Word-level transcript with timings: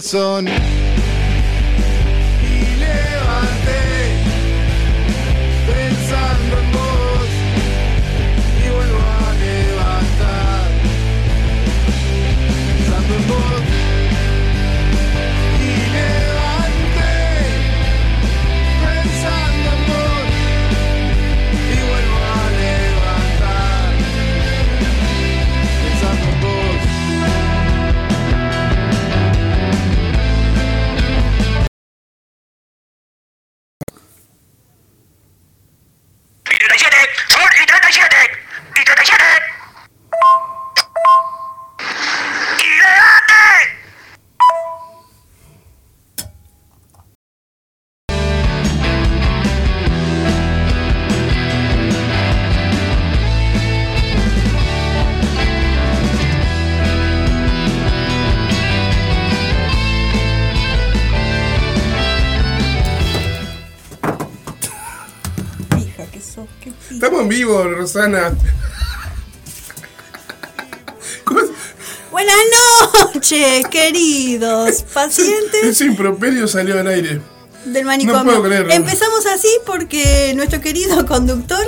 corazón. 0.00 0.59
Rosana. 67.80 68.32
Buenas 72.10 72.36
noches, 73.14 73.66
queridos 73.70 74.82
pacientes. 74.94 75.64
Ese 75.64 75.86
improperio 75.86 76.46
salió 76.46 76.78
al 76.78 76.88
aire. 76.88 77.22
Del 77.64 77.86
manicomio. 77.86 78.22
No 78.22 78.24
puedo 78.24 78.42
creerlo. 78.42 78.70
Empezamos 78.72 79.24
así 79.24 79.48
porque 79.64 80.34
nuestro 80.36 80.60
querido 80.60 81.06
conductor 81.06 81.60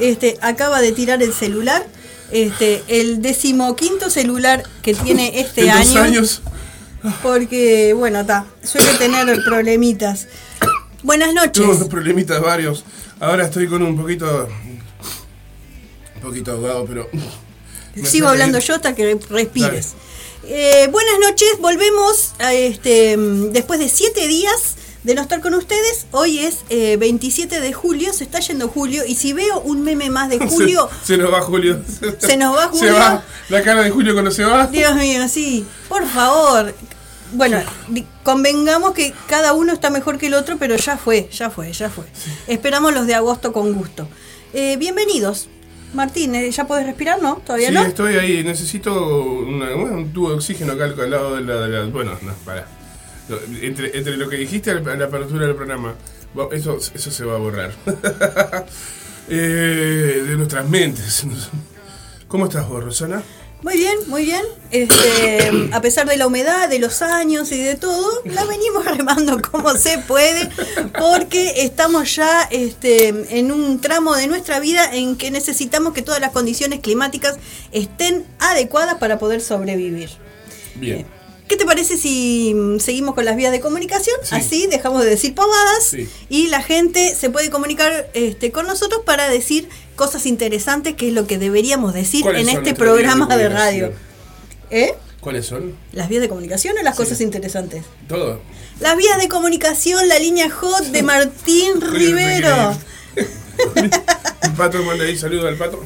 este, 0.00 0.38
acaba 0.40 0.80
de 0.80 0.90
tirar 0.90 1.22
el 1.22 1.32
celular. 1.32 1.86
Este, 2.32 2.82
el 2.88 3.22
decimoquinto 3.22 4.10
celular 4.10 4.64
que 4.82 4.94
tiene 4.94 5.40
este 5.40 5.68
En 5.68 5.76
dos 5.78 5.90
año. 5.90 6.00
años. 6.02 6.42
Porque, 7.22 7.94
bueno, 7.94 8.20
está, 8.20 8.44
suele 8.64 8.92
tener 8.94 9.38
problemitas. 9.44 10.26
Buenas 11.04 11.32
noches. 11.32 11.52
Tuve 11.52 11.84
problemitas 11.86 12.40
varios. 12.40 12.84
Ahora 13.20 13.44
estoy 13.44 13.68
con 13.68 13.82
un 13.82 13.96
poquito. 13.96 14.48
Un 16.22 16.28
poquito 16.28 16.52
ahogado, 16.52 16.84
pero. 16.86 17.08
Sigo 18.04 18.28
hablando 18.28 18.58
bien. 18.58 18.68
yo 18.68 18.74
hasta 18.74 18.94
que 18.94 19.18
respires. 19.30 19.94
Eh, 20.44 20.88
buenas 20.90 21.14
noches, 21.20 21.48
volvemos 21.60 22.34
a 22.38 22.52
este, 22.54 23.16
mm, 23.16 23.52
después 23.52 23.78
de 23.80 23.88
siete 23.88 24.26
días 24.26 24.76
de 25.02 25.14
no 25.14 25.22
estar 25.22 25.40
con 25.40 25.54
ustedes. 25.54 26.06
Hoy 26.12 26.38
es 26.40 26.58
eh, 26.70 26.96
27 26.98 27.60
de 27.60 27.72
julio, 27.72 28.12
se 28.12 28.24
está 28.24 28.40
yendo 28.40 28.68
julio 28.68 29.02
y 29.06 29.14
si 29.16 29.32
veo 29.32 29.60
un 29.60 29.82
meme 29.82 30.08
más 30.10 30.28
de 30.28 30.38
julio, 30.48 30.88
Se, 31.02 31.14
se 31.14 31.16
nos 31.18 31.32
va 31.32 31.40
Julio. 31.40 31.80
Se 32.18 32.36
nos 32.36 32.56
va 32.56 32.64
Se 32.72 32.78
Julio. 32.78 32.94
va. 32.94 33.24
La 33.48 33.62
cara 33.62 33.82
de 33.82 33.90
Julio 33.90 34.12
cuando 34.12 34.30
se 34.30 34.44
va. 34.44 34.66
Dios 34.66 34.94
mío, 34.96 35.28
sí, 35.28 35.66
por 35.88 36.06
favor. 36.06 36.74
Bueno, 37.32 37.62
convengamos 38.24 38.92
que 38.92 39.14
cada 39.26 39.52
uno 39.52 39.72
está 39.72 39.88
mejor 39.90 40.18
que 40.18 40.26
el 40.26 40.34
otro, 40.34 40.56
pero 40.58 40.76
ya 40.76 40.96
fue, 40.96 41.28
ya 41.32 41.48
fue, 41.50 41.72
ya 41.72 41.88
fue. 41.88 42.04
Esperamos 42.46 42.92
los 42.92 43.06
de 43.06 43.14
agosto 43.14 43.52
con 43.52 43.72
gusto. 43.72 44.08
Eh, 44.52 44.76
bienvenidos. 44.78 45.48
Martín, 45.94 46.34
eh, 46.34 46.50
¿ya 46.50 46.66
podés 46.66 46.86
respirar? 46.86 47.20
¿No? 47.22 47.36
¿Todavía 47.44 47.68
Sí, 47.68 47.74
no? 47.74 47.82
estoy 47.82 48.14
ahí. 48.16 48.44
Necesito 48.44 48.92
una- 49.24 49.70
bueno, 49.74 49.96
un 49.98 50.12
tubo 50.12 50.30
de 50.30 50.36
oxígeno 50.36 50.72
acá 50.72 50.84
al 50.84 51.10
lado 51.10 51.36
de 51.36 51.42
la. 51.42 51.54
de 51.60 51.68
la- 51.68 51.84
bueno, 51.86 52.12
no, 52.22 52.32
para. 52.44 52.66
Entre, 53.60 53.96
entre 53.96 54.16
lo 54.16 54.28
que 54.28 54.36
dijiste 54.36 54.70
a 54.70 54.74
la, 54.74 55.04
apertura 55.04 55.46
del 55.46 55.54
programa, 55.54 55.94
eso, 56.52 56.78
eso 56.78 57.10
se 57.10 57.24
va 57.24 57.34
a 57.34 57.38
borrar. 57.38 57.72
Eh, 59.32 60.24
de 60.26 60.36
nuestras 60.36 60.68
mentes. 60.68 61.24
¿Cómo 62.28 62.46
estás 62.46 62.68
vos, 62.68 62.82
Rosana? 62.82 63.22
Muy 63.62 63.74
bien, 63.74 63.96
muy 64.06 64.24
bien. 64.24 64.42
Este, 64.70 65.50
a 65.72 65.80
pesar 65.82 66.08
de 66.08 66.16
la 66.16 66.26
humedad, 66.26 66.68
de 66.68 66.78
los 66.78 67.02
años 67.02 67.52
y 67.52 67.58
de 67.58 67.74
todo, 67.74 68.22
la 68.24 68.44
venimos 68.44 68.84
remando 68.96 69.40
como 69.42 69.74
se 69.74 69.98
puede, 69.98 70.48
porque 70.98 71.64
estamos 71.64 72.14
ya 72.16 72.48
este, 72.50 73.08
en 73.38 73.52
un 73.52 73.80
tramo 73.80 74.14
de 74.16 74.26
nuestra 74.28 74.60
vida 74.60 74.94
en 74.94 75.16
que 75.16 75.30
necesitamos 75.30 75.92
que 75.92 76.02
todas 76.02 76.20
las 76.20 76.30
condiciones 76.30 76.80
climáticas 76.80 77.36
estén 77.72 78.24
adecuadas 78.38 78.94
para 78.96 79.18
poder 79.18 79.42
sobrevivir. 79.42 80.10
Bien. 80.76 81.19
¿Qué 81.50 81.56
te 81.56 81.64
parece 81.66 81.96
si 81.96 82.54
mm, 82.54 82.78
seguimos 82.78 83.16
con 83.16 83.24
las 83.24 83.34
vías 83.34 83.50
de 83.50 83.58
comunicación? 83.58 84.16
Sí. 84.22 84.36
Así 84.36 84.66
dejamos 84.68 85.02
de 85.02 85.10
decir 85.10 85.34
pavadas 85.34 85.82
Sí. 85.82 86.08
y 86.28 86.46
la 86.46 86.62
gente 86.62 87.12
se 87.16 87.28
puede 87.28 87.50
comunicar 87.50 88.08
este, 88.14 88.52
con 88.52 88.68
nosotros 88.68 89.02
para 89.04 89.28
decir 89.28 89.68
cosas 89.96 90.26
interesantes, 90.26 90.94
que 90.94 91.08
es 91.08 91.12
lo 91.12 91.26
que 91.26 91.38
deberíamos 91.38 91.92
decir 91.92 92.22
¿Cuáles 92.22 92.42
en 92.42 92.50
este 92.50 92.70
de 92.70 92.74
programa 92.76 93.26
de, 93.36 93.48
radio. 93.48 93.92
¿Eh? 94.70 94.94
¿Cuáles 95.18 95.46
son? 95.46 95.74
¿Las 95.92 96.08
vías 96.08 96.22
de 96.22 96.28
comunicación 96.28 96.78
o 96.78 96.82
las 96.84 96.94
cosas 96.94 97.20
interesantes? 97.20 97.82
Todo. 98.06 98.40
Las 98.78 98.96
vías 98.96 99.18
de 99.18 99.26
comunicación, 99.26 100.06
la 100.06 100.20
línea 100.20 100.48
hot 100.50 100.84
de 100.84 101.02
Martín 101.12 101.80
Rivero. 101.80 102.76
El 103.74 104.52
pato 104.56 104.80
manda 104.84 105.04
ahí 105.04 105.18
saludo 105.18 105.48
al 105.48 105.56
pato. 105.56 105.82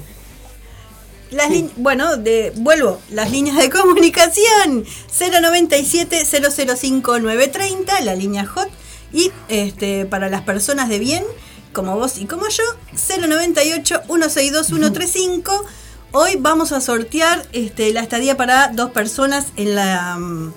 Las 1.35 1.51
lin- 1.51 1.71
bueno, 1.77 2.17
de, 2.17 2.53
vuelvo, 2.57 3.01
las 3.11 3.31
líneas 3.31 3.57
de 3.57 3.69
comunicación 3.71 4.85
097 5.19 6.25
005 6.25 7.19
930, 7.19 8.01
la 8.03 8.15
línea 8.15 8.47
hot 8.47 8.69
y 9.13 9.31
este 9.49 10.07
para 10.07 10.29
las 10.29 10.43
personas 10.43 10.89
de 10.89 10.99
bien 10.99 11.25
como 11.73 11.97
vos 11.97 12.19
y 12.19 12.27
como 12.27 12.49
yo 12.49 12.63
098 12.93 14.03
162 14.07 14.67
135. 14.67 15.65
Hoy 16.13 16.37
vamos 16.39 16.71
a 16.71 16.81
sortear 16.81 17.45
este, 17.53 17.93
la 17.93 18.01
estadía 18.01 18.37
para 18.37 18.69
dos 18.69 18.93
personas 18.93 19.47
en 19.57 19.75
la 19.75 20.17
mm, 20.17 20.53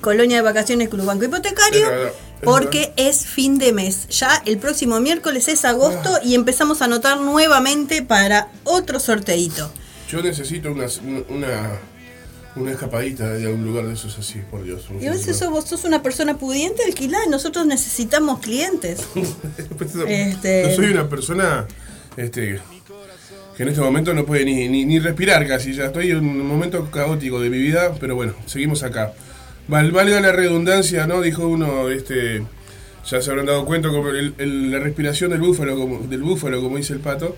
colonia 0.00 0.36
de 0.36 0.42
vacaciones 0.42 0.88
Club 0.88 1.04
Banco 1.06 1.24
Hipotecario. 1.24 1.88
Porque 2.44 2.92
es 2.96 3.24
fin 3.26 3.58
de 3.58 3.72
mes. 3.72 4.08
Ya 4.08 4.42
el 4.46 4.58
próximo 4.58 4.98
miércoles 4.98 5.46
es 5.46 5.64
agosto 5.64 6.18
y 6.24 6.34
empezamos 6.34 6.82
a 6.82 6.86
anotar 6.86 7.20
nuevamente 7.20 8.02
para 8.02 8.48
otro 8.64 8.98
sorteito. 8.98 9.72
Yo 10.12 10.22
necesito 10.22 10.70
una, 10.72 10.86
una, 11.30 11.70
una 12.56 12.70
escapadita 12.70 13.30
de 13.30 13.46
algún 13.46 13.64
lugar 13.64 13.86
de 13.86 13.94
esos 13.94 14.18
así, 14.18 14.40
por 14.50 14.62
Dios. 14.62 14.84
Y 15.00 15.06
a 15.06 15.10
veces 15.10 15.38
sos, 15.38 15.50
vos 15.50 15.64
sos 15.66 15.84
una 15.84 16.02
persona 16.02 16.36
pudiente, 16.36 16.82
alquilá, 16.84 17.18
nosotros 17.30 17.64
necesitamos 17.64 18.40
clientes. 18.40 19.00
Este- 20.08 20.64
No 20.68 20.74
soy 20.76 20.86
una 20.92 21.08
persona 21.08 21.66
este, 22.18 22.60
que 23.56 23.62
en 23.62 23.68
este 23.70 23.80
momento 23.80 24.12
no 24.12 24.26
puede 24.26 24.44
ni, 24.44 24.68
ni, 24.68 24.84
ni 24.84 24.98
respirar 24.98 25.46
casi. 25.48 25.72
Ya 25.72 25.86
estoy 25.86 26.10
en 26.10 26.18
un 26.18 26.46
momento 26.46 26.90
caótico 26.90 27.40
de 27.40 27.48
mi 27.48 27.58
vida, 27.58 27.94
pero 27.98 28.14
bueno, 28.14 28.34
seguimos 28.46 28.82
acá. 28.82 29.14
Val, 29.68 29.92
valga 29.92 30.20
la 30.20 30.32
redundancia, 30.32 31.06
¿no? 31.06 31.22
Dijo 31.22 31.46
uno, 31.46 31.88
este, 31.88 32.42
ya 33.08 33.22
se 33.22 33.30
habrán 33.30 33.46
dado 33.46 33.64
cuenta, 33.64 33.88
como 33.88 34.10
el- 34.10 34.34
el- 34.38 34.70
la 34.70 34.78
respiración 34.78 35.30
del 35.30 35.40
búfalo, 35.40 35.74
como, 35.76 36.00
del 36.00 36.22
búfalo, 36.22 36.60
como 36.60 36.76
dice 36.76 36.92
el 36.92 37.00
pato. 37.00 37.34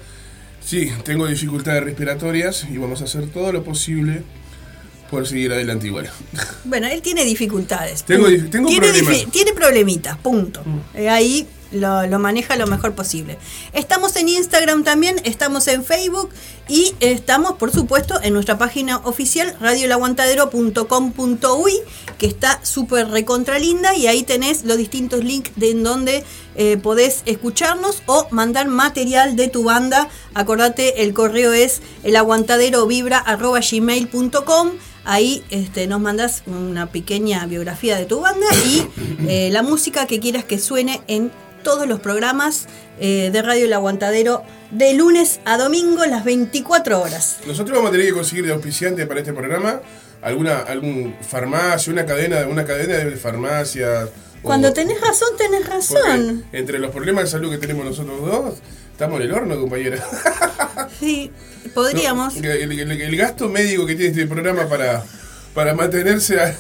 Sí, 0.65 0.91
tengo 1.05 1.27
dificultades 1.27 1.85
respiratorias 1.85 2.67
y 2.71 2.79
vamos 2.79 3.01
a 3.03 3.05
hacer 3.05 3.27
todo 3.29 3.53
lo 3.53 3.63
posible 3.63 4.23
por 5.11 5.27
seguir 5.27 5.53
adelante 5.53 5.87
igual. 5.87 6.11
Bueno, 6.65 6.87
él 6.87 7.03
tiene 7.03 7.25
dificultades. 7.25 8.03
Tengo 8.05 8.27
tengo 8.51 8.69
tiene, 8.69 8.89
problemas. 8.89 9.31
tiene 9.31 9.53
problemitas, 9.53 10.17
punto. 10.19 10.63
Eh, 10.95 11.09
ahí 11.09 11.47
lo, 11.75 12.07
maneja 12.19 12.57
lo 12.57 12.67
mejor 12.67 12.95
posible. 12.95 13.39
Estamos 13.73 14.15
en 14.17 14.29
Instagram 14.29 14.85
también, 14.85 15.17
estamos 15.25 15.67
en 15.69 15.83
Facebook 15.85 16.29
y 16.69 16.95
estamos, 17.01 17.55
por 17.55 17.73
supuesto, 17.73 18.21
en 18.23 18.35
nuestra 18.35 18.59
página 18.59 18.99
oficial 18.99 19.57
radiolaguantadero.com.uy 19.61 21.73
que 22.19 22.27
está 22.27 22.61
súper 22.65 23.09
recontra 23.09 23.59
linda 23.59 23.97
y 23.97 24.07
ahí 24.07 24.23
tenés 24.23 24.65
los 24.65 24.77
distintos 24.79 25.25
links 25.25 25.51
de 25.57 25.73
en 25.73 25.83
donde 25.83 26.23
eh, 26.55 26.77
podés 26.77 27.23
escucharnos 27.27 28.05
o 28.07 28.29
mandar 28.31 28.69
material 28.69 29.35
de 29.37 29.49
tu 29.49 29.65
banda. 29.65 30.09
Acordate, 30.35 31.03
el 31.03 31.13
correo 31.13 31.53
es 31.53 31.83
elaguantaderovibra.gmail.com 32.05 34.71
Ahí 35.05 35.45
este, 35.51 35.87
nos 35.87 36.01
mandas 36.01 36.43
una 36.47 36.87
pequeña 36.87 37.45
biografía 37.45 37.99
de 37.99 38.07
tu 38.07 38.21
banda 38.21 38.47
y 38.67 38.87
eh, 39.29 39.51
la 39.53 39.63
música 39.63 40.07
que 40.07 40.19
quieras 40.19 40.45
que 40.45 40.59
suene 40.59 41.03
en 41.09 41.31
todos 41.65 41.89
los 41.89 41.99
programas 41.99 42.67
eh, 43.01 43.31
de 43.33 43.43
Radio 43.43 43.65
El 43.65 43.73
Aguantadero 43.73 44.45
de 44.71 44.95
lunes 44.95 45.41
a 45.45 45.59
domingo 45.59 46.07
las 46.07 46.25
24 46.25 47.01
horas. 47.01 47.39
Nosotros 47.45 47.77
vamos 47.77 47.89
a 47.89 47.93
tener 47.93 48.07
que 48.07 48.13
conseguir 48.13 48.47
de 48.47 48.53
auspiciante 48.53 49.05
para 49.07 49.19
este 49.19 49.33
programa 49.33 49.81
alguna 50.25 50.61
algún 50.61 51.15
farmacia, 51.21 51.93
una 51.93 52.07
cadena, 52.07 52.47
una 52.49 52.65
cadena 52.65 52.97
de 52.97 53.17
farmacias. 53.17 54.09
Cuando 54.43 54.73
tenés 54.73 55.01
razón, 55.01 55.29
tenés 55.37 55.67
razón. 55.67 56.45
Entre 56.53 56.79
los 56.79 56.91
problemas 56.91 57.25
de 57.25 57.31
salud 57.31 57.51
que 57.51 57.59
tenemos 57.59 57.85
nosotros 57.85 58.21
dos, 58.21 58.55
estamos 58.93 59.21
en 59.21 59.27
el 59.27 59.33
horno, 59.33 59.59
compañera. 59.59 59.99
Sí, 60.99 61.31
podríamos. 61.75 62.37
el, 62.37 63.17
gasto 63.17 63.49
médico 63.49 63.87
que 63.87 63.95
tiene 63.95 64.11
este 64.11 64.27
programa 64.27 64.69
para, 64.69 65.05
para 65.55 65.75
mantenerse 65.75 66.41
a, 66.41 66.55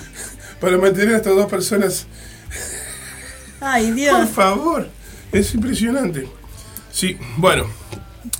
para 0.60 0.78
mantener 0.78 1.14
a 1.14 1.16
estas 1.18 1.34
dos 1.34 1.46
personas. 1.50 2.06
Ay, 3.62 3.92
Dios. 3.92 4.16
Por 4.16 4.28
favor, 4.28 4.88
es 5.30 5.54
impresionante. 5.54 6.28
Sí, 6.90 7.16
bueno, 7.36 7.66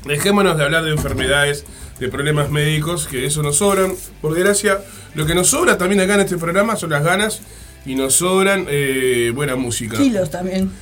dejémonos 0.05 0.57
de 0.57 0.64
hablar 0.64 0.85
de 0.85 0.91
enfermedades, 0.91 1.64
de 2.00 2.09
problemas 2.09 2.50
médicos, 2.50 3.07
que 3.07 3.25
eso 3.25 3.43
nos 3.43 3.57
sobran. 3.57 3.95
Por 4.21 4.35
desgracia, 4.35 4.81
lo 5.14 5.25
que 5.25 5.35
nos 5.35 5.49
sobra 5.49 5.79
también 5.79 6.00
acá 6.00 6.14
en 6.14 6.21
este 6.21 6.37
programa 6.38 6.76
son 6.76 6.91
las 6.91 7.05
ganas 7.05 7.41
y 7.85 7.95
nos 7.95 8.14
sobran 8.14 8.67
eh, 8.69 9.33
buena 9.35 9.57
música. 9.57 9.97
Kilos 9.97 10.31
también. 10.31 10.73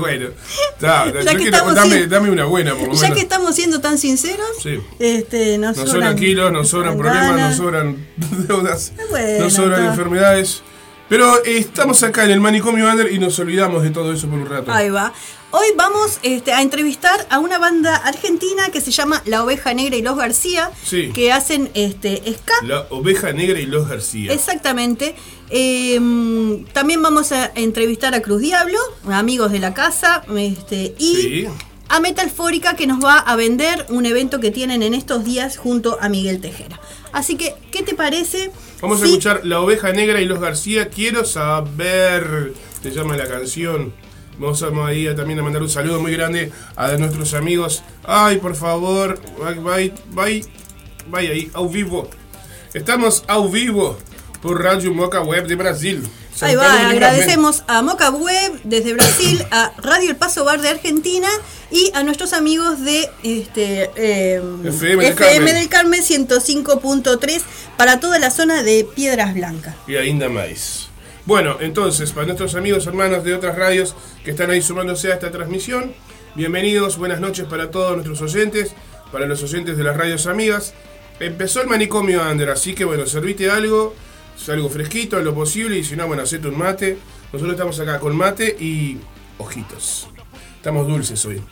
bueno, 0.00 0.28
dame, 0.80 2.30
una 2.30 2.44
buena, 2.44 2.74
por 2.74 2.88
lo 2.88 2.94
Ya 2.94 3.12
que 3.12 3.20
estamos 3.20 3.54
siendo 3.54 3.80
tan 3.80 3.98
sinceros, 3.98 4.66
este, 4.98 5.58
nos, 5.58 5.76
sobran, 5.76 6.16
kilos, 6.16 6.52
nos 6.52 6.68
sobran 6.68 6.96
problemas, 6.96 7.36
nos 7.36 7.56
sobran 7.56 7.96
deudas, 8.48 8.92
nos 9.38 9.52
sobran 9.52 9.86
enfermedades. 9.86 10.62
Pero 11.12 11.44
eh, 11.44 11.58
estamos 11.58 12.02
acá 12.04 12.24
en 12.24 12.30
el 12.30 12.40
manicomio 12.40 12.90
Under 12.90 13.12
y 13.12 13.18
nos 13.18 13.38
olvidamos 13.38 13.82
de 13.82 13.90
todo 13.90 14.14
eso 14.14 14.30
por 14.30 14.38
un 14.38 14.46
rato. 14.46 14.72
Ahí 14.72 14.88
va. 14.88 15.12
Hoy 15.50 15.66
vamos 15.76 16.18
este, 16.22 16.54
a 16.54 16.62
entrevistar 16.62 17.26
a 17.28 17.38
una 17.38 17.58
banda 17.58 17.96
argentina 17.96 18.70
que 18.72 18.80
se 18.80 18.92
llama 18.92 19.20
La 19.26 19.44
Oveja 19.44 19.74
Negra 19.74 19.94
y 19.94 20.00
Los 20.00 20.16
García, 20.16 20.70
que 21.12 21.30
hacen 21.30 21.70
este, 21.74 22.22
ska. 22.32 22.54
La 22.62 22.86
Oveja 22.88 23.34
Negra 23.34 23.60
y 23.60 23.66
Los 23.66 23.90
García. 23.90 24.32
Exactamente. 24.32 25.14
Em, 25.50 26.64
también 26.72 27.02
vamos 27.02 27.30
a 27.32 27.52
entrevistar 27.56 28.14
a 28.14 28.22
Cruz 28.22 28.40
Diablo, 28.40 28.78
amigos 29.10 29.52
de 29.52 29.58
la 29.58 29.74
casa, 29.74 30.24
este, 30.34 30.94
y 30.98 31.46
a 31.90 32.00
Metalfórica 32.00 32.74
que 32.74 32.86
nos 32.86 33.04
va 33.04 33.18
a 33.18 33.36
vender 33.36 33.84
un 33.90 34.06
evento 34.06 34.40
que 34.40 34.50
tienen 34.50 34.82
en 34.82 34.94
estos 34.94 35.26
días 35.26 35.58
junto 35.58 35.98
a 36.00 36.08
Miguel 36.08 36.40
Tejera. 36.40 36.80
Así 37.12 37.36
que, 37.36 37.54
¿qué 37.70 37.82
te 37.82 37.94
parece? 37.94 38.50
Vamos 38.82 39.00
a 39.00 39.04
escuchar 39.04 39.42
La 39.44 39.60
Oveja 39.60 39.92
Negra 39.92 40.20
y 40.20 40.24
Los 40.24 40.40
García. 40.40 40.88
Quiero 40.88 41.24
saber, 41.24 42.52
se 42.82 42.90
llama 42.90 43.16
la 43.16 43.28
canción. 43.28 43.94
Vamos 44.38 44.60
a 44.64 44.86
ahí 44.86 45.06
también 45.14 45.38
a 45.38 45.44
mandar 45.44 45.62
un 45.62 45.68
saludo 45.68 46.00
muy 46.00 46.10
grande 46.10 46.50
a 46.74 46.90
nuestros 46.96 47.32
amigos. 47.34 47.84
Ay, 48.02 48.38
por 48.38 48.56
favor, 48.56 49.20
vaya, 49.38 49.94
vaya, 50.10 50.44
vaya 51.06 51.30
ahí, 51.30 51.48
au 51.54 51.68
vivo. 51.68 52.10
Estamos 52.74 53.22
au 53.28 53.48
vivo 53.48 53.96
por 54.42 54.60
Radio 54.60 54.92
Moca 54.92 55.20
Web 55.20 55.46
de 55.46 55.54
Brasil. 55.54 56.02
Ahí 56.40 56.56
va, 56.56 56.88
agradecemos 56.90 57.62
a 57.68 57.82
Moca 57.82 58.10
Web 58.10 58.62
desde 58.64 58.94
Brasil, 58.94 59.46
a 59.52 59.74
Radio 59.78 60.10
El 60.10 60.16
Paso 60.16 60.44
Bar 60.44 60.60
de 60.60 60.70
Argentina 60.70 61.28
y 61.72 61.90
a 61.94 62.02
nuestros 62.02 62.34
amigos 62.34 62.84
de 62.84 63.08
este, 63.22 63.84
FM, 64.64 65.02
del, 65.02 65.68
Carmen. 65.68 66.02
105.3 66.02 67.42
para 67.78 67.98
toda 67.98 68.18
la 68.18 68.30
zona 68.30 68.62
de 68.62 68.86
Piedras 68.94 69.34
Blancas. 69.34 69.74
Y 69.88 69.96
ainda 69.96 70.28
más. 70.28 70.90
Bueno, 71.24 71.56
entonces, 71.60 72.12
para 72.12 72.26
nuestros 72.26 72.54
amigos 72.56 72.86
hermanos 72.86 73.24
de 73.24 73.34
otras 73.34 73.56
radios 73.56 73.94
que 74.24 74.32
están 74.32 74.50
ahí 74.50 74.60
sumándose 74.60 75.10
a 75.10 75.14
esta 75.14 75.30
transmisión, 75.30 75.94
bienvenidos, 76.34 76.98
buenas 76.98 77.20
noches 77.20 77.46
para 77.46 77.70
todos 77.70 77.94
nuestros 77.94 78.20
oyentes, 78.22 78.74
para 79.10 79.26
los 79.26 79.42
oyentes 79.42 79.76
de 79.78 79.84
las 79.84 79.96
radios 79.96 80.26
amigas. 80.26 80.74
Empezó 81.20 81.62
el 81.62 81.68
manicomio 81.68 82.22
Ander, 82.22 82.50
así 82.50 82.74
que 82.74 82.84
bueno, 82.84 83.06
servite 83.06 83.50
algo, 83.50 83.94
algo 84.48 84.68
fresquito 84.68 85.18
en 85.18 85.24
lo 85.24 85.34
posible, 85.34 85.78
y 85.78 85.84
si 85.84 85.96
no, 85.96 86.06
bueno, 86.06 86.24
hacete 86.24 86.48
un 86.48 86.58
mate. 86.58 86.98
Nosotros 87.32 87.54
estamos 87.54 87.80
acá 87.80 87.98
con 87.98 88.14
mate 88.14 88.56
y 88.58 88.98
ojitos. 89.38 90.08
Estamos 90.56 90.86
dulces 90.86 91.24
hoy. 91.24 91.42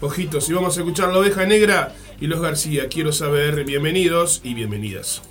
Ojitos, 0.00 0.48
y 0.48 0.52
vamos 0.52 0.76
a 0.76 0.80
escuchar 0.80 1.08
La 1.08 1.18
Oveja 1.18 1.44
Negra 1.46 1.94
y 2.20 2.26
Los 2.26 2.40
García. 2.40 2.88
Quiero 2.88 3.12
saber, 3.12 3.64
bienvenidos 3.64 4.40
y 4.42 4.54
bienvenidas. 4.54 5.22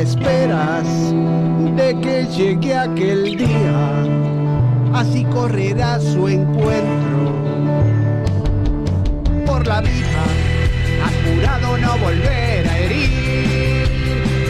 esperas 0.00 0.86
de 1.76 2.00
que 2.00 2.26
llegue 2.36 2.74
aquel 2.76 3.36
día, 3.36 4.04
así 4.94 5.24
correrá 5.24 6.00
su 6.00 6.28
encuentro. 6.28 7.07
Por 9.58 9.66
la 9.66 9.80
vida, 9.80 10.22
has 11.04 11.14
jurado 11.24 11.78
no 11.78 11.98
volver 11.98 12.68
a 12.68 12.78
herir 12.78 13.88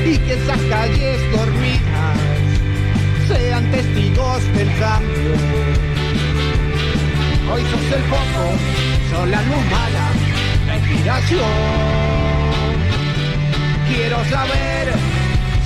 y 0.04 0.18
que 0.18 0.34
esas 0.34 0.60
calles 0.68 1.18
dormidas 1.32 2.18
sean 3.26 3.70
testigos 3.70 4.44
del 4.54 4.68
cambio. 4.78 5.32
Hoy 7.50 7.62
sos 7.62 7.92
el 7.96 8.02
foco, 8.02 8.44
son 9.10 9.30
la 9.30 9.40
luz 9.44 9.64
mala, 9.70 10.10
la 10.66 10.76
inspiración. 10.76 11.40
Quiero 13.88 14.22
saber 14.26 14.92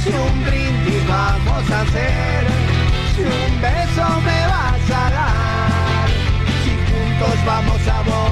si 0.04 0.10
un 0.10 0.44
brindis 0.44 1.08
vamos 1.08 1.68
a 1.68 1.80
hacer, 1.80 2.46
si 3.16 3.22
un 3.22 3.60
beso 3.60 4.20
me 4.20 4.46
vas 4.46 4.90
a 4.90 5.10
dar, 5.10 6.08
si 6.62 6.70
juntos 6.70 7.44
vamos 7.44 7.88
a 7.88 8.02
volar. 8.02 8.31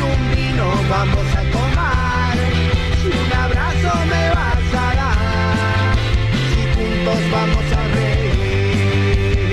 Un 0.00 0.20
vino 0.34 0.66
vamos 0.88 1.26
a 1.34 1.42
tomar, 1.50 2.36
si 3.00 3.08
un 3.08 3.32
abrazo 3.32 3.90
me 4.12 4.24
vas 4.30 4.74
a 4.74 4.94
dar, 5.00 5.96
si 6.50 6.62
juntos 6.74 7.20
vamos 7.30 7.66
a 7.72 7.82
reír. 7.94 9.48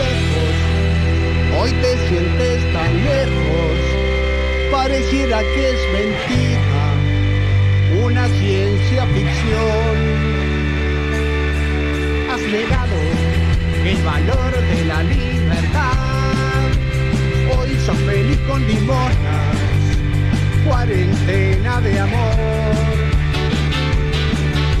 Lejos, 0.00 0.56
hoy 1.60 1.70
te 1.82 1.92
sientes 2.08 2.58
tan 2.72 2.92
lejos 3.04 3.48
pareciera 4.70 5.40
que 5.40 5.70
es 5.70 5.80
mentira, 5.92 6.84
una 8.04 8.28
ciencia 8.28 9.06
ficción. 9.06 9.96
Has 12.30 12.40
negado 12.40 12.96
el 13.84 14.02
valor 14.02 14.52
de 14.70 14.84
la 14.84 15.02
libertad, 15.02 15.37
sos 17.88 17.96
feliz 18.00 18.38
con 18.46 18.60
limonas, 18.66 19.56
cuarentena 20.66 21.80
de 21.80 21.98
amor. 21.98 22.36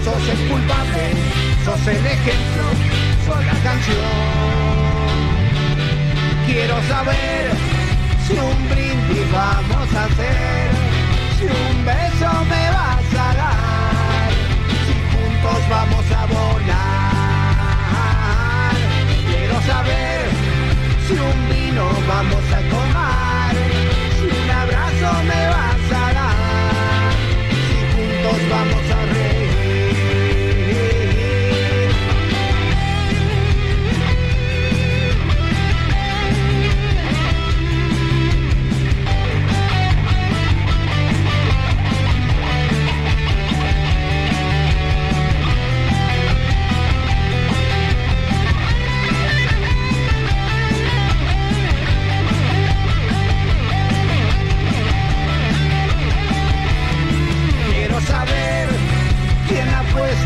Sos 0.04 0.28
el 0.28 0.40
culpable, 0.48 1.04
sos 1.64 1.86
el 1.86 2.06
ejemplo, 2.06 2.64
sos 3.24 3.42
la 3.46 3.56
canción. 3.66 4.12
Quiero 6.46 6.76
saber 6.82 7.50
si 8.26 8.34
un 8.34 8.68
brindis 8.68 9.32
vamos 9.32 9.94
a 9.94 10.04
hacer, 10.04 10.70
si 11.38 11.44
un 11.44 11.84
beso 11.86 12.30
me 12.52 12.64
vas 12.76 13.10
a 13.14 13.28
dar, 13.40 14.30
si 14.84 14.94
juntos 15.12 15.60
vamos 15.70 16.06
a 16.20 16.26
volar. 16.26 17.58
Quiero 19.30 19.56
saber 19.62 20.18
si 21.06 21.14
un 21.14 21.38
vino 21.48 21.84
vamos 22.06 22.44
a 22.52 22.60
tomar, 22.68 22.97
abrazo 25.08 25.22
me 25.24 25.46
vas 25.48 25.92
a 25.92 26.12
dar, 26.12 27.12
si 27.68 27.78
juntos 27.92 28.48
vamos 28.50 28.87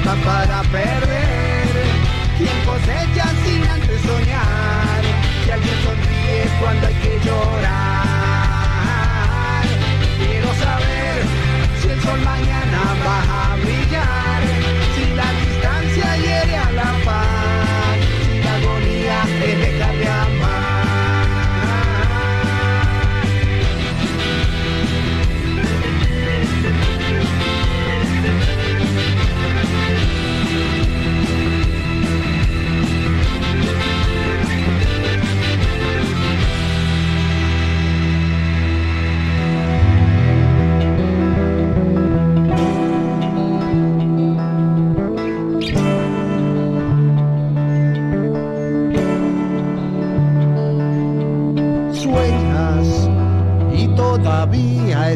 está 0.02 0.14
para 0.16 0.62
perder. 0.62 1.68
Quien 2.37 2.59
cosecha 2.66 3.26
sin 3.44 3.62
antes 3.68 4.00
soñar, 4.02 5.02
si 5.44 5.50
alguien 5.50 5.78
sonríe 5.85 6.44
cuando 6.61 6.87
hay 6.88 6.94
que 6.94 7.21
llorar. 7.25 7.62
Quiero 10.18 10.54
saber 10.54 11.23
si 11.80 11.88
el 11.88 12.00
sol 12.02 12.21
mañana 12.21 12.80
va 13.06 13.18
a 13.42 13.56
brillar, 13.56 14.42
si 14.94 15.04
la 15.14 15.28
distancia 15.40 16.16
hiere 16.16 16.56
a 16.56 16.71
la 16.73 16.90
paz, 17.04 17.99
si 18.26 18.35
la 18.42 18.54
agonía 18.56 19.18
es 19.44 19.56
de 19.61 20.09
amar. 20.09 20.32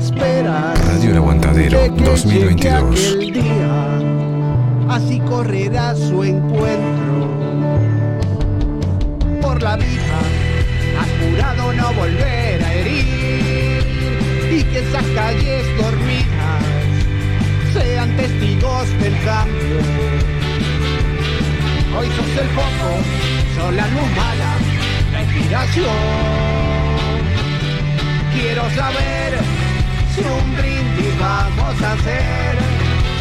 Esperas. 0.06 0.86
Radio 0.86 1.10
El 1.10 1.16
Aguantadero 1.16 1.80
de 1.80 1.94
que 1.94 2.04
2022. 2.04 3.00
llegue 3.00 3.14
aquel 3.16 3.32
día, 3.32 3.98
así 4.88 5.20
correrá 5.20 5.94
su 5.96 6.22
encuentro 6.22 7.28
por 9.42 9.62
la 9.62 9.76
vida, 9.76 10.18
has 11.00 11.10
jurado 11.20 11.72
no 11.72 11.92
volver 11.94 12.62
a 12.62 12.74
herir 12.74 13.84
y 14.52 14.62
que 14.62 14.78
esas 14.78 15.04
calles 15.14 15.64
dormidas 15.76 16.62
sean 17.72 18.16
testigos 18.16 18.88
del 19.00 19.14
cambio. 19.24 19.78
Hoy 21.98 22.06
sos 22.08 22.42
el 22.42 22.48
foco, 22.50 22.90
sos 23.56 23.74
la 23.74 23.88
luz 23.88 24.10
mala, 24.16 24.56
la 25.12 25.22
inspiración. 25.22 26.56
Quiero 28.34 28.70
saber 28.70 29.65
si 30.16 30.22
un 30.22 30.56
brindis 30.56 31.14
vamos 31.18 31.82
a 31.82 31.92
hacer, 31.92 32.58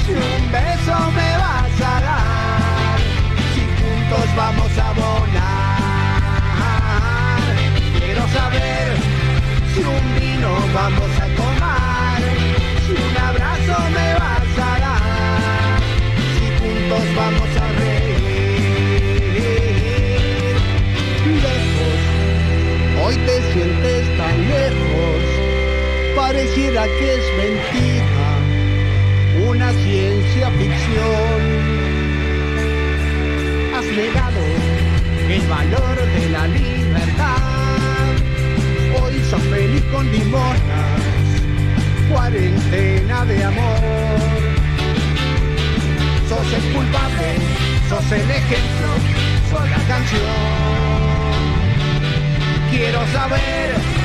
si 0.05 0.11
un 0.13 0.51
beso 0.51 0.95
me 1.11 1.29
vas 1.43 1.81
a 1.81 1.93
dar, 2.07 2.99
si 3.53 3.61
juntos 3.79 4.27
vamos 4.35 4.71
a 4.77 4.87
volar. 4.93 6.23
Quiero 7.99 8.23
saber 8.37 8.87
si 9.73 9.81
un 9.95 10.05
vino 10.19 10.51
vamos 10.73 11.11
a 11.23 11.27
tomar, 11.41 12.19
si 12.85 12.91
un 13.07 13.15
abrazo 13.29 13.77
me 13.97 14.07
vas 14.21 14.53
a 14.69 14.71
dar, 14.85 15.79
si 16.35 16.45
juntos 16.59 17.05
vamos 17.19 17.51
a 17.63 17.65
reír. 17.79 18.15
Lejos, 21.43 21.99
hoy 23.03 23.15
te 23.27 23.35
sientes 23.51 23.94
pareciera 26.35 26.83
que 26.83 27.15
es 27.15 27.25
mentira, 27.37 28.27
una 29.47 29.71
ciencia 29.71 30.51
ficción. 30.51 31.39
Has 33.73 33.85
negado 33.85 34.41
el 35.29 35.41
valor 35.47 35.95
de 36.15 36.29
la 36.29 36.47
libertad, 36.47 38.11
hoy 39.01 39.13
sos 39.29 39.41
feliz 39.43 39.83
con 39.93 40.11
limonas, 40.11 41.01
cuarentena 42.11 43.25
de 43.25 43.43
amor. 43.43 44.19
Sos 46.27 46.53
el 46.53 46.73
culpable, 46.73 47.29
sos 47.87 48.11
el 48.11 48.29
ejemplo, 48.29 48.89
sos 49.51 49.69
la 49.69 49.81
canción. 49.87 50.21
Quiero 52.71 53.07
saber 53.13 54.04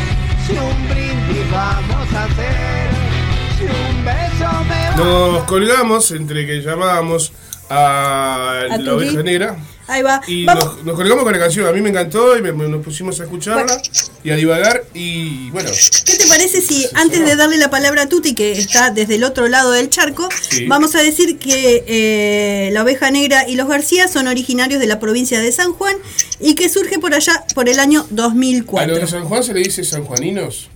Nos 4.96 5.44
colgamos 5.44 6.10
entre 6.12 6.46
que 6.46 6.60
llamábamos 6.62 7.32
a, 7.68 8.62
A 8.70 8.78
la 8.78 8.94
oveja 8.94 9.22
negra. 9.22 9.56
Ahí 9.86 10.02
va. 10.02 10.20
Y 10.26 10.44
nos, 10.44 10.84
nos 10.84 10.94
colgamos 10.96 11.24
con 11.24 11.32
la 11.32 11.38
canción. 11.38 11.66
A 11.66 11.72
mí 11.72 11.80
me 11.80 11.90
encantó 11.90 12.36
y 12.36 12.42
me- 12.42 12.52
me- 12.52 12.68
nos 12.68 12.84
pusimos 12.84 13.18
a 13.20 13.24
escucharla 13.24 13.80
y 14.24 14.30
a 14.30 14.36
divagar. 14.36 14.79
Y 14.92 15.50
bueno, 15.50 15.70
¿Qué 16.04 16.16
te 16.16 16.26
parece 16.26 16.60
si 16.60 16.84
antes 16.94 17.24
de 17.24 17.36
darle 17.36 17.56
la 17.58 17.70
palabra 17.70 18.02
a 18.02 18.08
Tuti, 18.08 18.34
que 18.34 18.50
está 18.52 18.90
desde 18.90 19.14
el 19.14 19.24
otro 19.24 19.46
lado 19.48 19.70
del 19.70 19.88
charco, 19.88 20.28
Sí. 20.50 20.66
vamos 20.66 20.96
a 20.96 21.02
decir 21.02 21.38
que 21.38 21.84
eh, 21.86 22.70
la 22.72 22.82
oveja 22.82 23.10
negra 23.12 23.48
y 23.48 23.54
los 23.54 23.68
García 23.68 24.08
son 24.08 24.26
originarios 24.26 24.80
de 24.80 24.86
la 24.86 24.98
provincia 24.98 25.38
de 25.40 25.52
San 25.52 25.72
Juan 25.72 25.96
y 26.40 26.56
que 26.56 26.68
surge 26.68 26.98
por 26.98 27.14
allá 27.14 27.44
por 27.54 27.68
el 27.68 27.78
año 27.78 28.00
a 28.00 28.02
los 28.04 28.16
2004. 28.16 28.96
de 28.96 29.06
San 29.06 29.24
Juan 29.26 29.44
se 29.44 29.54
le 29.54 29.60
dice 29.60 29.84
sanjuaninos. 29.84 30.68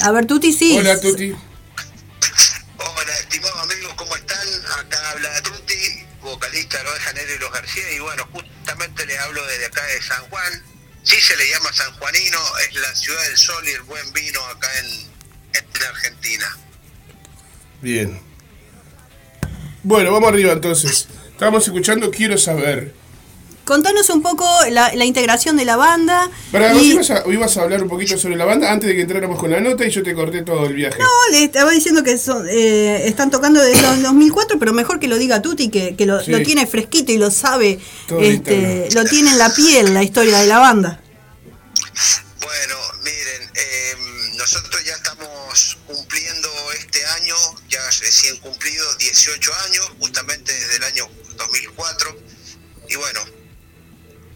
A 0.00 0.10
ver, 0.10 0.26
Tuti, 0.26 0.52
sí. 0.52 0.76
Hola, 0.76 1.00
Tuti. 1.00 1.30
Hola, 1.30 3.12
estimados 3.20 3.58
amigos, 3.70 3.92
¿cómo 3.96 4.16
están? 4.16 4.38
Acá 4.80 5.10
habla 5.12 5.30
Tuti, 5.42 5.74
vocalista 6.22 6.78
de 6.78 6.84
Los 6.84 6.98
Janeiro 6.98 7.30
y 7.36 7.38
Los 7.38 7.52
García, 7.52 7.82
y 7.96 8.00
bueno, 8.00 8.26
justamente 8.32 9.06
les 9.06 9.18
hablo 9.20 9.46
desde 9.46 9.66
acá 9.66 9.82
de 9.86 10.02
San 10.02 10.22
Juan. 10.28 10.62
Sí 11.04 11.20
se 11.20 11.36
le 11.36 11.48
llama 11.50 11.72
San 11.72 11.92
Juanino, 11.92 12.38
es 12.68 12.74
la 12.80 12.94
ciudad 12.94 13.22
del 13.28 13.36
sol 13.36 13.62
y 13.68 13.72
el 13.72 13.82
buen 13.82 14.12
vino 14.12 14.44
acá 14.46 14.68
en, 14.78 14.86
en 15.52 15.84
Argentina. 15.88 16.56
Bien. 17.80 18.20
Bueno, 19.82 20.12
vamos 20.12 20.30
arriba 20.30 20.52
entonces. 20.52 21.08
Estábamos 21.30 21.66
escuchando 21.66 22.10
Quiero 22.10 22.38
saber. 22.38 22.94
Contanos 23.64 24.10
un 24.10 24.20
poco 24.20 24.46
la, 24.70 24.94
la 24.94 25.04
integración 25.06 25.56
de 25.56 25.64
la 25.64 25.76
banda. 25.76 26.30
Para, 26.52 26.74
vos 26.74 26.82
ibas 26.82 27.10
a, 27.10 27.24
ibas 27.26 27.56
a 27.56 27.62
hablar 27.62 27.82
un 27.82 27.88
poquito 27.88 28.18
sobre 28.18 28.36
la 28.36 28.44
banda 28.44 28.70
antes 28.70 28.88
de 28.88 28.94
que 28.94 29.02
entráramos 29.02 29.38
con 29.38 29.50
la 29.50 29.58
nota 29.60 29.86
y 29.86 29.90
yo 29.90 30.02
te 30.02 30.14
corté 30.14 30.42
todo 30.42 30.66
el 30.66 30.74
viaje. 30.74 30.98
No, 30.98 31.06
le 31.32 31.44
estaba 31.44 31.70
diciendo 31.70 32.02
que 32.02 32.18
son, 32.18 32.46
eh, 32.48 33.06
están 33.08 33.30
tocando 33.30 33.62
desde 33.62 33.88
el 33.94 34.02
2004, 34.02 34.58
pero 34.58 34.74
mejor 34.74 35.00
que 35.00 35.08
lo 35.08 35.16
diga 35.16 35.40
Tuti, 35.40 35.70
que, 35.70 35.96
que 35.96 36.04
lo, 36.04 36.22
Sí. 36.22 36.30
lo 36.30 36.42
tiene 36.42 36.66
fresquito 36.66 37.10
y 37.12 37.16
lo 37.16 37.30
sabe, 37.30 37.78
este, 38.20 38.88
lo 38.92 39.04
tiene 39.06 39.30
en 39.30 39.38
la 39.38 39.48
piel 39.54 39.94
la 39.94 40.02
historia 40.02 40.38
de 40.40 40.46
la 40.46 40.58
banda. 40.58 41.00
Bueno, 42.42 42.76
miren, 43.02 43.50
eh, 43.54 43.94
nosotros 44.36 44.84
ya 44.84 44.92
estamos 44.94 45.78
cumpliendo 45.86 46.48
este 46.78 47.04
año, 47.06 47.34
ya 47.70 47.80
recién 48.00 48.36
cumplidos 48.40 48.98
18 48.98 49.52
años, 49.68 49.90
justamente 49.98 50.52
desde 50.52 50.76
el 50.76 50.84
año 50.84 51.08
2004. 51.38 52.16
Y 52.90 52.96
bueno, 52.96 53.20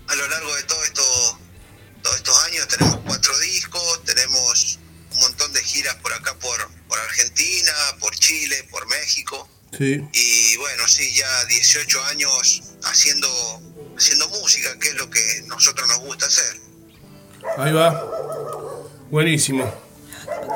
a 0.08 0.14
lo 0.14 0.28
largo 0.28 0.54
de 0.56 0.62
todo 0.64 0.84
esto, 0.84 1.02
todos 2.02 2.16
estos 2.16 2.44
años 2.44 2.68
tenemos 2.68 2.98
cuatro 3.06 3.38
discos, 3.40 4.04
tenemos 4.04 4.78
un 5.14 5.20
montón 5.20 5.52
de 5.52 5.62
giras 5.62 5.94
por 5.96 6.12
acá, 6.12 6.34
por, 6.34 6.56
por 6.88 6.98
Argentina, 6.98 7.72
por 8.00 8.14
Chile, 8.16 8.66
por 8.70 8.86
México. 8.88 9.48
Sí. 9.76 10.02
Y 10.12 10.56
bueno, 10.56 10.88
sí, 10.88 11.14
ya 11.14 11.44
18 11.44 12.04
años 12.04 12.62
haciendo, 12.84 13.28
haciendo 13.96 14.28
música, 14.28 14.78
que 14.78 14.88
es 14.88 14.94
lo 14.94 15.10
que 15.10 15.44
nosotros 15.46 15.86
nos 15.88 15.98
gusta 16.00 16.26
hacer. 16.26 16.56
Ahí 17.58 17.72
va. 17.72 18.04
Buenísimo. 19.10 19.72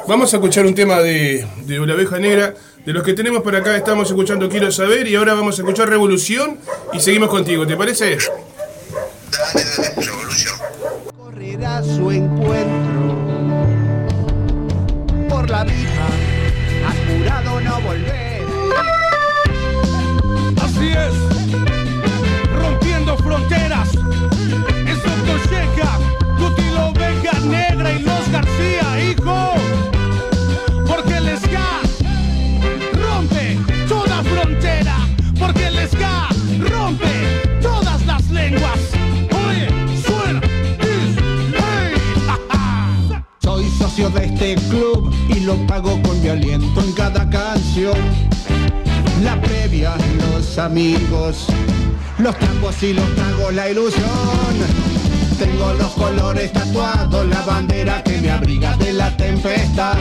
Vamos 0.08 0.32
a 0.32 0.36
escuchar 0.36 0.64
un 0.66 0.74
tema 0.74 1.00
de, 1.00 1.46
de 1.64 1.86
la 1.86 1.94
oveja 1.94 2.18
negra. 2.18 2.54
De 2.84 2.92
los 2.92 3.04
que 3.04 3.12
tenemos 3.12 3.42
por 3.42 3.54
acá 3.54 3.76
estamos 3.76 4.08
escuchando 4.08 4.48
Quiero 4.48 4.72
saber 4.72 5.06
y 5.06 5.14
ahora 5.14 5.34
vamos 5.34 5.56
a 5.56 5.62
escuchar 5.62 5.88
Revolución 5.88 6.58
y 6.92 7.00
seguimos 7.00 7.28
contigo. 7.28 7.66
¿Te 7.66 7.76
parece? 7.76 8.18
Dale, 9.32 9.64
dale, 9.64 10.06
revolución. 10.06 10.54
correrá 11.16 11.82
su 11.82 12.10
encuentro 12.10 13.16
por 15.28 15.48
la 15.48 15.64
vida, 15.64 16.06
has 16.86 16.96
jurado 17.08 17.60
no 17.62 17.80
volver. 17.80 18.42
Así 20.62 20.90
es, 20.90 21.14
rompiendo 22.54 23.16
fronteras. 23.16 23.88
Canción. 47.72 47.98
La 49.22 49.40
previa, 49.40 49.94
los 50.18 50.58
amigos, 50.58 51.46
los 52.18 52.36
trapos 52.38 52.82
y 52.82 52.92
los 52.92 53.14
tragos, 53.14 53.54
la 53.54 53.70
ilusión. 53.70 54.04
Tengo 55.38 55.72
los 55.74 55.90
colores 55.92 56.52
tatuados, 56.52 57.26
la 57.26 57.40
bandera 57.42 58.02
que 58.02 58.20
me 58.20 58.30
abriga 58.30 58.76
de 58.76 58.92
la 58.92 59.16
tempestad. 59.16 59.96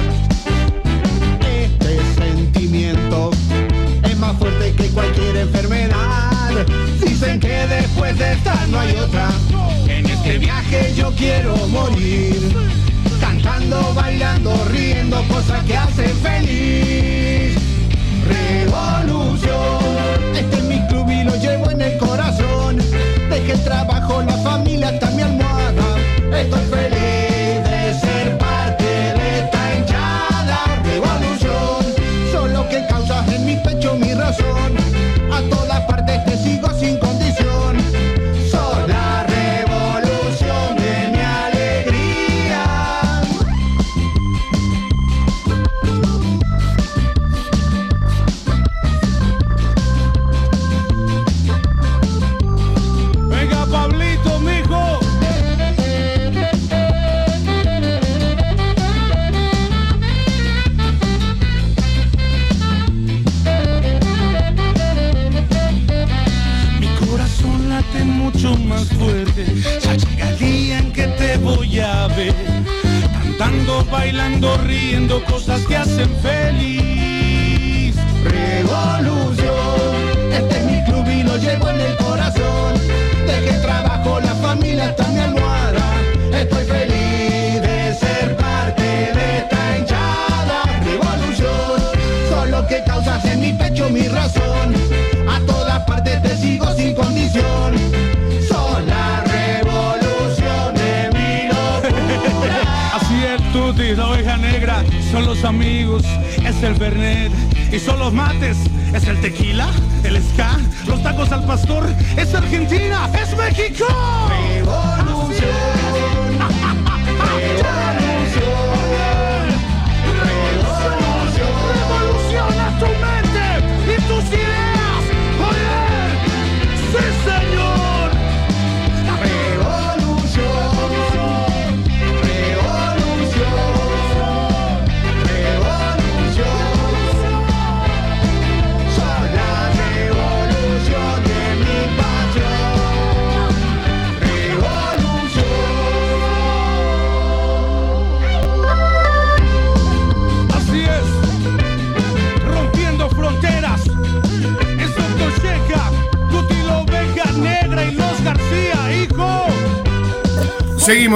Este 1.50 2.00
sentimiento 2.16 3.32
es 4.04 4.18
más 4.18 4.38
fuerte 4.38 4.74
que 4.74 4.90
cualquier 4.90 5.38
enfermedad. 5.38 6.66
Dicen 7.02 7.40
que 7.40 7.68
después 7.68 8.18
de 8.18 8.34
esta 8.34 8.68
no 8.68 8.80
hay 8.80 8.96
otra. 8.96 9.30
En 9.88 10.06
este 10.06 10.40
viaje 10.40 10.94
yo 10.96 11.12
quiero 11.16 11.56
morir. 11.68 12.91
Bailando, 13.94 14.54
riendo, 14.70 15.24
cosas 15.28 15.64
que 15.66 15.78
hacen 15.78 16.10
feliz. 16.18 17.56
Revolución. 18.28 19.80
Este 20.36 20.58
es 20.58 20.64
mi 20.64 20.80
club 20.88 21.10
y 21.10 21.24
lo 21.24 21.36
llevo 21.36 21.70
en 21.72 21.82
el 21.82 21.98
corazón. 21.98 22.78
Deje 23.30 23.52
el 23.54 23.64
trabajo, 23.64 24.22
la 24.24 24.38
familia, 24.38 24.90
hasta 24.90 25.12
mi 25.12 25.22
almohada. 25.22 25.98
Estoy 26.36 26.66
feliz 26.70 27.64
de 27.70 27.94
ser 28.00 28.38
parte 28.38 28.84
de 28.84 29.40
esta 29.40 29.76
hinchada. 29.78 30.82
Revolución. 30.84 31.86
Solo 32.32 32.68
que 32.70 32.86
causas 32.88 33.28
en 33.32 33.46
mi 33.46 33.56
pecho 33.58 33.96
mi 33.96 34.14
razón. 34.14 34.76
A 35.32 35.42
todas 35.50 35.82
partes 35.82 36.26
te 36.26 36.38
sigo 36.38 36.70
sin 36.80 36.98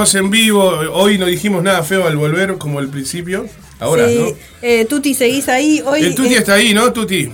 Seguimos 0.04 0.14
en 0.14 0.30
vivo. 0.30 0.62
Hoy 0.92 1.16
no 1.16 1.24
dijimos 1.24 1.62
nada 1.62 1.82
feo 1.82 2.06
al 2.06 2.16
volver, 2.18 2.58
como 2.58 2.80
al 2.80 2.88
principio. 2.88 3.46
Ahora, 3.80 4.06
Sí, 4.06 4.18
¿no? 4.18 4.36
eh, 4.60 4.84
Tuti, 4.84 5.14
seguís 5.14 5.48
ahí. 5.48 5.82
Hoy, 5.86 6.04
El 6.04 6.14
Tuti 6.14 6.34
eh, 6.34 6.38
está 6.38 6.52
ahí, 6.54 6.74
¿no, 6.74 6.92
Tuti? 6.92 7.30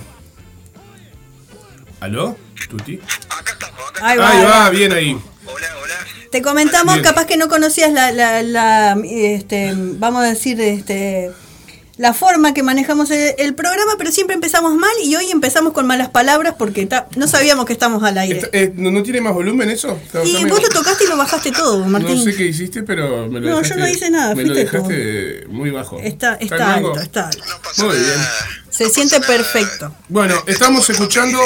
¿Aló? 1.99 2.37
¿Tuti? 2.69 3.01
Acá 3.29 3.51
estamos, 3.51 3.79
acá 3.89 4.07
Ahí 4.07 4.17
va, 4.17 4.29
Ahí 4.29 4.43
va. 4.45 4.69
bien 4.69 4.93
ahí. 4.93 5.11
Hola, 5.45 5.67
hola. 5.83 5.95
Te 6.31 6.41
comentamos, 6.41 6.93
Bien. 6.95 7.03
capaz 7.03 7.25
que 7.25 7.35
no 7.35 7.49
conocías 7.49 7.91
la, 7.91 8.13
la, 8.13 8.41
la, 8.43 8.97
este, 9.11 9.73
vamos 9.75 10.23
a 10.23 10.29
decir, 10.29 10.61
este, 10.61 11.31
la 11.97 12.11
forma 12.13 12.55
que 12.55 12.63
manejamos 12.63 13.11
el, 13.11 13.35
el 13.37 13.53
programa, 13.53 13.93
pero 13.99 14.11
siempre 14.11 14.33
empezamos 14.33 14.73
mal 14.75 14.89
y 15.03 15.15
hoy 15.15 15.29
empezamos 15.29 15.73
con 15.73 15.85
malas 15.85 16.09
palabras 16.09 16.55
porque 16.57 16.87
ta- 16.87 17.07
no 17.15 17.27
sabíamos 17.27 17.65
que 17.65 17.73
estamos 17.73 18.01
al 18.03 18.17
aire. 18.17 18.39
Está- 18.39 18.49
eh, 18.57 18.73
¿no, 18.75 18.89
no 18.89 19.03
tiene 19.03 19.21
más 19.21 19.33
volumen 19.33 19.69
eso? 19.69 19.99
Está- 20.03 20.23
Y 20.23 20.43
vos 20.45 20.59
lo 20.61 20.69
tocaste 20.69 21.03
y 21.03 21.07
lo 21.07 21.17
bajaste 21.17 21.51
todo, 21.51 21.85
Martín. 21.85 22.17
No 22.17 22.23
sé 22.23 22.35
qué 22.35 22.45
hiciste, 22.45 22.81
pero 22.81 23.27
me 23.27 23.39
lo 23.39 23.47
No, 23.49 23.55
yo 23.55 23.61
dejaste, 23.61 23.75
no 23.79 23.87
hice 23.87 24.09
nada, 24.09 24.33
Me 24.33 24.43
lo 24.43 24.53
dejaste 24.55 25.45
muy 25.49 25.69
bajo. 25.69 25.99
Está, 25.99 26.33
está 26.35 26.75
alto, 26.75 26.99
está 26.99 27.27
alto. 27.27 27.43
No 27.77 27.85
Muy 27.85 27.95
nada. 27.97 28.07
bien. 28.15 28.25
Se 28.71 28.83
No 28.85 28.89
siente 28.89 29.19
perfecto. 29.21 29.95
Bueno, 30.09 30.35
estamos 30.47 30.89
escuchando 30.89 31.39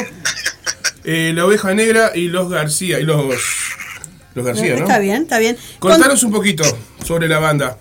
eh, 1.03 1.33
La 1.35 1.45
Oveja 1.45 1.73
Negra 1.73 2.11
y 2.15 2.27
los 2.29 2.49
García. 2.49 2.99
Y 2.99 3.03
los, 3.03 3.17
los 4.33 4.45
García, 4.45 4.75
¿no? 4.75 4.83
Está 4.83 4.99
bien, 4.99 5.23
está 5.23 5.39
bien. 5.39 5.57
Con- 5.79 5.91
Contanos 5.91 6.23
un 6.23 6.31
poquito 6.31 6.63
sobre 7.05 7.27
la 7.27 7.39
banda. 7.39 7.77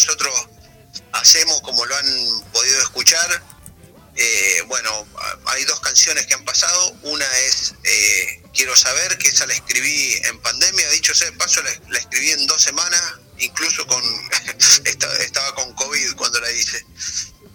Nosotros 0.00 0.32
hacemos, 1.12 1.60
como 1.60 1.84
lo 1.84 1.94
han 1.94 2.50
podido 2.52 2.80
escuchar, 2.80 3.42
eh, 4.16 4.62
bueno, 4.66 5.06
hay 5.46 5.64
dos 5.64 5.80
canciones 5.80 6.26
que 6.26 6.34
han 6.34 6.44
pasado. 6.44 6.92
Una 7.02 7.26
es 7.46 7.74
eh, 7.84 8.42
Quiero 8.54 8.74
saber, 8.74 9.16
que 9.18 9.28
esa 9.28 9.46
la 9.46 9.54
escribí 9.54 10.14
en 10.24 10.40
pandemia. 10.40 10.88
Dicho 10.90 11.14
sea 11.14 11.30
de 11.30 11.36
paso, 11.36 11.62
la, 11.62 11.98
escribí 11.98 12.30
en 12.32 12.46
dos 12.46 12.60
semanas, 12.62 13.00
incluso 13.38 13.86
con 13.86 14.02
esta- 14.84 15.16
estaba 15.18 15.54
con 15.54 15.72
COVID 15.74 16.14
cuando 16.16 16.40
la 16.40 16.50
hice. 16.50 16.84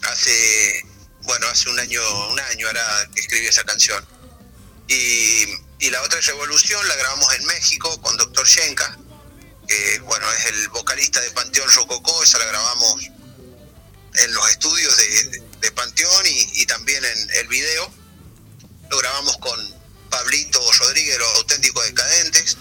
Hace, 0.03 0.83
bueno, 1.23 1.47
hace 1.47 1.69
un 1.69 1.79
año, 1.79 2.01
un 2.29 2.39
año 2.39 2.67
ahora 2.67 3.09
que 3.13 3.21
escribí 3.21 3.47
esa 3.47 3.63
canción. 3.63 4.07
Y, 4.87 5.45
y 5.79 5.89
la 5.89 6.01
otra 6.03 6.19
es 6.19 6.27
Revolución, 6.27 6.87
la 6.87 6.95
grabamos 6.95 7.33
en 7.33 7.45
México 7.47 7.99
con 8.01 8.15
Doctor 8.17 8.47
Shenka, 8.47 8.97
que 9.67 9.99
bueno, 9.99 10.31
es 10.33 10.45
el 10.45 10.69
vocalista 10.69 11.21
de 11.21 11.31
Panteón 11.31 11.69
Rococó, 11.71 12.23
esa 12.23 12.39
la 12.39 12.45
grabamos 12.45 13.01
en 14.17 14.33
los 14.33 14.49
estudios 14.49 14.97
de, 14.97 15.71
Panteón 15.71 16.27
y, 16.27 16.61
y 16.61 16.65
también 16.67 17.03
en 17.03 17.29
el 17.31 17.47
video. 17.47 17.91
Lo 18.89 18.97
grabamos 18.99 19.35
con 19.37 19.59
Pablito 20.09 20.59
Rodríguez, 20.79 21.17
los 21.17 21.35
auténticos 21.35 21.83
decadentes. 21.85 22.57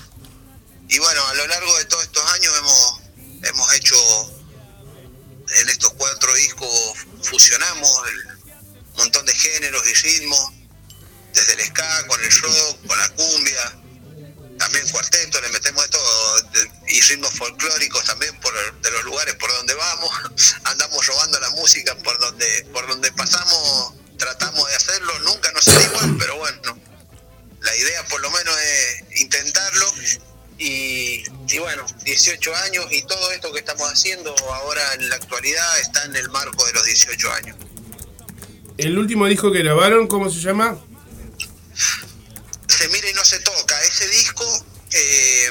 Y 0.89 0.99
bueno, 0.99 1.27
a 1.27 1.35
lo 1.35 1.47
largo 1.47 1.79
de 1.79 1.85
todos 1.85 2.03
estos 2.05 2.33
años 2.33 2.53
hemos, 2.59 3.01
hemos 3.43 3.75
hecho 3.75 3.97
en 5.61 5.69
estos 5.69 5.93
cuatro 5.95 6.35
discos 6.35 7.07
fusionamos 7.23 7.91
el 8.09 8.39
montón 8.97 9.27
de 9.27 9.35
géneros 9.35 9.87
y 9.87 9.95
ritmos, 9.95 10.53
desde 11.33 11.53
el 11.55 11.67
ska, 11.67 12.07
con 12.07 12.23
el 12.23 12.31
rock, 12.31 12.87
con 12.87 12.99
la 12.99 13.09
cumbia, 13.11 13.84
también 14.59 14.89
cuarteto, 14.91 15.41
le 15.41 15.49
metemos 15.49 15.83
de 15.83 15.89
todo, 15.91 16.51
y 16.89 17.01
ritmos 17.01 17.33
folclóricos 17.35 18.05
también 18.05 18.39
por 18.41 18.53
de 18.81 18.91
los 18.91 19.05
lugares 19.05 19.35
por 19.35 19.51
donde 19.53 19.75
vamos, 19.75 20.11
andamos 20.65 21.07
robando 21.07 21.41
la 21.41 21.51
música 21.51 21.95
por 21.97 22.19
donde, 22.19 22.67
por 22.73 22.87
donde 22.87 23.13
pasamos, 23.13 23.95
tratamos 24.19 24.69
de 24.69 24.77
hacerlo, 24.77 25.19
nunca 25.21 25.51
nos 25.53 25.65
sale 25.65 25.85
igual, 25.85 26.17
pero 26.19 26.37
bueno, 26.39 26.79
la 27.61 27.77
idea 27.77 28.05
por 28.07 28.21
lo 28.21 28.31
menos 28.31 28.57
es 28.61 29.21
intentarlo 29.21 29.87
y, 30.59 31.25
y 31.49 31.59
bueno, 31.59 31.85
18 32.05 32.55
años 32.57 32.87
y 32.91 33.03
todo 33.03 33.33
esto 33.33 33.53
que 33.53 33.59
estamos 33.59 33.91
haciendo 33.91 34.35
ahora 34.53 34.95
en 34.95 35.09
la 35.09 35.17
actualidad 35.17 35.81
está 35.81 36.05
en 36.05 36.17
el 36.17 36.31
marco 36.31 36.65
de 36.67 36.73
los 36.75 36.85
18 36.85 37.33
años. 37.33 37.57
El 38.77 38.99
último 38.99 39.27
disco 39.27 39.53
que 39.53 39.61
grabaron, 39.63 40.07
¿cómo 40.09 40.31
se 40.31 40.41
llama? 40.41 40.79
Se 42.77 42.89
mira 42.89 43.09
y 43.09 43.15
no 43.15 43.25
se 43.25 43.39
toca. 43.41 43.81
Ese 43.83 44.09
disco 44.09 44.67
eh, 44.91 45.51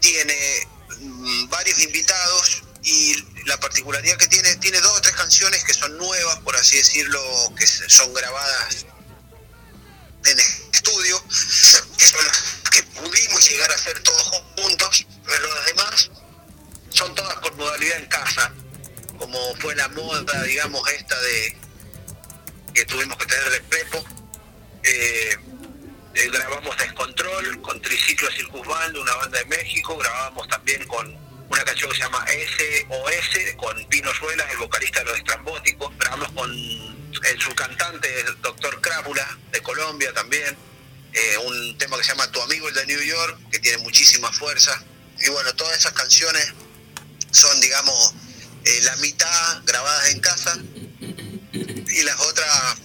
tiene 0.00 0.68
mm, 0.98 1.48
varios 1.48 1.78
invitados 1.80 2.62
y 2.82 3.16
la 3.46 3.58
particularidad 3.58 4.16
que 4.16 4.28
tiene, 4.28 4.56
tiene 4.56 4.80
dos 4.80 4.98
o 4.98 5.00
tres 5.00 5.14
canciones 5.14 5.64
que 5.64 5.74
son 5.74 5.96
nuevas, 5.98 6.38
por 6.38 6.56
así 6.56 6.76
decirlo, 6.76 7.20
que 7.56 7.66
son 7.66 8.12
grabadas 8.14 8.86
en 10.24 10.38
estudio, 10.72 11.22
que 11.96 12.06
son 12.06 12.24
las 12.24 12.70
que 12.70 12.82
pudimos 12.82 13.48
llegar 13.48 13.70
a 13.70 13.74
hacer 13.74 14.02
todos 14.02 14.42
juntos, 14.56 15.06
pero 15.24 15.54
las 15.54 15.66
demás 15.66 16.10
son 16.90 17.14
todas 17.14 17.34
con 17.36 17.56
modalidad 17.56 17.98
en 17.98 18.06
casa, 18.06 18.52
como 19.18 19.38
fue 19.56 19.74
la 19.76 19.88
moda, 19.88 20.42
digamos, 20.42 20.88
esta 20.90 21.20
de 21.20 21.56
que 22.74 22.84
tuvimos 22.84 23.16
que 23.18 23.26
tener 23.26 23.50
de 23.50 23.60
Pepo. 23.60 24.04
Eh, 24.82 25.36
eh, 26.18 26.30
grabamos 26.32 26.76
Descontrol 26.76 27.62
con 27.62 27.80
Triciclo 27.80 28.28
Circusband, 28.32 28.96
una 28.96 29.14
banda 29.14 29.38
de 29.38 29.44
México, 29.44 29.96
grabamos 29.96 30.48
también 30.48 30.84
con 30.88 31.16
una 31.48 31.64
canción 31.64 31.90
que 31.90 31.96
se 31.96 32.02
llama 32.02 32.26
SOS, 32.26 33.54
con 33.56 33.84
Pino 33.86 34.12
Suelas, 34.14 34.50
el 34.50 34.58
vocalista 34.58 34.98
de 35.00 35.06
los 35.06 35.18
estrambóticos, 35.18 35.96
grabamos 35.96 36.32
con 36.32 36.50
el, 36.50 37.40
su 37.40 37.54
cantante, 37.54 38.20
el 38.20 38.40
doctor 38.42 38.80
Crápula, 38.80 39.38
de 39.52 39.62
Colombia 39.62 40.12
también, 40.12 40.56
eh, 41.12 41.38
un 41.38 41.78
tema 41.78 41.96
que 41.96 42.02
se 42.02 42.10
llama 42.10 42.30
Tu 42.32 42.42
amigo 42.42 42.68
el 42.68 42.74
de 42.74 42.86
New 42.86 43.02
York, 43.02 43.38
que 43.52 43.60
tiene 43.60 43.78
muchísima 43.78 44.32
fuerza. 44.32 44.82
Y 45.20 45.30
bueno, 45.30 45.54
todas 45.54 45.78
esas 45.78 45.92
canciones 45.92 46.52
son, 47.30 47.60
digamos, 47.60 48.14
eh, 48.64 48.80
la 48.82 48.96
mitad 48.96 49.62
grabadas 49.64 50.10
en 50.10 50.20
casa 50.20 50.58
y 51.88 52.02
las 52.02 52.20
otras 52.20 52.76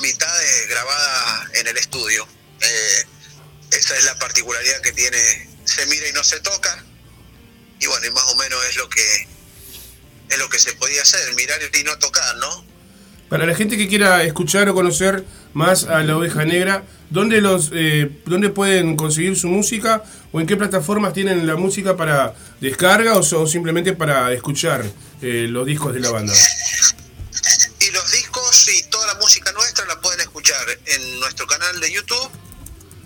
mitades 0.00 0.68
grabadas 0.68 1.50
en 1.54 1.66
el 1.66 1.76
estudio. 1.76 2.26
Eh, 2.60 3.06
esa 3.72 3.96
es 3.96 4.04
la 4.04 4.18
particularidad 4.18 4.80
que 4.80 4.92
tiene 4.92 5.50
Se 5.64 5.84
mira 5.86 6.08
y 6.08 6.12
no 6.12 6.24
se 6.24 6.40
toca. 6.40 6.84
Y 7.80 7.86
bueno, 7.86 8.06
y 8.06 8.10
más 8.10 8.24
o 8.32 8.36
menos 8.36 8.58
es 8.70 8.76
lo 8.76 8.88
que 8.88 9.28
es 10.28 10.38
lo 10.38 10.48
que 10.48 10.58
se 10.58 10.72
podía 10.74 11.02
hacer, 11.02 11.34
mirar 11.34 11.60
y 11.72 11.84
no 11.84 11.96
tocar, 11.98 12.36
¿no? 12.36 12.64
Para 13.28 13.46
la 13.46 13.54
gente 13.54 13.76
que 13.76 13.88
quiera 13.88 14.22
escuchar 14.22 14.68
o 14.68 14.74
conocer 14.74 15.24
más 15.52 15.84
a 15.84 16.00
la 16.02 16.16
oveja 16.16 16.44
negra, 16.44 16.84
¿dónde, 17.10 17.40
los, 17.40 17.70
eh, 17.74 18.20
¿dónde 18.24 18.50
pueden 18.50 18.96
conseguir 18.96 19.36
su 19.36 19.48
música 19.48 20.04
o 20.32 20.40
en 20.40 20.46
qué 20.46 20.56
plataformas 20.56 21.12
tienen 21.12 21.46
la 21.46 21.56
música 21.56 21.96
para 21.96 22.34
descarga 22.60 23.16
o, 23.16 23.46
simplemente 23.46 23.94
para 23.94 24.32
escuchar 24.32 24.84
eh, 25.22 25.46
los 25.48 25.66
discos 25.66 25.94
de 25.94 26.00
la 26.00 26.10
banda? 26.10 26.34
Y 27.80 27.90
los 27.90 28.12
discos 28.12 28.68
y 28.68 28.82
toda 28.90 29.06
la 29.08 29.14
música 29.14 29.50
nuestra 29.52 29.85
en 30.86 31.20
nuestro 31.20 31.46
canal 31.46 31.80
de 31.80 31.90
YouTube, 31.90 32.30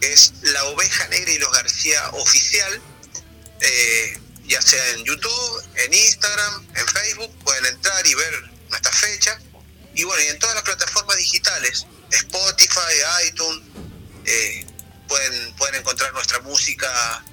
es 0.02 0.34
La 0.42 0.64
Oveja 0.64 1.08
Negra 1.08 1.32
y 1.32 1.38
los 1.38 1.50
García 1.52 2.10
Oficial. 2.12 2.80
Eh, 3.60 4.18
ya 4.46 4.60
sea 4.60 4.90
en 4.90 5.04
YouTube, 5.04 5.62
en 5.76 5.94
Instagram, 5.94 6.66
en 6.74 6.86
Facebook, 6.86 7.30
pueden 7.44 7.66
entrar 7.66 8.06
y 8.06 8.14
ver 8.14 8.50
nuestra 8.68 8.92
fecha. 8.92 9.38
Y 9.94 10.04
bueno, 10.04 10.22
y 10.22 10.26
en 10.26 10.38
todas 10.38 10.54
las 10.54 10.64
plataformas 10.64 11.16
digitales, 11.16 11.86
Spotify, 12.10 13.28
iTunes, 13.28 13.62
eh, 14.26 14.66
pueden, 15.08 15.54
pueden 15.54 15.76
encontrar 15.76 16.12
nuestra 16.12 16.40
música 16.40 17.24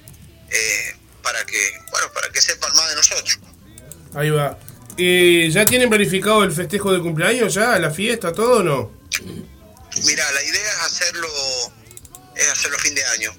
eh, 0.50 0.96
para 1.22 1.46
que, 1.46 1.72
bueno, 1.92 2.12
para 2.14 2.30
que 2.30 2.42
sepan 2.42 2.74
más 2.76 2.90
de 2.90 2.96
nosotros. 2.96 3.40
Ahí 4.14 4.30
va. 4.30 4.58
¿Y 4.96 5.50
¿Ya 5.52 5.66
tienen 5.66 5.90
verificado 5.90 6.44
el 6.44 6.52
festejo 6.52 6.94
de 6.94 7.02
cumpleaños 7.02 7.54
ya, 7.54 7.78
la 7.78 7.92
fiesta, 7.92 8.32
todo 8.32 8.60
o 8.60 8.64
no? 8.64 8.98
Mira, 10.06 10.32
la 10.32 10.44
idea 10.44 10.72
es 10.72 10.80
hacerlo, 10.92 11.30
es 12.36 12.48
hacerlo 12.50 12.78
fin 12.80 12.96
de 12.96 13.06
año. 13.06 13.36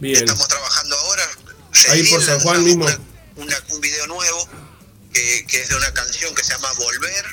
Bien. 0.00 0.16
Estamos 0.16 0.48
trabajando 0.48 0.96
ahora, 0.96 1.28
Ahí 1.90 2.02
por 2.08 2.22
San 2.22 2.40
Juan 2.40 2.64
mismo. 2.64 2.86
un 3.36 3.80
video 3.80 4.06
nuevo 4.06 4.48
que, 5.12 5.60
es 5.60 5.68
de 5.68 5.76
una 5.76 5.92
canción 5.92 6.34
que 6.34 6.42
se 6.42 6.52
llama 6.52 6.68
Volver, 6.78 7.24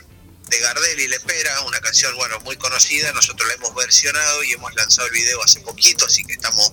de 0.50 0.60
Gardel 0.60 1.00
y 1.00 1.08
Lepera, 1.08 1.62
una 1.62 1.80
canción 1.80 2.16
bueno 2.16 2.40
muy 2.42 2.56
conocida, 2.58 3.12
nosotros 3.14 3.48
la 3.48 3.56
hemos 3.56 3.74
versionado 3.76 4.44
y 4.44 4.52
hemos 4.54 4.74
lanzado 4.76 5.08
el 5.08 5.14
video 5.14 5.42
hace 5.44 5.60
poquito, 5.62 6.06
así 6.06 6.24
que 6.24 6.34
estamos 6.34 6.72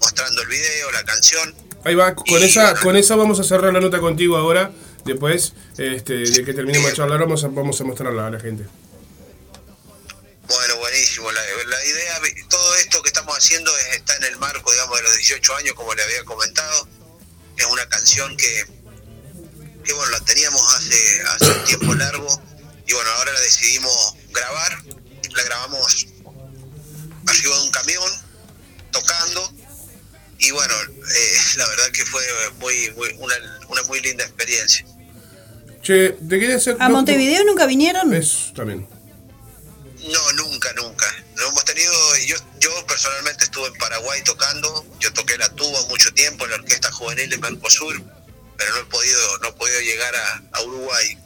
mostrando 0.00 0.42
el 0.42 0.48
video, 0.48 0.90
la 0.92 1.04
canción. 1.04 1.54
Ahí 1.84 1.94
va, 1.94 2.14
con 2.14 2.42
esa, 2.42 2.74
con 2.80 2.96
esa 2.96 3.16
vamos 3.16 3.40
a 3.40 3.44
cerrar 3.44 3.72
la 3.72 3.80
nota 3.80 4.00
contigo 4.00 4.36
ahora, 4.36 4.72
después 5.04 5.52
este, 5.78 6.14
de 6.14 6.44
que 6.44 6.52
terminemos 6.52 6.90
de 6.90 6.96
charlar 6.96 7.20
vamos 7.20 7.44
a, 7.44 7.48
vamos 7.48 7.80
a 7.80 7.84
mostrarla 7.84 8.26
a 8.26 8.30
la 8.30 8.40
gente. 8.40 8.64
Bueno, 10.50 10.76
buenísimo. 10.78 11.30
La, 11.30 11.40
la, 11.66 11.84
idea, 11.84 12.20
todo 12.48 12.74
esto 12.76 13.02
que 13.02 13.08
estamos 13.08 13.36
haciendo 13.36 13.70
está 13.94 14.16
en 14.16 14.24
el 14.24 14.36
marco, 14.38 14.70
digamos, 14.72 14.96
de 14.98 15.04
los 15.04 15.16
18 15.16 15.56
años, 15.56 15.74
como 15.74 15.94
le 15.94 16.02
había 16.02 16.24
comentado 16.24 16.88
es 17.60 17.66
una 17.66 17.86
canción 17.88 18.36
que, 18.36 18.64
que 19.84 19.92
bueno, 19.92 20.10
la 20.12 20.20
teníamos 20.20 20.62
hace, 20.76 21.22
hace 21.22 21.50
un 21.50 21.64
tiempo 21.64 21.94
largo 21.94 22.42
y 22.86 22.92
bueno, 22.92 23.10
ahora 23.10 23.32
la 23.32 23.40
decidimos 23.40 24.14
grabar, 24.32 24.78
la 25.30 25.42
grabamos 25.44 26.06
arriba 27.26 27.56
de 27.56 27.62
un 27.62 27.70
camión, 27.70 28.10
tocando 28.90 29.52
y 30.38 30.50
bueno, 30.52 30.74
eh, 30.74 31.36
la 31.56 31.66
verdad 31.68 31.90
que 31.92 32.04
fue 32.06 32.22
muy, 32.58 32.90
muy 32.96 33.08
una, 33.18 33.34
una, 33.68 33.82
muy 33.84 34.00
linda 34.00 34.24
experiencia. 34.24 34.86
Che, 35.82 36.10
¿te 36.10 36.38
quería 36.38 36.56
hacer... 36.56 36.76
¿A 36.78 36.88
Montevideo 36.88 37.44
nunca 37.44 37.66
vinieron? 37.66 38.12
Es 38.14 38.52
también. 38.54 38.86
No, 40.08 40.32
nunca, 40.44 40.72
nunca. 40.74 41.06
No 41.36 41.48
hemos 41.48 41.64
tenido, 41.64 41.92
yo, 42.26 42.36
yo 42.58 42.70
personalmente 42.86 43.44
estuve 43.44 43.66
en 43.66 43.74
Paraguay 43.74 44.22
tocando, 44.24 44.86
yo 44.98 45.12
toqué 45.12 45.36
la 45.36 45.48
tuba 45.50 45.78
mucho 45.88 46.12
tiempo 46.14 46.44
en 46.44 46.50
la 46.50 46.56
Orquesta 46.56 46.90
Juvenil 46.90 47.28
de 47.28 47.38
Mercosur, 47.38 48.02
pero 48.56 48.74
no 48.74 48.80
he 48.80 48.84
podido, 48.84 49.38
no 49.42 49.48
he 49.48 49.52
podido 49.52 49.80
llegar 49.80 50.14
a, 50.52 50.62
Uruguay. 50.62 51.18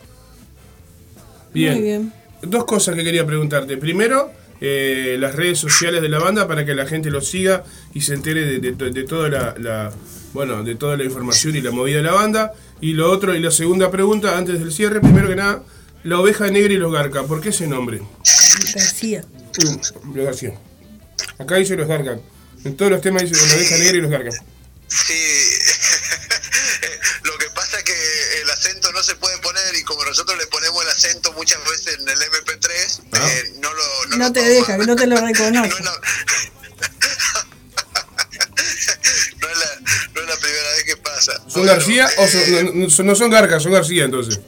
Bien. 1.52 1.82
bien. 1.82 2.12
Dos 2.42 2.64
cosas 2.64 2.94
que 2.94 3.04
quería 3.04 3.24
preguntarte. 3.24 3.76
Primero, 3.76 4.32
eh, 4.60 5.16
las 5.18 5.34
redes 5.34 5.58
sociales 5.58 6.02
de 6.02 6.08
la 6.08 6.18
banda 6.18 6.46
para 6.46 6.64
que 6.64 6.74
la 6.74 6.86
gente 6.86 7.10
lo 7.10 7.20
siga 7.20 7.64
y 7.92 8.00
se 8.00 8.14
entere 8.14 8.60
de, 8.60 9.04
toda 9.04 9.28
la, 9.28 9.92
bueno, 10.32 10.62
de 10.62 10.74
toda 10.74 10.96
la 10.96 11.04
información 11.04 11.56
y 11.56 11.60
la 11.60 11.70
movida 11.70 11.98
de 11.98 12.02
la 12.02 12.12
banda. 12.12 12.52
Y 12.80 12.92
lo 12.92 13.10
otro, 13.10 13.34
y 13.34 13.40
la 13.40 13.50
segunda 13.50 13.90
pregunta, 13.90 14.36
antes 14.36 14.58
del 14.60 14.72
cierre, 14.72 15.00
primero 15.00 15.28
que 15.28 15.36
nada, 15.36 15.62
la 16.04 16.20
oveja 16.20 16.46
negra 16.48 16.72
y 16.72 16.76
los 16.76 16.92
Garca, 16.92 17.24
¿por 17.24 17.40
qué 17.40 17.48
ese 17.48 17.66
nombre? 17.66 18.00
García. 18.74 19.24
Mm, 19.58 19.80
los 20.14 20.26
García. 20.26 20.56
Acá 21.38 21.56
dice 21.56 21.74
los 21.76 21.88
Garca. 21.88 22.18
En 22.64 22.76
todos 22.76 22.92
los 22.92 23.00
temas 23.00 23.22
dice 23.22 23.34
la 23.46 23.54
oveja 23.54 23.78
negra 23.78 23.96
y 23.96 24.00
los 24.02 24.10
Garca. 24.10 24.30
Sí, 24.86 25.14
lo 27.24 27.38
que 27.38 27.46
pasa 27.54 27.78
es 27.78 27.84
que 27.84 27.94
el 28.42 28.50
acento 28.50 28.92
no 28.92 29.02
se 29.02 29.14
puede 29.16 29.38
poner 29.38 29.74
y 29.74 29.82
como 29.82 30.04
nosotros 30.04 30.36
le 30.38 30.46
ponemos 30.46 30.84
el 30.84 30.90
acento 30.90 31.32
muchas 31.32 31.58
veces 31.64 31.98
en 31.98 32.06
el 32.08 32.18
MP3, 32.18 33.00
ah. 33.12 33.28
eh, 33.30 33.54
no 33.60 33.72
lo... 33.72 34.06
No, 34.10 34.18
no 34.18 34.30
te 34.32 34.42
deja, 34.42 34.78
que 34.78 34.86
no 34.86 34.94
te 34.94 35.06
lo 35.06 35.16
reconoce. 35.16 35.70
no, 39.40 39.48
es 39.48 39.58
la, 39.58 39.80
no, 40.14 40.20
es 40.20 40.28
la, 40.28 40.36
primera 40.36 40.70
vez 40.76 40.84
que 40.84 40.98
pasa. 40.98 41.32
¿Son 41.48 41.64
García 41.64 42.10
o 42.18 42.28
son, 42.28 42.78
no, 42.78 42.88
no 43.04 43.14
son 43.14 43.30
Garca, 43.30 43.58
son 43.58 43.72
García 43.72 44.04
entonces? 44.04 44.38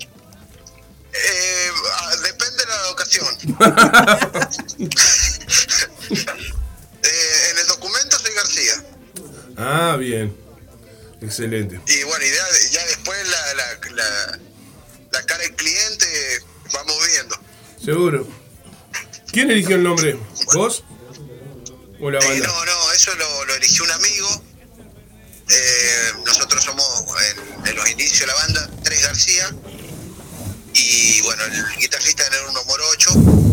Eh, 7.02 7.50
en 7.52 7.58
el 7.58 7.66
documento 7.66 8.18
soy 8.18 8.34
García. 8.34 8.84
Ah, 9.56 9.96
bien. 9.96 10.36
Excelente. 11.20 11.80
Y 11.86 12.02
bueno, 12.04 12.24
ya, 12.24 12.70
ya 12.70 12.86
después 12.86 13.18
la, 13.28 13.54
la, 13.54 14.38
la, 15.12 15.22
cara 15.24 15.42
del 15.42 15.54
cliente 15.54 16.06
vamos 16.72 16.96
viendo. 17.12 17.36
Seguro. 17.82 18.28
¿Quién 19.32 19.50
eligió 19.50 19.76
el 19.76 19.82
nombre? 19.82 20.18
¿Vos? 20.54 20.84
¿O 22.00 22.10
la 22.10 22.18
banda? 22.18 22.34
Eh, 22.34 22.40
no, 22.40 22.64
no, 22.64 22.92
eso 22.92 23.14
lo, 23.14 23.44
lo 23.44 23.54
eligió 23.54 23.84
un 23.84 23.90
amigo. 23.92 24.42
Eh, 25.48 26.12
nosotros 26.26 26.62
somos 26.64 26.86
en, 27.30 27.68
en, 27.68 27.76
los 27.76 27.88
inicios 27.90 28.20
de 28.20 28.26
la 28.26 28.34
banda, 28.34 28.70
Tres 28.82 29.02
García. 29.02 29.54
Y 30.74 31.22
bueno, 31.22 31.44
el 31.44 31.76
guitarrista 31.76 32.26
era 32.26 32.50
uno 32.50 32.64
morocho 32.64 33.45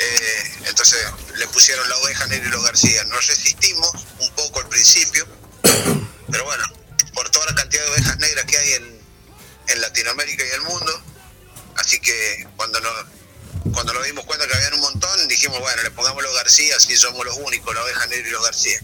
eh, 0.00 0.52
entonces 0.66 0.98
le 1.36 1.46
pusieron 1.48 1.86
la 1.86 1.96
oveja 1.98 2.26
negra 2.28 2.48
y 2.48 2.50
los 2.50 2.64
García. 2.64 3.04
Nos 3.04 3.26
resistimos 3.26 3.90
un 4.18 4.30
poco 4.30 4.60
al 4.60 4.68
principio, 4.68 5.26
pero 6.30 6.44
bueno, 6.44 6.64
por 7.14 7.28
toda 7.28 7.44
la 7.46 7.54
cantidad 7.54 7.84
de 7.84 7.90
ovejas 7.90 8.18
negras 8.18 8.44
que 8.46 8.56
hay 8.56 8.72
en, 8.72 9.00
Latinoamérica 9.80 10.42
y 10.44 10.50
el 10.50 10.62
mundo, 10.62 10.92
así 11.76 12.00
que 12.00 12.44
cuando 12.56 12.80
nos, 12.80 12.92
cuando 13.72 13.94
nos 13.94 14.04
dimos 14.04 14.24
cuenta 14.24 14.44
que 14.48 14.54
habían 14.54 14.74
un 14.74 14.80
montón, 14.80 15.28
dijimos, 15.28 15.60
bueno, 15.60 15.80
le 15.84 15.92
pongamos 15.92 16.24
los 16.24 16.34
García, 16.34 16.74
así 16.76 16.96
somos 16.96 17.24
los 17.24 17.36
únicos, 17.36 17.72
la 17.72 17.84
oveja 17.84 18.04
negra 18.08 18.28
y 18.28 18.32
los 18.32 18.42
García. 18.42 18.80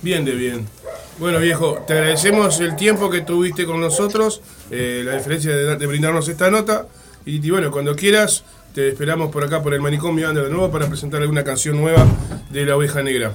Bien 0.00 0.24
de 0.24 0.32
bien. 0.32 0.66
Bueno 1.18 1.38
viejo, 1.38 1.84
te 1.86 1.92
agradecemos 1.92 2.60
el 2.60 2.76
tiempo 2.76 3.10
que 3.10 3.20
tuviste 3.20 3.66
con 3.66 3.78
nosotros, 3.78 4.40
eh, 4.70 5.02
la 5.04 5.18
diferencia 5.18 5.54
de, 5.54 5.86
brindarnos 5.86 6.26
esta 6.28 6.50
nota 6.50 6.86
y 7.26 7.50
bueno, 7.50 7.70
cuando 7.70 7.94
quieras 7.94 8.44
te 8.74 8.88
esperamos 8.88 9.30
por 9.30 9.44
acá, 9.44 9.62
por 9.62 9.74
el 9.74 9.80
manicomio 9.80 10.28
Anda 10.28 10.42
de 10.42 10.50
nuevo 10.50 10.70
para 10.70 10.88
presentar 10.88 11.20
alguna 11.20 11.44
canción 11.44 11.76
nueva 11.80 12.06
de 12.50 12.64
La 12.66 12.76
Oveja 12.76 13.02
Negra. 13.02 13.34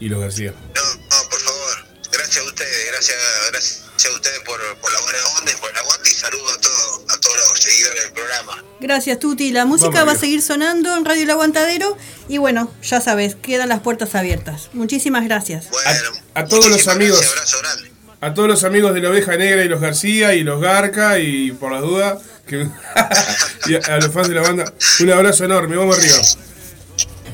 y 0.00 0.08
los 0.08 0.20
García. 0.20 0.52
No, 0.74 0.82
no, 0.82 1.28
por 1.30 1.40
favor. 1.40 1.86
Gracias 2.12 2.38
a 2.44 2.48
ustedes, 2.48 2.86
gracias, 2.90 3.16
gracias 3.50 3.82
a 4.12 4.14
ustedes 4.16 4.38
por, 4.40 4.58
por 4.80 4.92
la 4.92 5.00
buena 5.00 5.18
onda 5.38 5.52
y 5.52 5.60
por 5.60 5.70
el 5.70 5.76
aguante 5.76 6.10
y 6.10 6.12
saludo 6.14 6.48
a, 6.48 6.60
todo, 6.60 7.04
a 7.08 7.20
todos 7.20 7.36
los 7.36 7.58
seguidores 7.60 8.02
del 8.04 8.12
programa. 8.12 8.64
Gracias, 8.80 9.18
Tuti. 9.20 9.52
La 9.52 9.64
música 9.64 9.90
Vamos, 10.00 10.08
va 10.08 10.12
a 10.12 10.18
seguir 10.20 10.42
sonando 10.42 10.96
en 10.96 11.04
Radio 11.04 11.22
El 11.22 11.30
Aguantadero. 11.30 11.96
Y 12.28 12.38
bueno, 12.38 12.72
ya 12.82 13.00
sabes, 13.00 13.36
quedan 13.36 13.68
las 13.68 13.80
puertas 13.80 14.14
abiertas. 14.16 14.70
Muchísimas 14.72 15.24
gracias. 15.24 15.68
Bueno, 15.70 15.90
A- 16.34 16.40
a 16.40 16.46
todos 16.46 16.66
los 16.66 16.88
amigos. 16.88 17.20
gracias, 17.20 17.32
abrazo 17.54 17.58
grande. 17.62 17.92
A 18.20 18.34
todos 18.34 18.48
los 18.48 18.64
amigos 18.64 18.94
de 18.94 19.00
la 19.00 19.10
Oveja 19.10 19.36
Negra 19.36 19.64
y 19.64 19.68
los 19.68 19.80
García 19.80 20.34
y 20.34 20.42
los 20.42 20.60
Garca 20.60 21.18
y 21.20 21.52
por 21.52 21.70
las 21.72 21.82
dudas, 21.82 22.22
que, 22.46 22.66
y 23.66 23.74
a, 23.74 23.78
a 23.94 23.96
los 23.98 24.12
fans 24.12 24.28
de 24.28 24.34
la 24.34 24.42
banda, 24.42 24.72
un 25.00 25.10
abrazo 25.12 25.44
enorme, 25.44 25.76
vamos 25.76 25.98
arriba, 25.98 26.16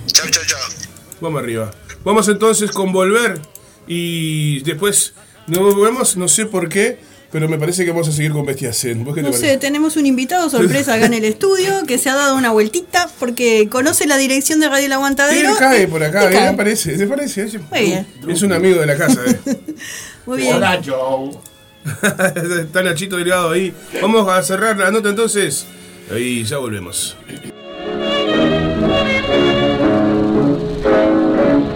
Chau, 0.07 0.29
chau, 0.31 0.45
chau. 0.47 0.59
vamos 1.21 1.43
arriba. 1.43 1.71
Vamos 2.05 2.29
entonces 2.29 2.71
con 2.71 2.93
Volver 2.93 3.41
y 3.87 4.61
después 4.63 5.15
nos 5.47 5.81
vemos, 5.81 6.17
no 6.17 6.29
sé 6.29 6.47
por 6.47 6.69
qué, 6.69 6.99
pero 7.31 7.49
me 7.49 7.59
parece 7.59 7.85
que 7.85 7.91
vamos 7.91 8.09
a 8.09 8.13
seguir 8.13 8.33
con 8.33 8.47
Bestiacen. 8.47 9.05
¿Vos 9.05 9.15
qué 9.15 9.23
te 9.23 9.31
No 9.31 9.37
sé, 9.37 9.59
tenemos 9.59 9.97
un 9.97 10.07
invitado 10.07 10.49
sorpresa 10.49 10.95
acá 10.95 11.07
en 11.07 11.15
el 11.15 11.25
estudio 11.25 11.85
que 11.87 11.99
se 11.99 12.09
ha 12.09 12.15
dado 12.15 12.37
una 12.37 12.51
vueltita 12.53 13.11
porque 13.19 13.69
conoce 13.71 14.07
la 14.07 14.17
dirección 14.17 14.61
de 14.61 14.69
Radio 14.69 14.87
El 14.87 14.93
Aguantadero. 14.93 15.51
él 15.51 15.57
cae 15.59 15.89
por 15.89 16.03
acá, 16.03 16.25
él 16.29 16.33
cae. 16.33 16.49
aparece, 16.49 16.97
¿te 16.97 17.07
parece? 17.07 17.43
Es, 17.43 17.55
Muy 17.71 17.81
bien. 17.81 18.07
es 18.29 18.43
un 18.43 18.53
amigo 18.53 18.81
de 18.81 18.87
la 18.87 18.97
casa, 18.97 19.21
eh. 19.27 19.39
Muy 20.27 20.39
bien. 20.39 20.57
Hola, 20.57 20.81
Joe. 20.85 21.31
Está 22.61 22.83
Nachito 22.83 23.17
Delgado 23.17 23.51
ahí. 23.51 23.73
Vamos 24.01 24.29
a 24.29 24.43
cerrar 24.43 24.77
la 24.77 24.91
nota 24.91 25.09
entonces. 25.09 25.67
Ahí 26.13 26.45
ya 26.45 26.59
volvemos. 26.59 27.17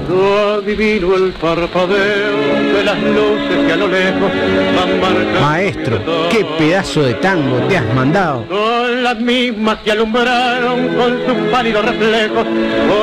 Yo 0.09 0.55
adivino 0.55 1.17
el 1.17 1.33
parpadeo 1.33 2.37
de 2.75 2.85
las 2.85 3.03
luces 3.03 3.67
que 3.67 3.73
a 3.73 3.77
lo 3.77 3.89
lejos 3.89 4.31
van 4.77 5.01
marcando. 5.01 5.41
Maestro, 5.41 6.01
qué 6.31 6.45
pedazo 6.59 7.03
de 7.03 7.15
tango 7.15 7.59
te 7.69 7.77
has 7.77 7.95
mandado. 7.95 8.47
Son 8.49 9.03
las 9.03 9.19
mismas 9.21 9.79
que 9.79 9.93
alumbraron 9.93 10.89
con 10.95 11.27
sus 11.27 11.51
pálidos 11.51 11.85
reflejos. 11.85 12.47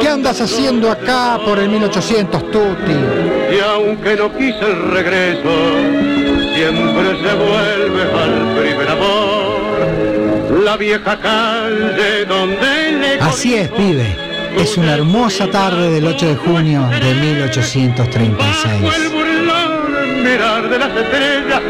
¿Qué 0.02 0.08
andas 0.08 0.42
haciendo 0.42 0.90
acá 0.92 1.40
por 1.46 1.60
el 1.60 1.70
1800 1.70 2.52
tú, 2.52 2.60
tío? 2.86 3.58
Y 3.58 3.60
aunque 3.60 4.16
no 4.16 4.36
quise 4.36 4.66
el 4.66 4.92
regreso, 4.92 5.50
siempre 6.60 7.18
se 7.22 7.36
vuelve 7.36 8.04
al 8.22 8.58
primer 8.60 8.90
amor. 8.90 10.62
La 10.64 10.76
vieja 10.76 11.18
calle 11.20 12.26
donde 12.26 12.92
le 13.00 13.20
Así 13.22 13.56
es, 13.56 13.70
pibe. 13.70 14.16
Es 14.58 14.78
una 14.78 14.96
hermosa 14.96 15.48
tarde 15.48 15.90
del 15.90 16.06
8 16.06 16.28
de 16.28 16.36
junio 16.36 16.82
de 16.82 17.00
Bajo 17.00 17.08
el 17.08 17.16
1836. 17.22 19.12
burlón 19.12 20.24
mirar 20.24 20.70
de 20.70 20.80
las 20.80 20.98
estrellas 20.98 21.62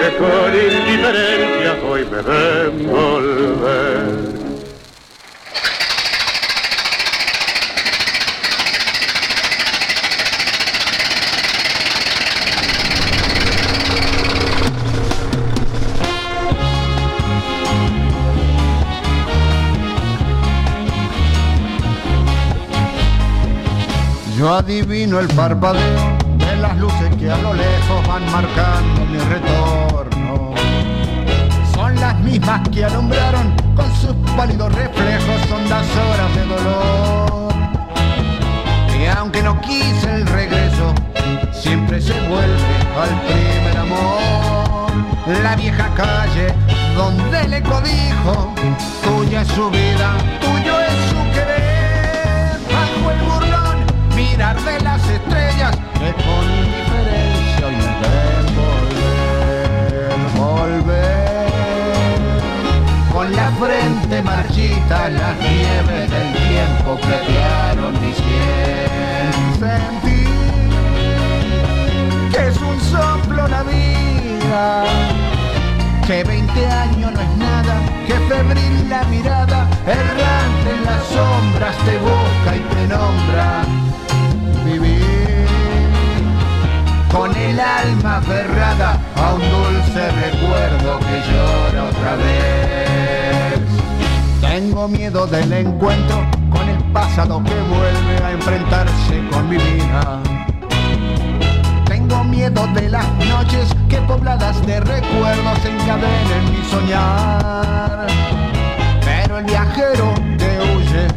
que 0.00 0.16
con 0.16 0.52
indiferencia 0.54 1.78
hoy 1.88 2.04
me 2.10 2.22
ven 2.22 2.90
volver. 2.90 4.41
Yo 24.42 24.54
adivino 24.54 25.20
el 25.20 25.28
parpadeo 25.28 26.18
de 26.36 26.56
las 26.56 26.76
luces 26.76 27.14
que 27.16 27.30
a 27.30 27.36
lo 27.36 27.54
lejos 27.54 28.08
van 28.08 28.24
marcando 28.32 29.06
mi 29.06 29.16
retorno. 29.16 30.52
Son 31.72 31.94
las 31.94 32.18
mismas 32.18 32.68
que 32.70 32.84
alumbraron 32.84 33.54
con 33.76 33.86
sus 33.94 34.12
pálidos 34.36 34.74
reflejos 34.74 35.48
hondas 35.48 35.86
horas 35.96 36.34
de 36.34 36.44
dolor. 36.56 37.52
Y 39.00 39.06
aunque 39.16 39.44
no 39.44 39.60
quise 39.60 40.12
el 40.12 40.26
regreso, 40.26 40.92
siempre 41.52 42.00
se 42.00 42.14
vuelve 42.22 42.76
al 43.00 43.10
primer 43.28 43.76
amor. 43.76 44.90
La 45.40 45.54
vieja 45.54 45.88
calle 45.94 46.52
donde 46.96 47.46
le 47.46 47.62
codijo, 47.62 48.52
tuya 49.04 49.42
es 49.42 49.48
su 49.50 49.70
vida, 49.70 50.16
tuyo 50.40 50.81
de 54.42 54.80
las 54.80 55.00
estrellas, 55.08 55.70
que 55.94 56.12
con 56.24 56.44
indiferencia 56.50 57.64
hoy 57.64 57.76
volver, 58.58 60.02
volver. 60.36 61.46
Con 63.12 63.32
la 63.36 63.52
frente 63.52 64.20
marchita, 64.22 65.10
las 65.10 65.38
nieves 65.38 66.10
del 66.10 66.32
tiempo 66.48 66.98
platearon 67.00 67.92
mi 68.00 68.12
sien. 68.12 69.30
Sentí 69.60 70.24
que 72.32 72.48
es 72.48 72.56
un 72.60 72.80
soplo 72.80 73.46
la 73.46 73.62
vida, 73.62 74.84
que 76.04 76.24
20 76.24 76.66
años 76.66 77.12
no 77.12 77.20
es 77.20 77.36
nada, 77.36 77.80
que 78.08 78.14
febril 78.14 78.88
la 78.90 79.04
mirada, 79.04 79.68
errante 79.86 80.70
en 80.76 80.84
las 80.84 81.04
sombras 81.06 81.76
te 81.84 81.96
busca 81.98 82.56
y 82.56 82.60
te 82.74 82.88
nombra. 82.88 83.81
Con 87.12 87.36
el 87.36 87.60
alma 87.60 88.16
aferrada 88.16 88.98
a 89.16 89.34
un 89.34 89.40
dulce 89.40 90.10
recuerdo 90.12 90.98
que 91.00 91.20
llora 91.30 91.84
otra 91.90 92.16
vez. 92.16 93.60
Tengo 94.40 94.88
miedo 94.88 95.26
del 95.26 95.52
encuentro 95.52 96.26
con 96.50 96.68
el 96.68 96.82
pasado 96.92 97.42
que 97.44 97.54
vuelve 97.54 98.24
a 98.24 98.32
enfrentarse 98.32 99.28
con 99.30 99.48
mi 99.48 99.56
vida. 99.58 100.20
Tengo 101.84 102.24
miedo 102.24 102.66
de 102.68 102.88
las 102.88 103.06
noches 103.26 103.68
que 103.88 103.98
pobladas 103.98 104.64
de 104.66 104.80
recuerdos 104.80 105.58
encadenen 105.66 106.44
mi 106.50 106.64
soñar. 106.70 108.06
Pero 109.04 109.38
el 109.38 109.44
viajero 109.44 110.14
que 110.38 110.58
huye, 110.72 111.08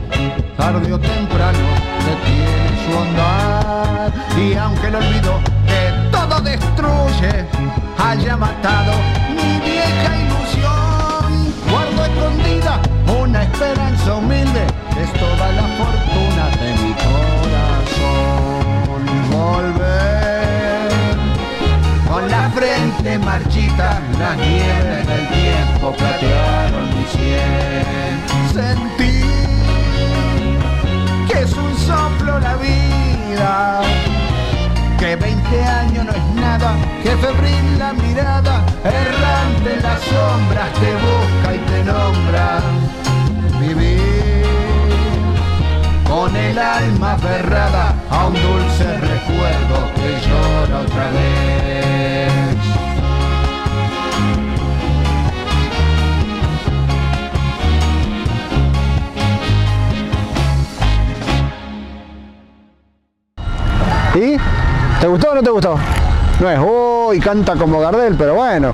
tarde 0.57 0.91
o 0.91 0.99
temprano, 0.99 1.67
detiene 2.05 2.85
su 2.85 2.99
andar. 2.99 4.11
Y 4.37 4.53
aunque 4.55 4.87
el 4.87 4.95
olvido 4.95 5.55
todo 6.27 6.41
destruye 6.41 7.45
haya 7.97 8.37
matado 8.37 8.93
mi 9.29 9.59
vieja 9.59 10.11
ilusión, 10.23 11.53
guardo 11.69 12.05
escondida 12.05 12.81
una 13.21 13.43
esperanza 13.43 14.15
humilde, 14.15 14.65
es 15.01 15.13
toda 15.13 15.51
la 15.51 15.63
fortuna 15.77 16.49
de 16.61 16.69
mi 16.81 16.93
corazón. 17.05 18.25
Volver 19.31 20.89
con 22.09 22.23
la 22.29 22.49
frente 22.51 23.19
marchita, 23.19 24.01
las 24.19 24.37
nieves 24.37 25.07
del 25.07 25.27
tiempo 25.29 25.93
platearon 25.97 26.85
mi 26.95 27.05
sien. 27.13 28.15
Sentí 28.53 29.21
que 31.27 31.41
es 31.41 31.53
un 31.53 31.77
soplo 31.77 32.39
la 32.39 32.55
vida, 32.55 33.81
que 35.05 35.15
20 35.15 35.63
años 35.63 36.05
no 36.05 36.11
es 36.11 36.25
nada, 36.33 36.75
que 37.03 37.11
febril 37.17 37.77
la 37.77 37.93
mirada, 37.93 38.65
errante 38.83 39.73
en 39.75 39.83
las 39.83 40.01
sombras 40.01 40.73
te 40.81 40.91
busca 41.05 41.53
y 41.53 41.59
te 41.69 41.83
nombra. 41.83 42.59
Vivir 43.59 44.45
con 46.09 46.35
el 46.35 46.57
alma 46.57 47.13
aferrada 47.13 47.93
a 48.09 48.25
un 48.25 48.33
dulce 48.33 48.97
recuerdo 48.97 49.93
que 49.93 50.09
llora 50.25 50.79
otra 50.81 51.11
vez. 51.11 51.45
¿Y? 64.15 64.74
¿Te 64.99 65.07
gustó 65.07 65.31
o 65.31 65.35
no 65.35 65.43
te 65.43 65.49
gustó? 65.49 65.77
No 66.39 66.49
es, 66.49 66.59
uy, 66.59 67.19
canta 67.19 67.55
como 67.55 67.79
Gardel, 67.79 68.15
pero 68.15 68.35
bueno. 68.35 68.73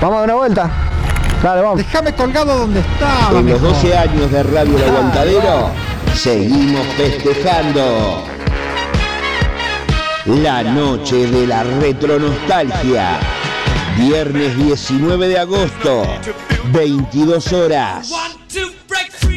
¿Vamos 0.00 0.16
a 0.16 0.20
dar 0.20 0.24
una 0.24 0.34
vuelta? 0.34 0.70
Dale, 1.42 1.62
vamos. 1.62 1.78
Déjame 1.78 2.12
colgado 2.14 2.58
donde 2.58 2.80
estaba. 2.80 3.28
En 3.28 3.34
los 3.34 3.44
mejor. 3.44 3.60
12 3.60 3.96
años 3.96 4.30
de 4.30 4.42
Radio 4.42 4.76
El 4.76 4.84
Aguantadero, 4.84 5.70
seguimos 6.14 6.86
festejando. 6.96 8.24
La 10.26 10.62
noche 10.62 11.26
de 11.26 11.46
la 11.46 11.62
retronostalgia. 11.64 13.18
Viernes 13.96 14.56
19 14.56 15.28
de 15.28 15.38
agosto, 15.38 16.04
22 16.72 17.52
horas. 17.52 18.12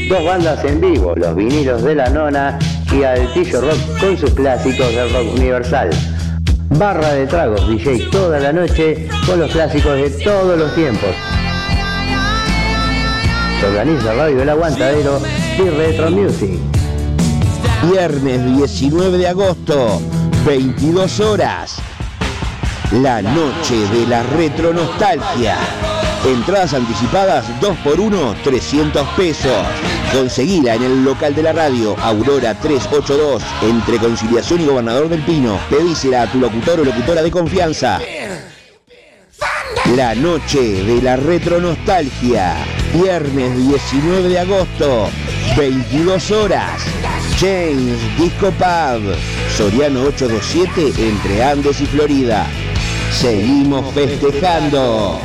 Dos 0.09 0.25
bandas 0.25 0.63
en 0.63 0.79
vivo, 0.79 1.13
los 1.15 1.35
vinilos 1.35 1.83
de 1.83 1.95
la 1.95 2.09
nona, 2.09 2.59
y 2.93 3.03
Altillo 3.03 3.61
Rock 3.61 3.99
con 3.99 4.17
sus 4.17 4.31
clásicos 4.31 4.93
del 4.93 5.11
rock 5.11 5.33
universal. 5.35 5.89
Barra 6.69 7.13
de 7.13 7.27
tragos, 7.27 7.67
DJ 7.67 8.09
toda 8.11 8.39
la 8.39 8.53
noche 8.53 9.07
con 9.25 9.39
los 9.39 9.51
clásicos 9.51 9.95
de 9.95 10.09
todos 10.09 10.57
los 10.57 10.73
tiempos. 10.75 11.09
Se 13.59 13.67
organiza 13.67 14.13
Radio 14.13 14.41
El 14.41 14.49
Aguantadero 14.49 15.21
y 15.57 15.69
Retro 15.69 16.11
Music. 16.11 16.59
Viernes 17.91 18.57
19 18.57 19.17
de 19.17 19.27
agosto, 19.27 20.01
22 20.45 21.19
horas. 21.19 21.77
La 22.91 23.21
noche 23.21 23.75
de 23.93 24.07
la 24.07 24.23
retro 24.23 24.73
nostalgia. 24.73 25.57
Entradas 26.25 26.73
anticipadas 26.73 27.45
2x1, 27.59 28.43
300 28.43 29.07
pesos. 29.09 29.51
Conseguila 30.13 30.75
en 30.75 30.83
el 30.83 31.03
local 31.03 31.35
de 31.35 31.43
la 31.43 31.51
radio, 31.51 31.97
Aurora 31.99 32.57
382, 32.57 33.43
entre 33.61 33.97
Conciliación 33.97 34.61
y 34.61 34.65
Gobernador 34.65 35.09
del 35.09 35.21
Pino. 35.23 35.59
Pedísela 35.69 36.21
a 36.21 36.31
tu 36.31 36.39
locutor 36.39 36.79
o 36.79 36.85
locutora 36.85 37.21
de 37.21 37.29
confianza. 37.29 37.99
La 39.97 40.15
noche 40.15 40.61
de 40.61 41.01
la 41.01 41.17
retro 41.17 41.59
nostalgia. 41.59 42.55
Viernes 42.93 43.57
19 43.57 44.29
de 44.29 44.39
agosto, 44.39 45.09
22 45.57 46.31
horas. 46.31 46.81
James 47.37 47.99
Disco 48.17 48.49
Pub. 48.51 49.13
Soriano 49.57 50.03
827 50.03 51.09
entre 51.09 51.43
Andes 51.43 51.81
y 51.81 51.85
Florida. 51.85 52.47
Seguimos 53.11 53.93
festejando. 53.93 55.19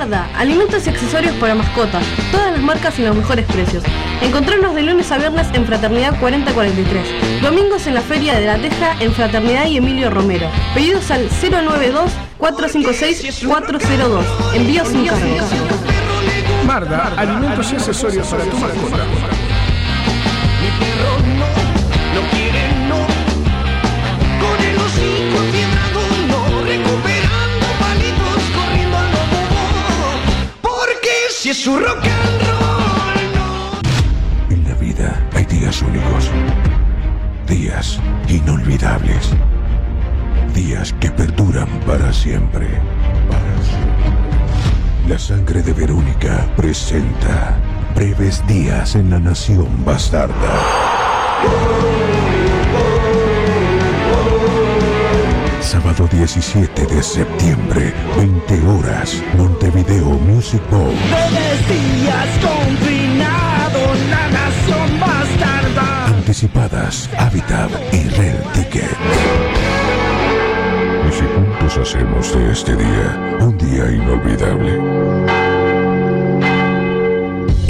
Marda, 0.00 0.30
alimentos 0.34 0.86
y 0.86 0.88
accesorios 0.88 1.34
para 1.34 1.54
mascotas, 1.54 2.02
todas 2.32 2.52
las 2.52 2.62
marcas 2.62 2.98
y 2.98 3.02
los 3.02 3.14
mejores 3.14 3.44
precios. 3.44 3.84
Encontrarnos 4.22 4.74
de 4.74 4.82
lunes 4.82 5.12
a 5.12 5.18
viernes 5.18 5.46
en 5.52 5.66
Fraternidad 5.66 6.18
4043, 6.18 7.42
domingos 7.42 7.86
en 7.86 7.92
la 7.92 8.00
Feria 8.00 8.40
de 8.40 8.46
la 8.46 8.56
Teja 8.56 8.96
en 8.98 9.12
Fraternidad 9.12 9.66
y 9.66 9.76
Emilio 9.76 10.08
Romero. 10.08 10.48
Pedidos 10.72 11.10
al 11.10 11.28
092 11.28 12.12
456 12.38 13.46
402. 13.46 14.24
Envíos 14.54 14.88
sin 14.88 15.04
cargo. 15.04 15.46
Marda, 16.66 17.12
alimentos 17.18 17.70
y 17.70 17.74
accesorios 17.74 18.26
para 18.28 18.44
tu 18.44 18.56
mascota. 18.56 19.04
Rock 31.52 32.04
and 32.04 32.42
roll. 32.46 33.80
En 34.50 34.64
la 34.68 34.74
vida 34.74 35.20
hay 35.34 35.44
días 35.46 35.82
únicos, 35.82 36.30
días 37.48 37.98
inolvidables, 38.28 39.30
días 40.54 40.92
que 41.00 41.10
perduran 41.10 41.68
para 41.86 42.12
siempre. 42.12 42.68
Para 43.28 43.62
siempre. 43.64 45.08
La 45.08 45.18
sangre 45.18 45.62
de 45.62 45.72
Verónica 45.72 46.46
presenta 46.56 47.58
breves 47.96 48.46
días 48.46 48.94
en 48.94 49.10
la 49.10 49.18
nación 49.18 49.84
bastarda. 49.84 50.30
Sábado 55.90 56.08
17 56.12 56.86
de 56.86 57.02
septiembre, 57.02 57.92
20 58.16 58.60
horas, 58.68 59.20
Montevideo 59.36 60.10
Music 60.20 60.62
Bowl. 60.70 60.94
Días 61.66 62.28
confinados, 62.40 63.98
la 64.08 64.28
nación 64.28 65.00
bastarda. 65.00 66.06
Anticipadas, 66.06 67.10
Habitat 67.18 67.72
y 67.92 68.08
Red 68.08 68.36
Ticket. 68.54 68.96
Y 71.08 71.12
si 71.12 71.24
juntos 71.24 71.76
hacemos 71.76 72.36
de 72.36 72.52
este 72.52 72.76
día 72.76 73.38
un 73.40 73.58
día 73.58 73.90
inolvidable. 73.90 75.39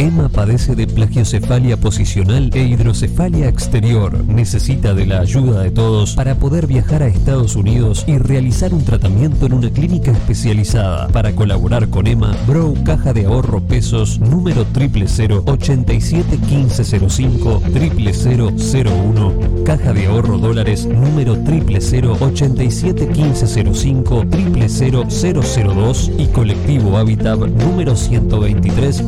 Emma 0.01 0.31
padece 0.31 0.75
de 0.75 0.87
plagiocefalia 0.87 1.77
posicional 1.77 2.51
e 2.55 2.63
hidrocefalia 2.63 3.49
exterior. 3.49 4.25
Necesita 4.25 4.95
de 4.95 5.05
la 5.05 5.21
ayuda 5.21 5.61
de 5.61 5.71
todos 5.71 6.15
para 6.15 6.37
poder 6.37 6.67
viajar 6.67 7.03
a 7.03 7.09
Estados 7.09 7.55
Unidos 7.55 8.05
y 8.07 8.17
realizar 8.17 8.73
un 8.73 8.83
tratamiento 8.83 9.45
en 9.45 9.53
una 9.53 9.69
clínica 9.69 10.11
especializada. 10.11 11.09
Para 11.09 11.33
colaborar 11.33 11.91
con 11.91 12.07
Emma, 12.07 12.35
Bro 12.47 12.77
Caja 12.83 13.13
de 13.13 13.27
Ahorro 13.27 13.61
Pesos 13.61 14.19
número 14.21 14.65
000 14.75 15.43
87 15.45 16.39
1505 16.49 17.63
0001 17.71 19.35
Caja 19.67 19.93
de 19.93 20.07
Ahorro 20.07 20.39
Dólares 20.39 20.87
número 20.87 21.35
000 21.35 22.17
87 22.19 23.07
1505 23.07 24.25
00002 24.25 26.13
y 26.17 26.27
Colectivo 26.29 26.97
Habitab 26.97 27.47
número 27.51 27.95
123 27.95 29.05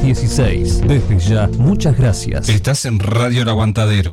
716. 0.00 0.80
Desde 0.86 1.18
ya, 1.18 1.48
muchas 1.58 1.96
gracias. 1.96 2.48
Estás 2.48 2.86
en 2.86 2.98
Radio 2.98 3.42
El 3.42 3.48
Aguantadero. 3.50 4.10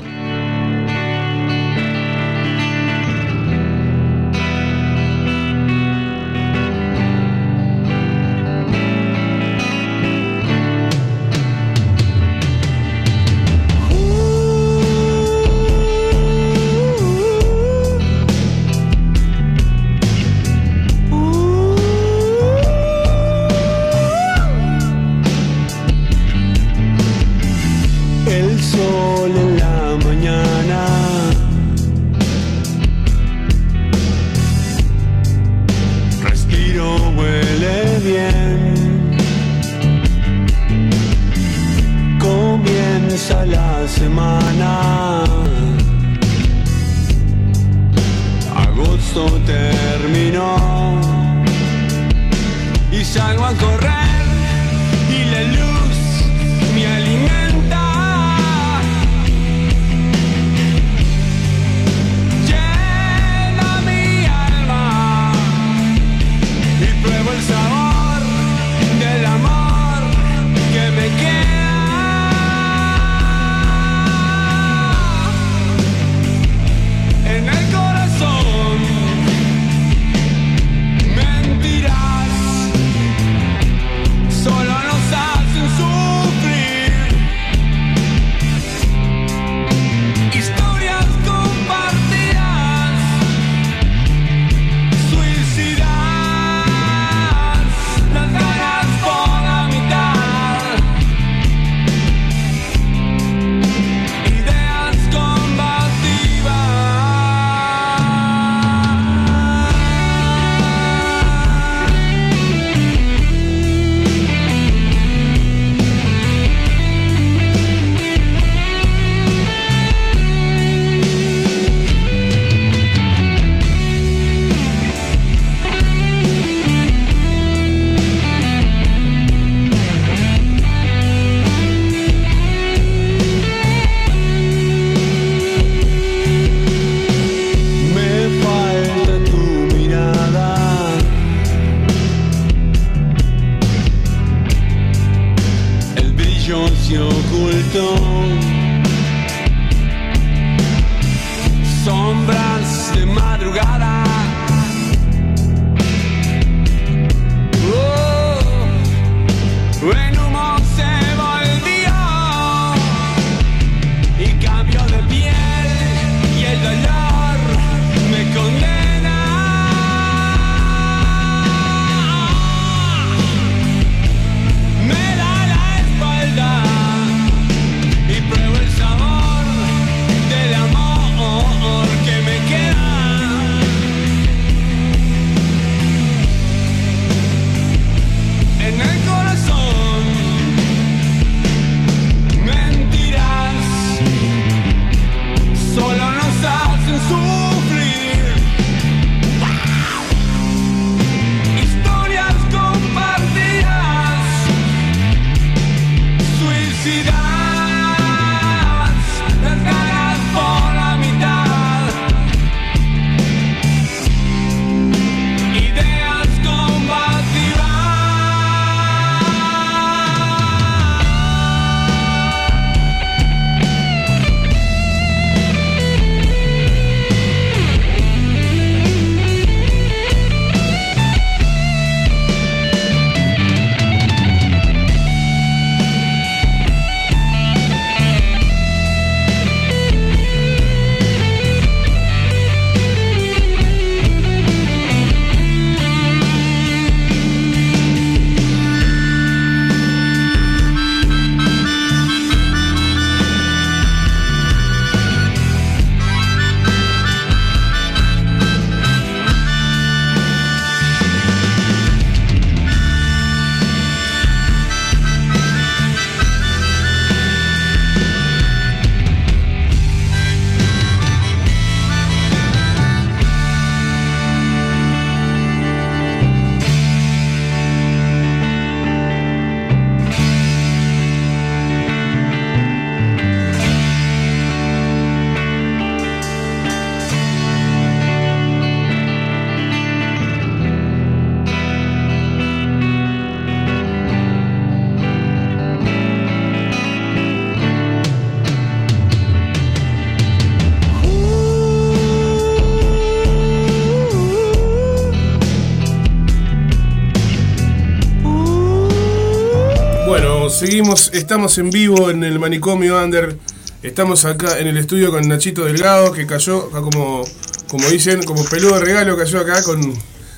Seguimos, 310.72 311.10
estamos 311.14 311.58
en 311.60 311.70
vivo 311.70 312.10
en 312.12 312.26
el 312.26 312.40
manicomio 312.40 313.02
Under. 313.02 313.38
Estamos 313.84 314.26
acá 314.26 314.60
en 314.60 314.68
el 314.68 314.78
estudio 314.78 315.12
con 315.12 315.26
Nachito 315.26 315.64
Delgado, 315.64 316.12
que 316.12 316.28
cayó 316.28 316.66
acá 316.68 316.82
como, 316.82 317.24
como 317.70 317.88
dicen, 317.88 318.22
como 318.24 318.44
peludo 318.44 318.76
de 318.78 318.82
regalo, 318.84 319.16
cayó 319.16 319.40
acá 319.40 319.64
con 319.64 319.94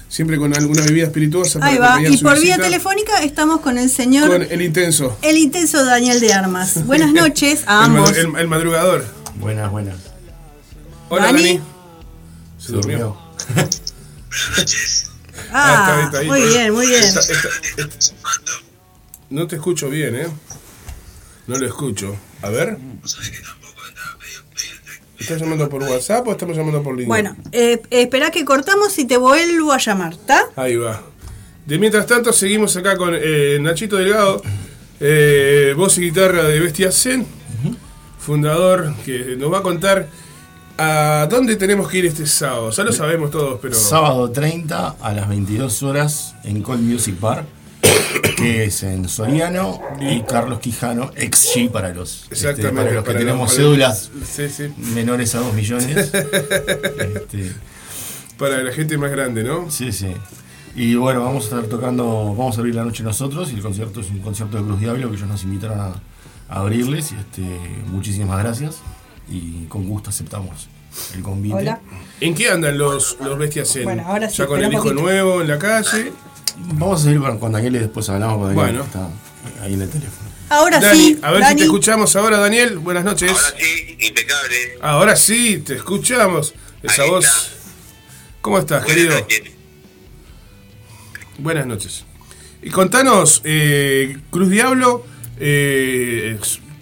siempre 0.08 0.38
con 0.38 0.56
alguna 0.56 0.84
bebida 0.84 1.06
espirituosa. 1.08 1.58
Ahí 1.64 1.80
va. 1.80 2.00
Y 2.08 2.16
por 2.18 2.40
vía 2.40 2.58
telefónica 2.60 3.24
estamos 3.24 3.62
con 3.62 3.80
el 3.80 3.90
señor, 3.90 4.30
Con 4.30 4.44
el 4.44 4.62
intenso. 4.62 5.18
el 5.24 5.36
intenso 5.38 5.84
Daniel 5.84 6.20
de 6.20 6.32
Armas. 6.32 6.86
Buenas 6.86 7.12
noches 7.14 7.64
a 7.66 7.80
El, 7.80 7.92
ambos. 7.92 8.12
el- 8.16 8.36
el 8.38 8.48
madrugador. 8.48 9.04
Buenas, 9.40 9.72
buenas. 9.72 9.96
Hola, 11.10 11.26
Dani. 11.26 11.42
Dani. 11.42 11.62
Se 12.60 12.72
durmió. 12.74 13.18
Ah, 15.52 15.74
está 15.82 15.98
ahí, 15.98 16.06
está 16.06 16.18
ahí. 16.20 16.28
muy 16.28 16.42
bien, 16.44 16.72
muy 16.74 16.86
bien. 16.86 17.04
Está- 17.04 17.20
está- 17.22 17.34
está- 17.78 18.14
No 19.30 19.48
te 19.48 19.58
escucho 19.58 19.90
bien, 19.90 20.16
¿eh? 20.16 20.28
No 21.48 21.58
lo 21.58 21.66
escucho. 21.66 22.16
A 22.42 22.50
ver. 22.50 22.78
¿Estás 25.20 25.42
llamando 25.42 25.70
por 25.70 25.84
WhatsApp 25.84 26.28
o 26.28 26.32
estamos 26.32 26.56
llamando 26.58 26.82
por 26.82 26.94
línea? 26.94 27.08
Bueno, 27.08 27.36
eh, 27.52 27.82
espera 27.92 28.32
que 28.32 28.46
cortamos 28.46 28.98
y 28.98 29.06
te 29.06 29.18
vuelvo 29.18 29.72
a 29.74 29.78
llamar, 29.78 30.14
¿está? 30.14 30.46
Ahí 30.56 30.76
va. 30.78 31.02
De 31.66 31.78
mientras 31.78 32.08
tanto, 32.08 32.34
seguimos 32.34 32.76
acá 32.78 32.98
con 32.98 33.14
eh, 33.14 33.60
Nachito 33.62 33.98
Delgado, 33.98 34.42
eh, 35.00 35.74
voz 35.78 35.98
y 36.00 36.02
guitarra 36.02 36.44
de 36.44 36.60
Bestia 36.60 36.92
Zen, 36.92 37.28
fundador, 38.18 38.96
que 39.06 39.36
nos 39.38 39.54
va 39.54 39.60
a 39.60 39.62
contar 39.62 40.08
a 40.78 41.28
dónde 41.30 41.58
tenemos 41.58 41.90
que 41.90 42.00
ir 42.00 42.06
este 42.08 42.26
sábado. 42.26 42.72
Ya 42.72 42.84
lo 42.84 42.92
sabemos 42.94 43.30
todos, 43.30 43.60
pero. 43.62 43.76
Sábado 43.76 44.32
30 44.32 44.96
a 45.00 45.14
las 45.14 45.28
22 45.30 45.84
horas 45.84 46.34
en 46.44 46.64
Cold 46.64 46.82
Music 46.82 47.20
Bar, 47.20 47.46
que 48.38 48.66
es 48.66 48.84
en 48.84 49.08
Soriano 49.10 49.82
y 50.00 50.22
Carlos 50.22 50.60
Quijano, 50.60 51.12
ex 51.16 51.52
G 51.56 51.70
para 51.70 51.90
los, 51.94 52.28
este, 52.32 52.70
para 52.70 52.92
los 52.92 53.04
que 53.04 53.08
para 53.08 53.20
tenemos 53.20 53.50
los- 53.50 53.56
cédulas 53.56 54.12
Sí, 54.26 54.50
sí. 54.50 54.74
menores 54.96 55.36
a 55.36 55.40
2 55.40 55.54
millones. 55.54 56.12
Este, 56.14 57.52
Para 58.38 58.64
la 58.64 58.72
gente 58.72 58.98
más 58.98 59.12
grande, 59.12 59.44
¿no? 59.44 59.70
Sí, 59.70 59.92
sí. 59.92 60.14
Y 60.76 60.96
bueno, 60.96 61.24
vamos 61.24 61.44
a 61.44 61.48
estar 61.58 61.64
tocando, 61.66 62.34
vamos 62.38 62.56
a 62.56 62.60
abrir 62.60 62.76
la 62.76 62.86
noche 62.86 63.04
nosotros 63.04 63.52
y 63.52 63.56
el 63.56 63.62
concierto 63.62 64.00
es 64.02 64.10
un 64.10 64.20
concierto 64.20 64.58
de 64.58 64.64
Cruz 64.64 64.80
Diablo 64.80 65.10
que 65.10 65.16
ellos 65.18 65.28
nos 65.28 65.44
invitaron 65.44 65.80
a, 65.80 65.88
a 66.48 66.60
abrirles 66.62 67.12
y 67.12 67.16
este, 67.16 67.42
muchísimas 67.88 68.40
gracias 68.40 68.78
y 69.30 69.66
con 69.66 69.88
gusto 69.88 70.10
aceptamos 70.10 70.70
el 71.16 71.22
convite. 71.22 71.56
Hola. 71.56 71.80
¿En 72.22 72.34
qué 72.34 72.50
andan 72.50 72.78
los, 72.78 73.18
los 73.20 73.38
Bestias 73.38 73.72
Zen? 73.74 73.84
Bueno, 73.84 74.04
ahora 74.08 74.30
sí, 74.30 74.38
Ya 74.38 74.48
con 74.48 74.64
el 74.64 74.72
hijo 74.72 74.84
poquito. 74.84 75.02
nuevo 75.02 75.42
en 75.42 75.48
la 75.48 75.60
calle. 75.60 76.14
Vamos 76.58 77.02
a 77.02 77.04
seguir 77.06 77.20
con, 77.20 77.38
con 77.40 77.52
Daniel 77.52 77.76
y 77.76 77.80
después 77.80 78.10
hablamos 78.10 78.38
con 78.38 78.56
Daniel 78.56 78.78
Bueno. 78.78 78.80
que 78.84 78.88
está 78.88 79.64
ahí 79.64 79.74
en 79.74 79.82
el 79.82 79.90
teléfono. 79.90 80.30
Ahora 80.50 80.80
Dani, 80.80 81.00
sí, 81.00 81.20
a 81.22 81.32
ver 81.32 81.46
si 81.46 81.56
te 81.56 81.64
escuchamos 81.64 82.16
ahora, 82.16 82.38
Daniel. 82.40 82.80
Buenas 82.80 83.04
noches. 83.04 83.30
Ahora 83.32 83.54
sí, 83.60 83.98
impecable. 84.00 84.58
Ahora 84.82 85.16
sí, 85.16 85.58
te 85.60 85.76
escuchamos. 85.76 86.54
Esa 86.82 87.04
Ahí 87.04 87.10
voz. 87.10 87.26
está. 87.26 87.40
¿Cómo 88.42 88.58
estás, 88.58 88.84
Buenas 88.84 88.96
querido? 89.04 89.20
noches. 89.20 89.42
Buenas 91.38 91.66
noches. 91.68 92.06
Y 92.62 92.70
contanos, 92.72 93.42
eh, 93.44 94.18
Cruz 94.32 94.50
Diablo. 94.50 95.06
Eh, 95.40 96.38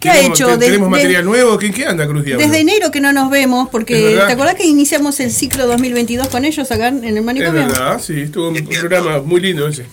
¿Qué 0.08 0.18
ha 0.18 0.22
tenemos- 0.22 0.39
hecho? 0.39 0.58
¿Tenemos 0.60 0.88
de- 0.88 0.91
material 0.97 1.26
nuevo? 1.26 1.58
¿Qué, 1.58 1.72
qué 1.72 1.86
anda, 1.86 2.08
Cruz 2.08 2.24
Diablo? 2.26 2.45
Desde 2.45 2.60
enero 2.60 2.91
que 2.91 2.99
no 2.99 3.14
nos 3.14 3.30
vemos, 3.30 3.66
Es 3.68 3.72
porque. 3.72 4.20
¿te 4.28 4.34
acordás 4.34 4.55
que 4.55 4.66
iniciamos 4.66 5.20
el 5.20 5.32
ciclo 5.32 5.68
2022 5.68 6.28
con 6.30 6.45
ellos 6.45 6.70
acá 6.72 6.88
en 6.88 7.03
el 7.03 7.18
Es 7.18 7.24
manicomio? 7.24 7.68
verdad, 7.68 8.01
sí, 8.01 8.22
estuvo 8.22 8.49
un, 8.49 8.58
un 8.58 8.68
programa 8.68 9.20
muy 9.22 9.41
lindo 9.41 9.68
ese. 9.68 9.86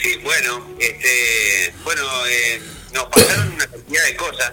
Sí, 0.00 0.10
bueno, 0.22 0.66
este, 0.78 1.72
bueno, 1.84 2.02
eh, 2.28 2.60
nos 2.94 3.04
pasaron 3.06 3.52
una 3.54 3.66
cantidad 3.66 4.04
de 4.04 4.16
cosas 4.16 4.52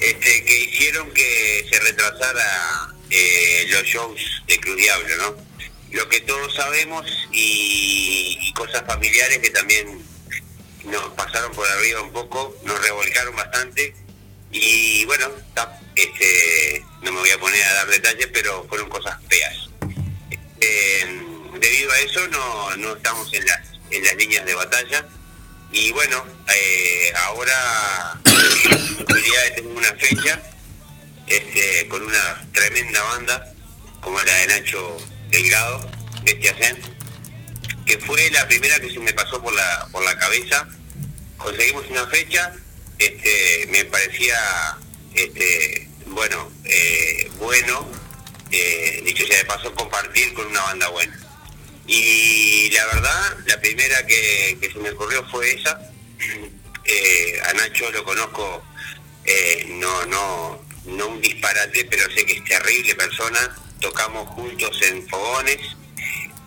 este, 0.00 0.44
que 0.44 0.64
hicieron 0.64 1.10
que 1.12 1.66
se 1.70 1.78
retrasara 1.80 2.94
eh, 3.10 3.66
los 3.70 3.82
shows 3.84 4.20
de 4.46 4.58
Cruz 4.60 4.76
Diablo, 4.76 5.08
¿no? 5.18 5.50
Lo 5.92 6.08
que 6.08 6.20
todos 6.20 6.54
sabemos 6.54 7.04
y, 7.32 8.38
y 8.40 8.52
cosas 8.52 8.82
familiares 8.86 9.38
que 9.38 9.50
también 9.50 9.86
nos 10.84 11.08
pasaron 11.14 11.52
por 11.52 11.66
arriba 11.68 12.02
un 12.02 12.12
poco, 12.12 12.56
nos 12.64 12.80
revolcaron 12.82 13.36
bastante. 13.36 13.94
Y 14.50 15.04
bueno, 15.04 15.28
este, 15.94 16.84
no 17.02 17.12
me 17.12 17.20
voy 17.20 17.30
a 17.30 17.38
poner 17.38 17.62
a 17.62 17.74
dar 17.74 17.88
detalles, 17.88 18.28
pero 18.32 18.66
fueron 18.68 18.88
cosas 18.88 19.16
feas. 19.28 19.70
Eh, 20.60 21.22
debido 21.58 21.92
a 21.92 21.98
eso 22.00 22.26
no, 22.28 22.76
no 22.76 22.96
estamos 22.96 23.32
en 23.32 23.46
las, 23.46 23.60
en 23.90 24.04
las 24.04 24.16
líneas 24.16 24.44
de 24.44 24.54
batalla. 24.54 25.06
Y 25.72 25.92
bueno, 25.92 26.24
eh, 26.52 27.12
ahora 27.14 28.20
tener 29.54 29.72
una 29.76 29.92
fecha 29.94 30.40
este, 31.26 31.88
con 31.88 32.02
una 32.02 32.44
tremenda 32.52 33.02
banda 33.02 33.52
como 34.00 34.20
la 34.20 34.32
de 34.32 34.46
Nacho 34.48 34.96
Delgado, 35.30 35.90
Bestia 36.22 36.54
Zen, 36.54 36.78
que 37.90 37.98
fue 37.98 38.30
la 38.30 38.46
primera 38.46 38.78
que 38.78 38.88
se 38.88 39.00
me 39.00 39.12
pasó 39.12 39.42
por 39.42 39.52
la, 39.52 39.88
por 39.90 40.04
la 40.04 40.16
cabeza. 40.16 40.68
Conseguimos 41.36 41.84
una 41.90 42.06
fecha, 42.06 42.54
este, 43.00 43.66
me 43.68 43.84
parecía 43.86 44.38
este, 45.12 45.88
bueno, 46.06 46.52
eh, 46.66 47.28
bueno, 47.38 47.90
eh, 48.52 49.02
dicho 49.04 49.26
sea 49.26 49.38
de 49.38 49.44
paso, 49.44 49.74
compartir 49.74 50.32
con 50.34 50.46
una 50.46 50.62
banda 50.62 50.88
buena. 50.90 51.18
Y 51.88 52.70
la 52.70 52.86
verdad, 52.86 53.38
la 53.46 53.60
primera 53.60 54.06
que, 54.06 54.56
que 54.60 54.70
se 54.70 54.78
me 54.78 54.90
ocurrió 54.90 55.26
fue 55.28 55.52
esa. 55.52 55.80
Eh, 56.92 57.40
a 57.44 57.52
Nacho 57.52 57.88
lo 57.92 58.02
conozco, 58.02 58.64
eh, 59.24 59.66
no, 59.68 60.06
no, 60.06 60.60
no 60.86 61.06
un 61.06 61.20
disparate, 61.20 61.84
pero 61.84 62.10
sé 62.12 62.24
que 62.24 62.32
es 62.32 62.44
terrible 62.44 62.96
persona. 62.96 63.54
Tocamos 63.80 64.26
juntos 64.30 64.76
en 64.82 65.06
fogones. 65.06 65.60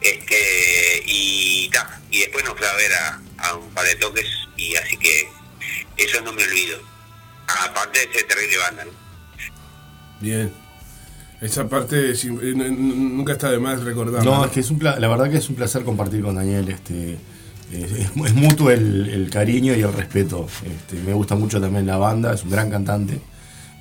Este, 0.03 1.03
y 1.07 1.69
ta, 1.71 2.01
y 2.11 2.19
después 2.19 2.43
nos 2.45 2.57
fue 2.57 2.67
a 2.67 2.73
ver 2.73 2.91
a, 2.93 3.21
a 3.49 3.55
un 3.55 3.69
par 3.71 3.85
de 3.85 3.95
toques 3.95 4.25
y 4.57 4.75
así 4.75 4.97
que 4.97 5.27
eso 5.97 6.21
no 6.21 6.33
me 6.33 6.43
olvido. 6.43 6.77
Aparte 7.47 7.99
de 7.99 8.13
ser 8.13 8.27
terrible 8.27 8.57
banda, 8.57 8.85
¿no? 8.85 8.91
Bien. 10.19 10.51
Esa 11.41 11.67
parte 11.67 12.11
eh, 12.11 12.53
nunca 12.55 13.33
está 13.33 13.51
de 13.51 13.59
más 13.59 13.81
recordarla. 13.83 14.23
No, 14.23 14.45
es 14.45 14.51
que 14.51 14.61
es 14.61 14.69
un 14.71 14.79
pla- 14.79 14.97
la 14.99 15.07
verdad 15.09 15.29
que 15.29 15.37
es 15.37 15.49
un 15.49 15.55
placer 15.55 15.83
compartir 15.83 16.21
con 16.21 16.35
Daniel. 16.35 16.69
Este, 16.69 17.17
es, 17.71 17.91
es- 17.91 18.07
es 18.25 18.33
mutuo 18.33 18.71
el, 18.71 19.09
el 19.09 19.29
cariño 19.29 19.75
y 19.75 19.81
el 19.81 19.91
respeto. 19.93 20.47
Este, 20.65 20.95
me 21.01 21.13
gusta 21.13 21.35
mucho 21.35 21.59
también 21.59 21.85
la 21.85 21.97
banda, 21.97 22.33
es 22.33 22.43
un 22.43 22.49
gran 22.51 22.69
cantante 22.71 23.19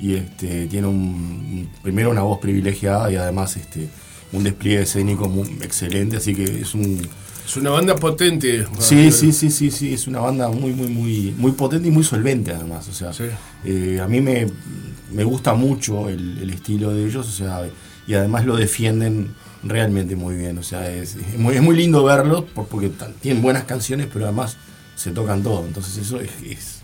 y 0.01 0.15
este, 0.17 0.67
tiene 0.67 0.89
un- 0.89 1.71
primero 1.83 2.11
una 2.11 2.23
voz 2.23 2.41
privilegiada 2.41 3.11
y 3.13 3.17
además 3.17 3.57
este, 3.57 3.89
un 4.33 4.45
despliegue 4.45 4.83
escénico 4.83 5.29
muy 5.29 5.49
excelente, 5.63 6.17
así 6.17 6.35
que 6.35 6.45
es 6.63 6.75
un 6.75 7.01
Es 7.47 7.57
una 7.57 7.71
banda 7.71 7.97
potente. 7.97 8.65
Sí, 8.79 9.11
sí, 9.13 9.33
sí, 9.33 9.51
sí, 9.51 9.71
sí, 9.71 9.93
es 9.95 10.07
una 10.07 10.21
banda 10.21 10.49
muy, 10.49 10.73
muy, 10.73 10.87
muy, 10.89 11.35
muy 11.37 11.53
potente 11.53 11.89
y 11.89 11.91
muy 11.91 12.05
solvente 12.05 12.53
además. 12.53 12.89
O 12.89 12.93
sea, 12.93 13.13
eh, 13.65 14.01
a 14.03 14.07
mí 14.07 14.21
me, 14.21 14.47
me 15.13 15.25
gusta 15.25 15.53
mucho 15.55 16.09
el, 16.09 16.39
el 16.39 16.51
estilo 16.51 16.95
de 16.95 17.05
ellos, 17.07 17.29
o 17.29 17.33
sea, 17.33 17.69
y 18.07 18.15
además 18.15 18.47
lo 18.47 18.57
defienden 18.57 19.35
realmente 19.65 20.15
muy 20.17 20.37
bien. 20.37 20.57
O 20.59 20.63
sea, 20.63 20.89
es, 20.91 21.17
es 21.17 21.37
muy, 21.39 21.57
es 21.57 21.63
muy 21.63 21.77
lindo 21.77 22.03
verlos 22.05 22.45
por- 22.55 22.67
porque 22.69 22.91
tienen 23.21 23.43
buenas 23.43 23.65
canciones, 23.65 24.07
pero 24.13 24.27
además 24.27 24.57
se 24.97 25.11
tocan 25.11 25.43
todo. 25.43 25.67
Entonces 25.67 25.97
eso 25.99 26.21
es, 26.21 26.31
es- 26.49 26.83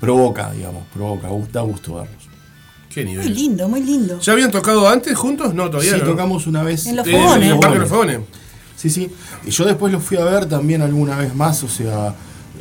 provoca, 0.00 0.52
digamos, 0.52 0.84
provoca, 0.94 1.28
gu- 1.28 1.50
da 1.50 1.62
gusto 1.62 1.94
verlos. 1.94 2.27
Qué 3.04 3.16
Muy 3.16 3.28
lindo, 3.28 3.68
muy 3.68 3.82
lindo. 3.82 4.18
¿Ya 4.20 4.32
habían 4.32 4.50
tocado 4.50 4.88
antes 4.88 5.16
juntos? 5.16 5.54
No, 5.54 5.70
todavía 5.70 5.94
Sí, 5.94 6.00
no. 6.00 6.06
tocamos 6.06 6.46
una 6.46 6.62
vez. 6.62 6.86
En 6.86 6.96
los 6.96 7.06
Eh, 7.06 7.12
fogones. 7.12 7.50
En 7.50 7.72
el 7.72 7.78
los 7.80 7.88
Fogones. 7.88 8.20
Sí, 8.76 8.90
sí. 8.90 9.10
Y 9.44 9.50
yo 9.50 9.64
después 9.64 9.92
lo 9.92 10.00
fui 10.00 10.16
a 10.16 10.24
ver 10.24 10.46
también 10.46 10.82
alguna 10.82 11.16
vez 11.16 11.34
más, 11.34 11.62
o 11.64 11.68
sea, 11.68 12.14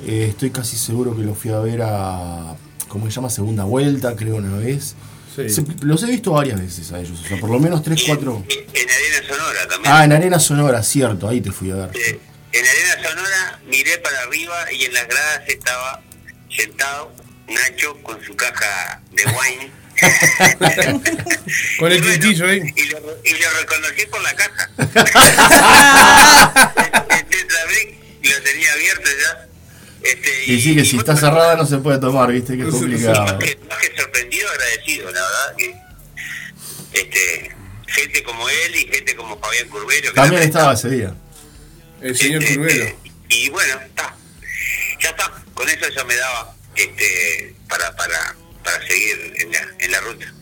eh, 0.06 0.28
estoy 0.30 0.50
casi 0.52 0.76
seguro 0.76 1.16
que 1.16 1.24
lo 1.24 1.36
fui 1.36 1.52
a 1.52 1.60
ver 1.60 1.82
a, 1.84 2.56
¿cómo 2.88 3.06
se 3.06 3.12
llama? 3.12 3.30
Segunda 3.30 3.64
vuelta, 3.66 4.16
creo 4.16 4.36
una 4.38 4.58
vez. 4.58 4.96
Sí. 5.36 5.50
Se- 5.50 5.64
los 5.82 6.02
he 6.04 6.08
visto 6.08 6.32
varias 6.32 6.60
veces 6.60 6.92
a 6.92 7.00
ellos, 7.00 7.20
o 7.24 7.28
sea, 7.28 7.40
por 7.40 7.50
lo 7.52 7.60
menos 7.60 7.84
tres, 7.84 8.04
cuatro. 8.08 8.44
En 8.50 8.90
Arena 8.90 9.28
Sonora 9.28 9.68
también. 9.70 9.94
Ah, 9.94 10.06
en 10.06 10.12
Arena 10.14 10.40
Sonora, 10.40 10.82
cierto, 10.84 11.28
ahí 11.28 11.42
te 11.42 11.52
fui 11.52 11.70
a 11.72 11.76
ver. 11.76 11.92
Eh, 11.96 12.20
en 12.54 12.66
Arena 12.66 13.10
Sonora 13.10 13.60
miré 13.70 13.98
para 14.00 14.20
arriba 14.22 14.56
y 14.72 14.86
en 14.86 14.94
las 14.94 15.08
gradas 15.08 15.42
estaba 15.48 16.02
sentado 16.50 17.12
Nacho 17.48 17.96
con 18.04 18.18
su 18.24 18.36
caja 18.36 19.02
de 19.16 19.24
wine. 19.26 19.72
Con 21.80 21.92
el 21.92 22.02
tintillo 22.02 22.48
ahí. 22.48 22.62
y, 22.76 22.84
lo, 22.86 23.00
y 23.24 23.34
lo 23.34 23.50
reconocí 23.60 24.06
por 24.08 24.22
la 24.22 24.34
caja. 24.36 24.70
Brick 27.68 27.98
lo 28.24 28.42
tenía 28.44 28.74
abierto 28.74 29.10
ya. 29.22 29.48
Este, 30.04 30.46
Y 30.46 30.62
sí, 30.62 30.76
que 30.76 30.86
si 30.86 30.98
está 30.98 31.16
cerrada 31.18 31.56
no 31.56 31.66
se 31.66 31.78
puede 31.78 32.00
tomar, 32.00 32.32
viste, 32.32 32.56
que 32.56 32.64
es 32.64 32.70
complicado. 32.70 33.24
más 33.24 33.34
que, 33.36 33.58
más 33.68 33.78
que 33.80 33.96
sorprendido, 33.98 34.50
agradecido, 34.50 35.12
la 35.12 35.22
verdad. 35.22 35.56
Que, 35.58 35.76
este, 37.00 37.52
gente 37.88 38.24
como 38.24 38.48
él 38.50 38.76
y 38.76 38.88
gente 38.88 39.16
como 39.16 39.38
Fabián 39.40 39.68
Curvelo. 39.70 40.10
que 40.10 40.16
También 40.16 40.44
estaba 40.44 40.74
ese 40.74 40.90
día. 40.90 41.14
El 42.02 42.16
señor 42.18 42.44
Este, 42.44 42.56
Curvelo. 42.56 42.86
Y 43.30 43.50
bueno, 43.50 43.80
está. 43.86 44.16
Ya 45.02 45.10
está. 45.10 45.34
Con 45.54 45.68
eso 45.68 45.90
ya 45.90 46.04
me 46.06 46.16
daba 46.16 46.56
este, 46.76 47.56
para, 47.68 47.96
para, 47.96 48.36
para 48.72 48.86
seguir 48.88 49.34
en 49.42 49.52
la, 49.52 49.60
en 49.86 49.92
la 49.92 50.00
ruta. 50.02 50.34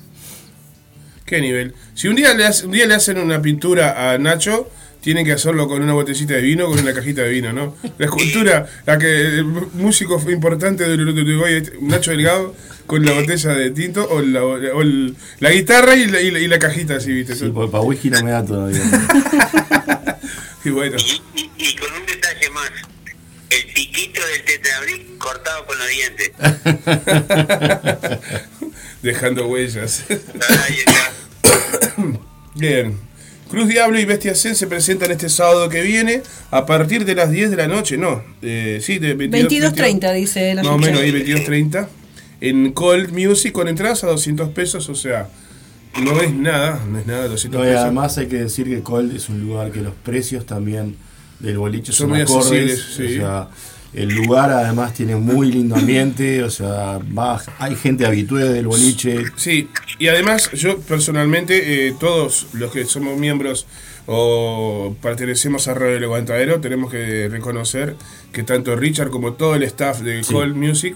Qué 1.26 1.42
nivel. 1.42 1.74
Si 1.96 2.08
un 2.08 2.16
día, 2.16 2.34
le 2.34 2.46
hace- 2.46 2.66
un 2.66 2.72
día 2.72 2.86
le 2.86 2.94
hacen 2.96 3.18
una 3.18 3.42
pintura 3.42 4.12
a 4.12 4.18
Nacho, 4.18 4.70
tienen 5.02 5.26
que 5.26 5.32
hacerlo 5.34 5.68
con 5.68 5.82
una 5.84 5.94
botellita 5.94 6.34
de 6.34 6.42
vino, 6.42 6.68
con 6.68 6.80
una 6.80 6.94
cajita 6.94 7.22
de 7.24 7.30
vino, 7.30 7.54
¿no? 7.54 7.76
La 7.98 8.06
escultura, 8.06 8.68
la 8.86 8.98
que 8.98 9.08
el 9.40 9.44
músico 9.46 10.22
importante 10.32 10.84
del 10.88 11.08
Uruguay, 11.08 11.64
Nacho 11.82 12.12
Delgado, 12.12 12.56
con 12.88 13.04
la 13.06 13.14
botella 13.14 13.52
de 13.54 13.70
tinto, 13.72 14.08
o 14.10 14.22
la, 14.22 14.44
o 14.44 14.82
el- 14.82 15.16
la 15.40 15.52
guitarra 15.52 15.96
y 15.96 16.06
la, 16.08 16.22
y 16.22 16.32
la- 16.32 16.40
y 16.40 16.48
la 16.48 16.60
cajita, 16.60 16.96
así, 16.96 17.12
¿viste? 17.12 17.36
Sí, 17.36 17.50
porque 17.54 17.72
para 17.72 17.84
whisky 17.84 18.10
no 18.10 18.24
me 18.24 18.32
da 18.32 18.44
todavía. 18.46 18.82
Y 20.64 20.70
bueno, 20.72 20.98
Y, 21.36 21.50
y 21.64 21.76
con 21.76 21.94
un 21.94 22.06
detalle 22.08 22.50
más. 22.50 22.72
El 23.96 24.02
piquito 24.02 24.22
del 24.28 24.44
tetrabric 24.44 25.18
cortado 25.18 25.66
con 25.66 25.78
los 25.78 25.88
dientes. 25.90 26.32
dejando 29.02 29.48
huellas. 29.48 30.04
Ahí 30.10 30.76
está. 30.86 31.14
Bien. 32.56 33.00
Cruz 33.50 33.68
Diablo 33.70 34.00
y 34.00 34.06
Bestia 34.06 34.34
Zen 34.34 34.56
se 34.56 34.66
presentan 34.68 35.12
este 35.12 35.30
sábado 35.30 35.70
que 35.70 35.82
viene 35.82 36.24
a 36.52 36.66
partir 36.66 37.06
de 37.06 37.14
las 37.14 37.30
10 37.30 37.52
de 37.52 37.58
la 37.58 37.68
noche, 37.68 37.96
no, 37.96 38.24
eh, 38.42 38.80
sí, 38.82 38.98
de 38.98 39.14
22, 39.14 39.74
22.30 39.74 40.14
dice 40.16 40.56
la 40.56 40.64
Más 40.64 40.72
o 40.74 40.78
menos 40.80 41.00
ahí 41.00 41.12
22.30 41.12 41.88
en 42.42 42.74
Cold 42.74 43.12
Music 43.12 43.52
con 43.54 43.68
entradas 43.68 44.04
a 44.04 44.08
200 44.08 44.50
pesos, 44.50 44.90
o 44.90 44.96
sea, 44.96 45.30
no 46.02 46.20
es 46.22 46.34
nada, 46.34 46.84
no 46.90 46.98
es 46.98 47.06
nada 47.06 47.28
200 47.28 47.60
No, 47.60 47.66
y 47.66 47.70
pesos. 47.70 47.84
además 47.84 48.18
hay 48.18 48.26
que 48.28 48.38
decir 48.38 48.66
que 48.68 48.82
Cold 48.82 49.16
es 49.16 49.30
un 49.30 49.40
lugar 49.40 49.72
que 49.72 49.82
los 49.82 49.94
precios 49.94 50.48
también 50.48 50.98
del 51.40 51.60
boliche 51.60 51.92
Son 51.92 52.08
son, 52.08 52.10
muy 52.10 52.22
acordes. 52.22 52.80
accesibles, 52.80 52.86
sí. 52.96 53.20
O 53.20 53.22
sea, 53.22 53.48
el 53.96 54.10
lugar 54.14 54.52
además 54.52 54.94
tiene 54.94 55.16
muy 55.16 55.52
lindo 55.52 55.76
ambiente, 55.76 56.44
o 56.44 56.50
sea, 56.50 57.00
va, 57.18 57.42
hay 57.60 57.76
gente 57.76 58.06
habitué 58.06 58.44
del 58.44 58.68
boliche. 58.68 59.24
Sí, 59.38 59.70
y 60.00 60.08
además 60.10 60.52
yo 60.52 60.80
personalmente, 60.80 61.88
eh, 61.88 61.96
todos 62.00 62.48
los 62.54 62.72
que 62.72 62.86
somos 62.86 63.18
miembros 63.18 63.66
o 64.06 64.96
pertenecemos 65.02 65.68
a 65.68 65.74
Radio 65.74 65.98
El 65.98 66.04
Aguantadero, 66.04 66.60
tenemos 66.60 66.92
que 66.92 67.30
reconocer 67.30 67.96
que 68.32 68.44
tanto 68.44 68.76
Richard 68.76 69.10
como 69.10 69.34
todo 69.34 69.56
el 69.56 69.64
staff 69.64 70.02
de 70.02 70.24
Sí. 70.24 70.34
Cold 70.34 70.56
Music 70.56 70.96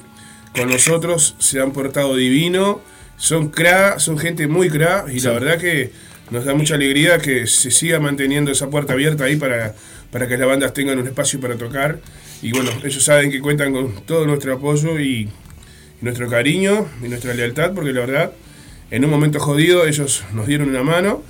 con 0.55 0.69
nosotros 0.69 1.35
se 1.39 1.59
han 1.61 1.71
portado 1.71 2.15
divino, 2.15 2.81
son 3.17 3.49
cra, 3.49 3.99
son 3.99 4.17
gente 4.17 4.47
muy 4.47 4.69
cra, 4.69 5.05
y 5.11 5.19
la 5.21 5.31
verdad 5.31 5.57
que 5.57 5.91
nos 6.31 6.45
da 6.45 6.53
mucha 6.53 6.75
alegría 6.75 7.19
que 7.19 7.47
se 7.47 7.71
siga 7.71 7.99
manteniendo 7.99 8.51
esa 8.51 8.69
puerta 8.69 8.93
abierta 8.93 9.23
ahí 9.23 9.35
para, 9.35 9.75
para 10.11 10.27
que 10.27 10.37
las 10.37 10.47
bandas 10.47 10.73
tengan 10.73 10.99
un 10.99 11.07
espacio 11.07 11.39
para 11.39 11.55
tocar. 11.55 11.99
Y 12.41 12.51
bueno, 12.51 12.71
ellos 12.83 13.03
saben 13.03 13.31
que 13.31 13.39
cuentan 13.39 13.73
con 13.73 13.93
todo 14.05 14.25
nuestro 14.25 14.53
apoyo 14.53 14.99
y, 14.99 15.29
nuestro 16.01 16.29
cariño 16.29 16.87
y 17.03 17.09
nuestra 17.09 17.33
lealtad, 17.33 17.73
porque 17.73 17.91
la 17.91 18.01
verdad, 18.01 18.31
en 18.91 19.03
un 19.03 19.11
momento 19.11 19.39
jodido, 19.39 19.85
ellos 19.85 20.23
nos 20.33 20.47
dieron 20.47 20.69
una 20.69 20.83
mano 20.83 21.23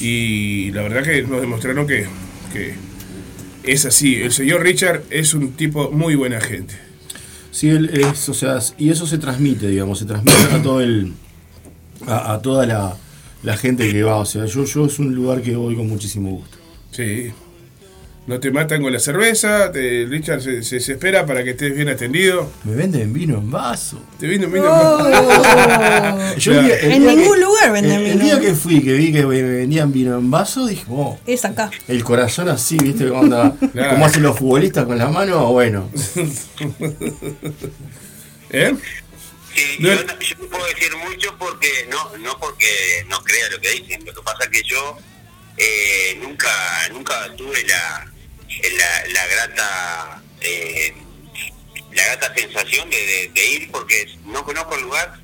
y 0.00 0.70
la 0.72 0.82
verdad 0.82 1.02
que 1.02 1.22
nos 1.22 1.40
demostraron 1.40 1.86
que, 1.86 2.06
que 2.52 2.74
es 3.62 3.84
así. 3.84 4.16
El 4.16 4.32
señor 4.32 4.62
Richard 4.62 5.02
es 5.10 5.34
un 5.34 5.52
tipo 5.52 5.90
muy 5.90 6.14
buena 6.14 6.40
gente. 6.40 6.74
Sí, 7.50 7.68
él 7.70 7.90
es, 7.92 8.28
o 8.28 8.34
sea, 8.34 8.58
y 8.76 8.90
eso 8.90 9.06
se 9.06 9.18
transmite, 9.18 9.68
digamos, 9.68 9.98
se 10.00 10.04
transmite 10.04 10.36
a 10.52 10.62
todo 10.62 10.80
el, 10.80 11.12
a, 12.06 12.34
a 12.34 12.42
toda 12.42 12.66
la, 12.66 12.96
la 13.42 13.56
gente 13.56 13.90
que 13.90 14.02
va. 14.02 14.16
O 14.16 14.26
sea, 14.26 14.44
yo, 14.44 14.64
yo 14.64 14.86
es 14.86 14.98
un 14.98 15.14
lugar 15.14 15.40
que 15.40 15.56
voy 15.56 15.74
con 15.74 15.88
muchísimo 15.88 16.30
gusto. 16.30 16.58
Sí. 16.90 17.32
No 18.26 18.40
te 18.40 18.50
matan 18.50 18.82
con 18.82 18.92
la 18.92 18.98
cerveza, 18.98 19.70
te- 19.70 20.04
Richard 20.08 20.40
se, 20.42 20.60
se, 20.64 20.80
se 20.80 20.92
espera 20.94 21.24
para 21.24 21.44
que 21.44 21.50
estés 21.50 21.72
bien 21.76 21.88
atendido. 21.88 22.50
Me 22.64 22.74
venden 22.74 23.12
vino 23.12 23.38
en 23.38 23.50
vaso. 23.52 24.02
Te 24.18 24.26
venden 24.26 24.50
vino. 24.52 24.66
Yo 26.36 26.60
día- 26.60 26.76
el 26.80 26.92
En 26.92 27.06
ningún 27.06 27.34
que- 27.34 27.40
lugar 27.40 27.70
venden 27.72 27.92
el, 28.00 28.06
el 28.06 28.12
vino. 28.18 28.24
día 28.24 28.40
que 28.40 28.52
fui, 28.54 28.82
que 28.82 28.94
vi 28.94 29.12
que 29.12 29.24
me 29.24 29.40
vendían 29.42 29.92
vino 29.92 30.18
en 30.18 30.28
vaso, 30.28 30.66
dije, 30.66 30.84
oh, 30.90 31.16
Es 31.24 31.44
acá. 31.44 31.70
el 31.86 32.02
corazón 32.02 32.48
así, 32.48 32.76
¿viste? 32.78 33.08
Como, 33.08 33.22
anda, 33.22 33.54
Claro. 33.72 33.90
como 33.90 34.06
hacen 34.06 34.22
los 34.24 34.36
futbolistas 34.36 34.86
con 34.86 34.98
la 34.98 35.08
mano, 35.08 35.52
bueno. 35.52 35.88
¿Eh? 38.50 38.74
Sí, 39.54 39.76
No 39.80 39.88
yo, 39.88 39.94
yo 39.94 40.36
no 40.40 40.46
puedo 40.48 40.66
decir 40.66 40.90
mucho 41.08 41.34
porque 41.38 41.68
no 41.90 42.16
no 42.18 42.38
porque 42.38 43.04
no 43.08 43.22
crea 43.22 43.48
lo 43.50 43.60
que 43.60 43.70
dicen. 43.70 44.04
Lo 44.04 44.12
que 44.12 44.22
pasa 44.22 44.38
es 44.44 44.48
que 44.50 44.62
yo 44.68 44.98
eh, 45.56 46.18
nunca 46.22 46.48
nunca 46.92 47.14
tuve 47.36 47.64
la 47.66 48.12
la, 48.76 49.06
la 49.12 49.26
grata 49.26 50.22
eh, 50.40 50.94
la 51.92 52.04
grata 52.04 52.34
sensación 52.34 52.90
de, 52.90 53.30
de- 53.34 53.46
ir 53.46 53.70
porque 53.70 54.06
no 54.24 54.44
conozco 54.44 54.74
el 54.76 54.82
lugar. 54.82 55.20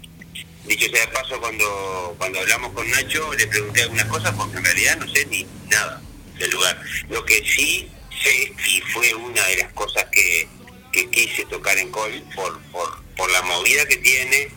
Dicho 0.65 0.89
sea 0.91 1.01
de 1.07 1.13
paso, 1.13 1.41
cuando 1.41 2.15
cuando 2.19 2.39
hablamos 2.41 2.73
con 2.73 2.89
Nacho 2.91 3.33
le 3.35 3.47
pregunté 3.49 3.83
algunas 3.83 4.07
cosas 4.07 4.33
porque 4.37 4.57
en 4.59 4.65
realidad 4.65 4.97
no 4.99 5.09
sé 5.13 5.27
ni 5.27 5.45
nada 5.69 6.01
del 6.39 6.51
lugar. 6.51 6.81
Lo 7.09 7.25
que 7.25 7.43
sí 7.45 7.91
sé 8.23 8.53
y 8.69 8.81
fue 8.93 9.13
una 9.15 9.45
de 9.49 9.57
las 9.57 9.73
cosas 9.73 10.05
que, 10.13 10.49
que 10.93 11.11
quise 11.11 11.45
tocar 11.47 11.77
en 11.79 11.91
Col 11.91 12.23
por, 12.35 12.61
por, 12.71 13.03
por 13.17 13.31
la 13.33 13.43
movida 13.43 13.85
que 13.87 13.97
tiene, 13.97 14.51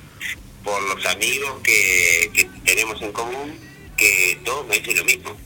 por 0.64 0.82
los 0.84 1.04
amigos 1.08 1.60
que, 1.64 2.30
que 2.34 2.46
tenemos 2.64 3.02
en 3.02 3.12
común, 3.12 3.60
que 3.98 4.40
todos 4.46 4.68
me 4.68 4.78
dicen 4.80 4.98
lo 4.98 5.06
mismo. 5.06 5.38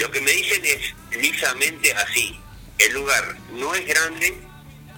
Lo 0.00 0.10
que 0.10 0.20
me 0.20 0.30
dicen 0.32 0.62
es 0.64 1.20
lisamente 1.20 1.92
así. 1.94 2.38
El 2.78 2.92
lugar 2.94 3.36
no 3.54 3.74
es 3.74 3.86
grande, 3.86 4.34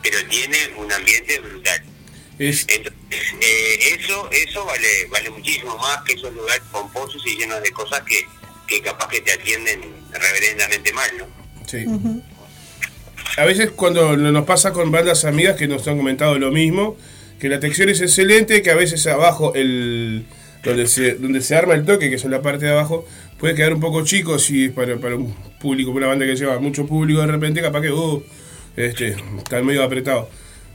pero 0.02 0.18
tiene 0.28 0.56
un 0.76 0.90
ambiente 0.92 1.38
brutal. 1.40 1.82
Es, 2.38 2.66
Entonces, 2.68 2.94
eh, 3.40 3.96
eso 3.98 4.28
eso 4.30 4.64
vale 4.64 5.06
vale 5.10 5.30
muchísimo 5.30 5.76
más 5.76 6.02
que 6.02 6.12
esos 6.14 6.32
lugares 6.34 6.62
pomposos 6.70 7.20
y 7.26 7.36
llenos 7.36 7.60
de 7.62 7.70
cosas 7.72 8.00
que, 8.02 8.24
que 8.66 8.80
capaz 8.80 9.08
que 9.08 9.20
te 9.20 9.32
atienden 9.32 9.80
reverendamente 10.12 10.92
mal, 10.92 11.10
¿no? 11.18 11.26
Sí. 11.66 11.84
A 13.36 13.44
veces 13.44 13.70
cuando 13.72 14.16
no- 14.16 14.32
nos 14.32 14.44
pasa 14.46 14.72
con 14.72 14.90
bandas 14.90 15.24
amigas 15.24 15.56
que 15.56 15.68
nos 15.68 15.86
han 15.88 15.96
comentado 15.96 16.38
lo 16.38 16.50
mismo, 16.50 16.96
que 17.40 17.48
la 17.48 17.60
textura 17.60 17.92
es 17.92 18.00
excelente, 18.00 18.62
que 18.62 18.70
a 18.70 18.74
veces 18.74 19.06
abajo 19.06 19.54
el 19.54 20.24
donde 20.64 20.86
se, 20.88 21.14
donde 21.14 21.40
se 21.40 21.54
arma 21.54 21.74
el 21.74 21.84
toque, 21.84 22.08
que 22.10 22.16
es 22.16 22.24
en 22.24 22.32
la 22.32 22.42
parte 22.42 22.66
de 22.66 22.72
abajo, 22.72 23.06
puede 23.38 23.54
quedar 23.54 23.74
un 23.74 23.80
poco 23.80 24.04
chico 24.04 24.38
si 24.38 24.66
es 24.66 24.72
para, 24.72 24.96
para 24.96 25.16
un 25.16 25.34
público, 25.60 25.92
para 25.92 26.06
una 26.06 26.08
banda 26.08 26.26
que 26.26 26.36
lleva 26.36 26.58
mucho 26.58 26.86
público 26.86 27.20
de 27.20 27.26
repente, 27.26 27.62
capaz 27.62 27.82
que 27.82 27.90
uh, 27.90 28.22
este, 28.76 29.16
está 29.38 29.62
medio 29.62 29.82
apretado. 29.82 30.28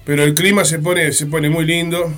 Pero 0.06 0.24
el 0.24 0.34
clima 0.34 0.66
se 0.66 0.80
pone, 0.80 1.12
se 1.12 1.28
pone 1.28 1.50
muy 1.50 1.66
lindo 1.66 2.12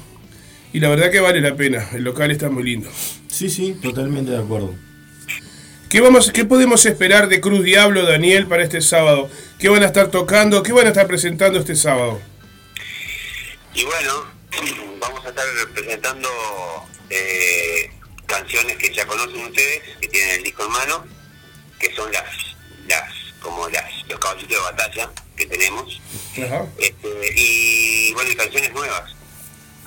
y 0.74 0.80
la 0.80 0.90
verdad 0.90 1.12
que 1.12 1.20
vale 1.20 1.42
la 1.42 1.56
pena, 1.56 1.88
el 1.94 2.04
local 2.04 2.32
está 2.32 2.50
muy 2.50 2.64
lindo. 2.64 2.90
Sí, 3.28 3.50
sí, 3.50 3.78
totalmente 3.82 4.32
de 4.32 4.38
acuerdo. 4.40 4.74
¿Qué, 5.90 6.02
vamos, 6.02 6.32
¿Qué 6.32 6.46
podemos 6.46 6.86
esperar 6.86 7.30
de 7.30 7.40
Cruz 7.40 7.64
Diablo, 7.64 8.06
Daniel, 8.06 8.48
para 8.48 8.64
este 8.64 8.82
sábado? 8.82 9.30
¿Qué 9.60 9.70
van 9.70 9.84
a 9.84 9.86
estar 9.86 10.10
tocando? 10.10 10.64
¿Qué 10.64 10.74
van 10.74 10.88
a 10.88 10.90
estar 10.90 11.08
presentando 11.08 11.60
este 11.60 11.76
sábado? 11.76 12.20
Y 13.74 13.84
bueno, 13.84 14.26
vamos 15.00 15.26
a 15.26 15.30
estar 15.30 15.46
presentando 15.74 16.28
eh, 17.10 17.92
canciones 18.26 18.78
que 18.78 18.94
ya 18.94 19.06
conocen 19.06 19.46
ustedes, 19.46 19.98
que 20.00 20.08
tienen 20.08 20.36
el 20.38 20.44
disco 20.44 20.66
en 20.66 20.72
mano, 20.72 21.06
que 21.80 21.94
son 21.96 22.12
las, 22.12 22.24
las 22.88 23.14
como 23.40 23.70
las, 23.70 23.86
los 24.08 24.20
caballitos 24.20 24.58
de 24.58 24.64
batalla 24.64 25.12
que 25.36 25.46
tenemos. 25.46 26.02
Ajá. 26.44 26.68
Este, 26.78 27.34
y 27.36 28.14
bueno, 28.14 28.32
y 28.32 28.36
canciones 28.36 28.74
nuevas. 28.74 29.16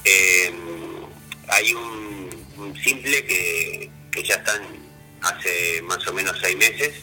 Eh, 0.05 0.53
hay 1.49 1.73
un, 1.75 2.47
un 2.57 2.83
simple 2.83 3.25
que, 3.25 3.91
que 4.11 4.23
ya 4.23 4.37
están 4.37 4.63
hace 5.23 5.83
más 5.83 6.07
o 6.07 6.13
menos 6.13 6.37
seis 6.41 6.57
meses, 6.57 6.95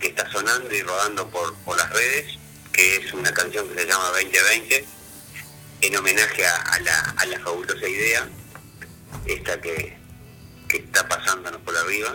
que 0.00 0.08
está 0.08 0.30
sonando 0.30 0.74
y 0.74 0.82
rodando 0.82 1.28
por, 1.30 1.54
por 1.58 1.76
las 1.76 1.90
redes, 1.90 2.38
que 2.72 2.96
es 2.96 3.12
una 3.12 3.32
canción 3.32 3.68
que 3.68 3.80
se 3.80 3.86
llama 3.86 4.08
2020, 4.08 4.84
en 5.82 5.96
homenaje 5.96 6.46
a, 6.46 6.56
a 6.56 6.80
la, 6.80 7.00
a 7.16 7.26
la 7.26 7.40
fabulosa 7.40 7.88
idea, 7.88 8.28
esta 9.26 9.60
que, 9.60 9.96
que 10.78 10.84
está 10.84 11.08
pasándonos 11.08 11.60
por 11.62 11.76
arriba. 11.76 12.14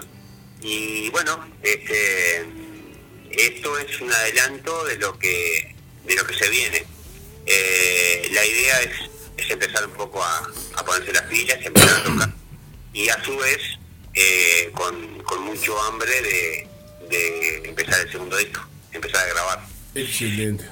Y 0.62 1.09
bueno, 1.09 1.47
este, 1.64 2.45
esto 3.32 3.78
es 3.80 3.99
un 4.01 4.12
adelanto 4.12 4.86
de 4.86 4.97
lo 4.97 5.18
que, 5.18 5.76
de 6.05 6.16
lo 6.16 6.26
que 6.26 6.34
se 6.36 6.49
viene. 6.49 6.86
Eh, 7.45 8.30
la 8.34 8.45
idea 8.45 8.82
es, 8.82 8.91
es 9.38 9.49
empezar 9.49 9.86
un 9.86 9.93
poco 9.93 10.24
a, 10.24 10.47
a 10.76 10.86
ponerse 10.86 11.14
las 11.14 11.24
pilas, 11.24 11.57
empezar 11.64 12.01
a 12.01 12.03
tocar. 12.03 12.34
Y 12.93 13.09
a 13.09 13.24
su 13.24 13.36
vez, 13.38 13.59
eh, 14.14 14.72
con, 14.74 15.24
con 15.24 15.41
mucho 15.43 15.82
hambre 15.84 16.22
de, 16.22 16.68
de 17.09 17.70
empezar 17.70 18.01
el 18.01 18.12
segundo 18.12 18.38
disco, 18.38 18.62
empezar 18.91 19.26
a 19.26 19.34
grabar. 19.34 19.66
Excelente. 19.95 20.66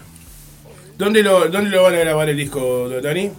¿Dónde 0.97 1.23
lo, 1.23 1.47
¿Dónde 1.47 1.69
lo 1.69 1.83
van 1.83 1.95
a 1.95 1.99
grabar 1.99 2.29
el 2.29 2.37
disco, 2.37 2.89
Dani? 2.89 3.31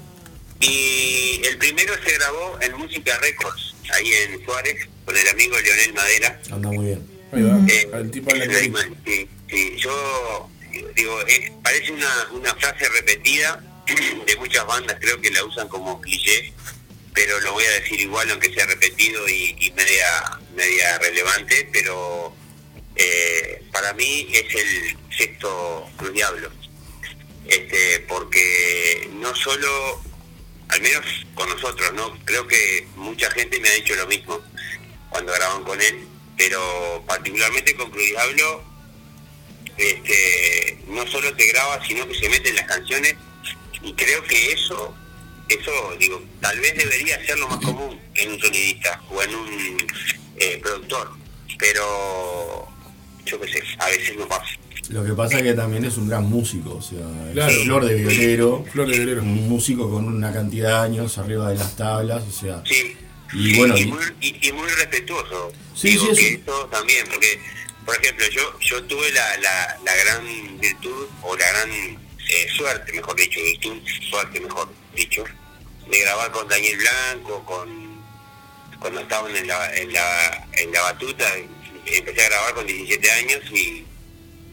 Y 0.60 1.40
el 1.44 1.58
primero 1.58 1.94
se 2.04 2.12
grabó 2.14 2.58
en 2.60 2.76
Música 2.76 3.18
Records, 3.18 3.74
ahí 3.94 4.12
en 4.12 4.44
Suárez, 4.44 4.88
con 5.04 5.16
el 5.16 5.28
amigo 5.28 5.58
Leonel 5.58 5.92
Madera. 5.94 6.40
Anda 6.50 6.68
muy 6.70 6.86
bien. 6.86 7.06
Ahí 7.32 7.42
va, 7.42 7.58
Eh, 7.68 8.08
tipo 8.12 8.30
es 8.34 8.42
clarito. 8.48 8.78
una- 8.78 8.96
sí, 9.06 9.28
sí, 9.48 9.72
yo 9.78 10.50
digo, 10.94 11.20
eh, 11.28 11.52
parece 11.62 11.92
una, 11.92 12.28
una 12.32 12.54
frase 12.56 12.88
repetida 12.88 13.62
de 14.26 14.36
muchas 14.36 14.66
bandas, 14.66 14.96
creo 15.00 15.20
que 15.20 15.30
la 15.30 15.44
usan 15.44 15.68
como 15.68 16.00
cliché, 16.00 16.52
pero 17.14 17.38
lo 17.40 17.52
voy 17.52 17.64
a 17.64 17.70
decir 17.80 18.00
igual 18.00 18.30
aunque 18.30 18.52
sea 18.54 18.66
repetido 18.66 19.28
y, 19.28 19.56
y 19.60 19.70
media, 19.72 20.06
media 20.54 20.98
relevante, 20.98 21.68
pero 21.72 22.34
eh, 22.96 23.62
para 23.72 23.92
mí 23.94 24.28
es 24.32 24.54
el 24.54 24.96
sexto 25.16 25.88
Diablo. 26.12 26.50
Este, 27.46 28.00
porque 28.08 29.08
no 29.14 29.34
solo, 29.34 30.00
al 30.70 30.80
menos 30.80 31.04
con 31.34 31.48
nosotros, 31.48 31.92
¿no? 31.94 32.16
Creo 32.24 32.46
que 32.46 32.86
mucha 32.96 33.30
gente 33.32 33.60
me 33.60 33.68
ha 33.68 33.74
dicho 33.74 33.94
lo 33.94 34.06
mismo 34.06 34.40
cuando 35.08 35.32
graban 35.32 35.64
con 35.64 35.80
él, 35.80 36.06
pero 36.36 37.02
particularmente 37.06 37.74
con 37.74 37.90
Cruz 37.90 38.06
este, 39.76 40.78
no 40.86 41.06
solo 41.06 41.34
te 41.34 41.46
graba, 41.46 41.84
sino 41.86 42.06
que 42.06 42.14
se 42.14 42.28
mete 42.28 42.50
en 42.50 42.56
las 42.56 42.66
canciones 42.66 43.14
y 43.82 43.94
creo 43.94 44.22
que 44.24 44.52
eso, 44.52 44.94
eso 45.48 45.96
digo, 45.98 46.22
tal 46.40 46.60
vez 46.60 46.76
debería 46.76 47.24
ser 47.24 47.38
lo 47.38 47.48
más 47.48 47.64
común 47.64 47.98
en 48.14 48.32
un 48.32 48.40
sonidista 48.40 49.02
o 49.10 49.22
en 49.22 49.34
un 49.34 49.86
eh, 50.36 50.58
productor, 50.62 51.10
pero 51.58 52.68
yo 53.24 53.40
qué 53.40 53.52
sé, 53.52 53.62
a 53.78 53.88
veces 53.88 54.16
no 54.16 54.28
pasa. 54.28 54.59
Lo 54.90 55.04
que 55.04 55.12
pasa 55.12 55.36
es 55.38 55.44
que 55.44 55.52
también 55.54 55.84
es 55.84 55.96
un 55.96 56.08
gran 56.08 56.24
músico, 56.24 56.74
o 56.76 56.82
sea, 56.82 56.98
es 57.28 57.32
Claro. 57.32 57.62
flor 57.62 57.84
de 57.86 57.94
violero, 57.94 58.64
Flor 58.72 58.88
de 58.88 58.96
violero. 58.96 59.22
un 59.22 59.48
músico 59.48 59.88
con 59.90 60.04
una 60.06 60.32
cantidad 60.32 60.80
de 60.82 60.86
años 60.88 61.16
arriba 61.18 61.48
de 61.50 61.56
las 61.58 61.76
tablas, 61.76 62.24
o 62.28 62.32
sea, 62.32 62.62
Sí. 62.66 62.96
y 63.32 63.50
Sí, 63.52 63.56
bueno, 63.58 63.76
y, 63.76 63.82
y- 63.82 63.86
muy, 63.86 64.02
y- 64.20 64.48
y 64.48 64.52
muy 64.52 64.68
respetuoso. 64.68 65.52
Sí, 65.76 65.90
Digo 65.90 66.06
sí, 66.14 66.20
que 66.22 66.28
eso- 66.34 66.40
eso 66.42 66.66
también, 66.72 67.06
porque, 67.08 67.38
por 67.86 67.94
ejemplo, 67.96 68.26
yo 68.30 68.58
yo 68.60 68.82
tuve 68.84 69.12
la, 69.12 69.36
la, 69.38 69.78
la 69.84 69.94
gran 70.04 70.58
virtud, 70.60 71.06
o 71.22 71.36
la 71.36 71.48
gran 71.48 71.70
eh, 71.70 72.48
suerte, 72.56 72.92
mejor 72.92 73.16
dicho, 73.16 73.40
virtud, 73.42 73.76
suerte, 74.10 74.40
mejor 74.40 74.68
dicho, 74.94 75.24
de 75.90 76.00
grabar 76.00 76.30
con 76.32 76.46
Daniel 76.48 76.76
Blanco, 76.78 77.44
con 77.44 78.00
cuando 78.80 79.00
estaban 79.00 79.34
en 79.36 79.46
la, 79.46 79.76
en 79.76 79.92
la, 79.92 80.48
en 80.52 80.72
la 80.72 80.80
batuta, 80.82 81.24
empecé 81.86 82.22
a 82.24 82.28
grabar 82.28 82.54
con 82.54 82.66
17 82.66 83.10
años 83.12 83.40
y 83.52 83.84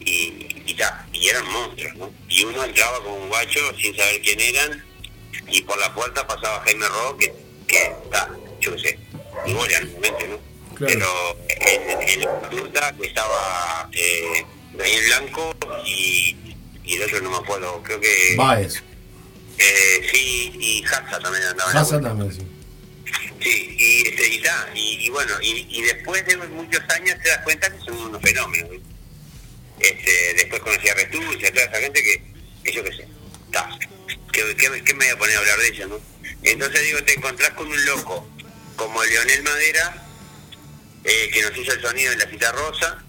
y, 0.00 0.46
y 0.66 0.74
ta, 0.74 1.06
y 1.12 1.28
eran 1.28 1.46
monstruos, 1.50 1.94
¿no? 1.96 2.12
Y 2.28 2.44
uno 2.44 2.64
entraba 2.64 2.98
como 3.02 3.16
un 3.16 3.28
guacho 3.28 3.60
sin 3.80 3.96
saber 3.96 4.20
quién 4.22 4.40
eran, 4.40 4.84
y 5.48 5.62
por 5.62 5.78
la 5.78 5.94
puerta 5.94 6.26
pasaba 6.26 6.60
Jaime 6.64 6.86
Ro, 6.88 7.16
que, 7.16 7.32
que 7.66 7.92
ta, 8.10 8.30
yo 8.60 8.74
qué 8.74 8.80
sé, 8.80 8.98
igual 9.46 9.68
realmente, 9.68 10.28
¿no? 10.28 10.38
Pero 10.78 11.36
en, 11.48 12.08
en 12.08 12.20
la 12.20 12.32
batuta 12.34 12.94
estaba 13.02 13.88
eh, 13.92 14.44
Daniel 14.74 15.04
Blanco 15.06 15.56
y, 15.84 16.36
y 16.84 16.94
el 16.94 17.02
otro 17.02 17.20
no 17.20 17.30
me 17.30 17.36
acuerdo, 17.38 17.82
creo 17.82 18.00
que... 18.00 18.34
Baez, 18.36 18.82
Eh, 19.58 20.08
sí, 20.12 20.52
y 20.60 20.84
Hazza 20.84 21.18
también 21.18 21.42
andaba 21.42 21.72
también, 22.00 22.32
sí. 22.32 22.46
Sí, 23.42 23.76
y, 23.76 24.08
este, 24.08 24.34
y, 24.34 24.40
ta, 24.40 24.68
y, 24.74 25.06
y 25.06 25.10
bueno, 25.10 25.32
y, 25.42 25.66
y 25.68 25.82
después 25.82 26.24
de 26.26 26.36
muchos 26.36 26.80
años 26.90 27.16
te 27.22 27.28
das 27.28 27.38
cuenta 27.42 27.70
que 27.70 27.78
son 27.84 27.96
unos 27.96 28.22
fenómenos. 28.22 28.70
Este, 29.80 30.34
después 30.34 30.60
conocí 30.60 30.88
a 30.88 30.94
Restucia, 30.94 31.52
toda 31.52 31.64
esa 31.66 31.80
gente 31.80 32.02
que, 32.02 32.22
que 32.64 32.72
yo 32.72 32.84
qué 32.84 32.92
sé, 32.92 33.08
ta, 33.52 33.78
¿qué, 34.32 34.56
qué, 34.56 34.82
qué 34.84 34.94
me 34.94 35.04
voy 35.04 35.14
a 35.14 35.18
poner 35.18 35.36
a 35.36 35.38
hablar 35.40 35.58
de 35.58 35.68
ella, 35.68 35.86
no? 35.86 36.00
Entonces 36.42 36.82
digo, 36.82 37.02
te 37.04 37.14
encontrás 37.14 37.50
con 37.50 37.68
un 37.68 37.86
loco 37.86 38.28
como 38.76 39.02
Leonel 39.04 39.42
Madera, 39.42 40.06
eh, 41.04 41.30
que 41.32 41.42
nos 41.42 41.56
hizo 41.56 41.72
el 41.72 41.80
sonido 41.80 42.12
en 42.12 42.18
la 42.18 42.28
cita 42.28 42.52
rosa, 42.52 43.04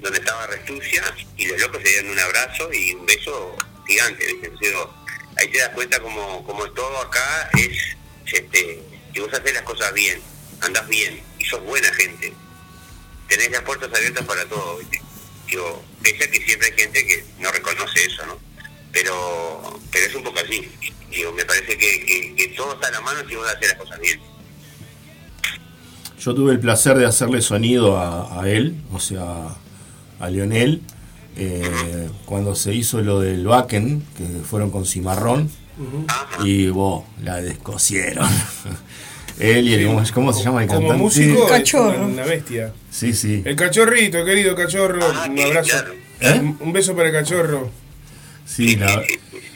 donde 0.00 0.18
estaba 0.18 0.46
Restucia, 0.46 1.02
y 1.36 1.46
los 1.46 1.60
locos 1.60 1.82
se 1.82 1.88
dieron 1.88 2.10
un 2.10 2.18
abrazo 2.18 2.72
y 2.72 2.94
un 2.94 3.06
beso 3.06 3.56
gigante, 3.86 4.26
¿viste? 4.26 4.46
Entonces, 4.46 4.68
digo, 4.68 4.94
ahí 5.36 5.48
te 5.48 5.58
das 5.58 5.70
cuenta 5.70 6.00
como, 6.00 6.44
como 6.44 6.70
todo 6.70 6.98
acá 6.98 7.50
es, 7.58 7.96
este, 8.32 8.82
que 9.12 9.20
vos 9.20 9.32
haces 9.32 9.54
las 9.54 9.62
cosas 9.62 9.92
bien, 9.92 10.20
andás 10.60 10.86
bien, 10.88 11.22
y 11.38 11.44
sos 11.44 11.62
buena 11.64 11.92
gente, 11.94 12.32
tenés 13.28 13.50
las 13.50 13.62
puertas 13.62 13.92
abiertas 13.92 14.24
para 14.24 14.44
todo, 14.46 14.78
¿viste? 14.78 15.02
Digo, 15.46 15.84
pese 16.02 16.24
a 16.24 16.30
que 16.30 16.40
siempre 16.40 16.68
hay 16.68 16.78
gente 16.80 17.06
que 17.06 17.24
no 17.40 17.50
reconoce 17.50 18.04
eso, 18.04 18.26
¿no? 18.26 18.48
pero 18.92 19.80
pero 19.90 20.06
es 20.06 20.14
un 20.14 20.24
poco 20.24 20.38
así. 20.40 20.68
Digo, 21.10 21.32
me 21.32 21.44
parece 21.44 21.78
que, 21.78 22.04
que, 22.04 22.34
que 22.36 22.48
todo 22.48 22.74
está 22.74 22.88
a 22.88 22.90
la 22.92 23.00
mano 23.00 23.20
si 23.28 23.34
vos 23.34 23.46
haces 23.48 23.68
las 23.68 23.78
cosas 23.78 23.98
bien. 24.00 24.20
Yo 26.18 26.34
tuve 26.34 26.52
el 26.52 26.60
placer 26.60 26.98
de 26.98 27.06
hacerle 27.06 27.40
sonido 27.40 27.96
a, 27.96 28.42
a 28.42 28.48
él, 28.48 28.76
o 28.92 29.00
sea, 29.00 29.56
a 30.20 30.30
Lionel, 30.30 30.82
eh, 31.36 32.10
cuando 32.24 32.54
se 32.54 32.74
hizo 32.74 33.00
lo 33.00 33.20
del 33.20 33.46
Wacken, 33.46 34.04
que 34.16 34.24
fueron 34.44 34.70
con 34.70 34.84
Cimarrón, 34.84 35.50
y 36.44 36.68
vos, 36.68 37.04
la 37.22 37.40
descosieron. 37.40 38.28
él 39.40 39.68
y 39.68 39.74
el, 39.74 39.86
¿cómo, 39.86 40.02
cómo 40.14 40.32
se 40.32 40.42
llama 40.44 40.62
el 40.62 40.68
Como 40.68 40.80
cantante? 40.80 41.02
músico 41.02 41.44
es 41.46 41.50
Cachorro. 41.50 41.96
una, 41.98 42.06
una 42.06 42.24
bestia. 42.24 42.72
Sí, 42.90 43.12
sí. 43.12 43.42
El 43.44 43.56
cachorrito, 43.56 44.24
querido 44.24 44.54
cachorro, 44.54 45.00
un 45.30 45.40
abrazo. 45.40 45.76
¿Eh? 46.20 46.54
Un, 46.60 46.72
beso 46.72 46.96
para 46.96 47.08
el 47.08 47.14
cachorro. 47.14 47.70
Sí, 48.44 48.76
la, 48.76 49.02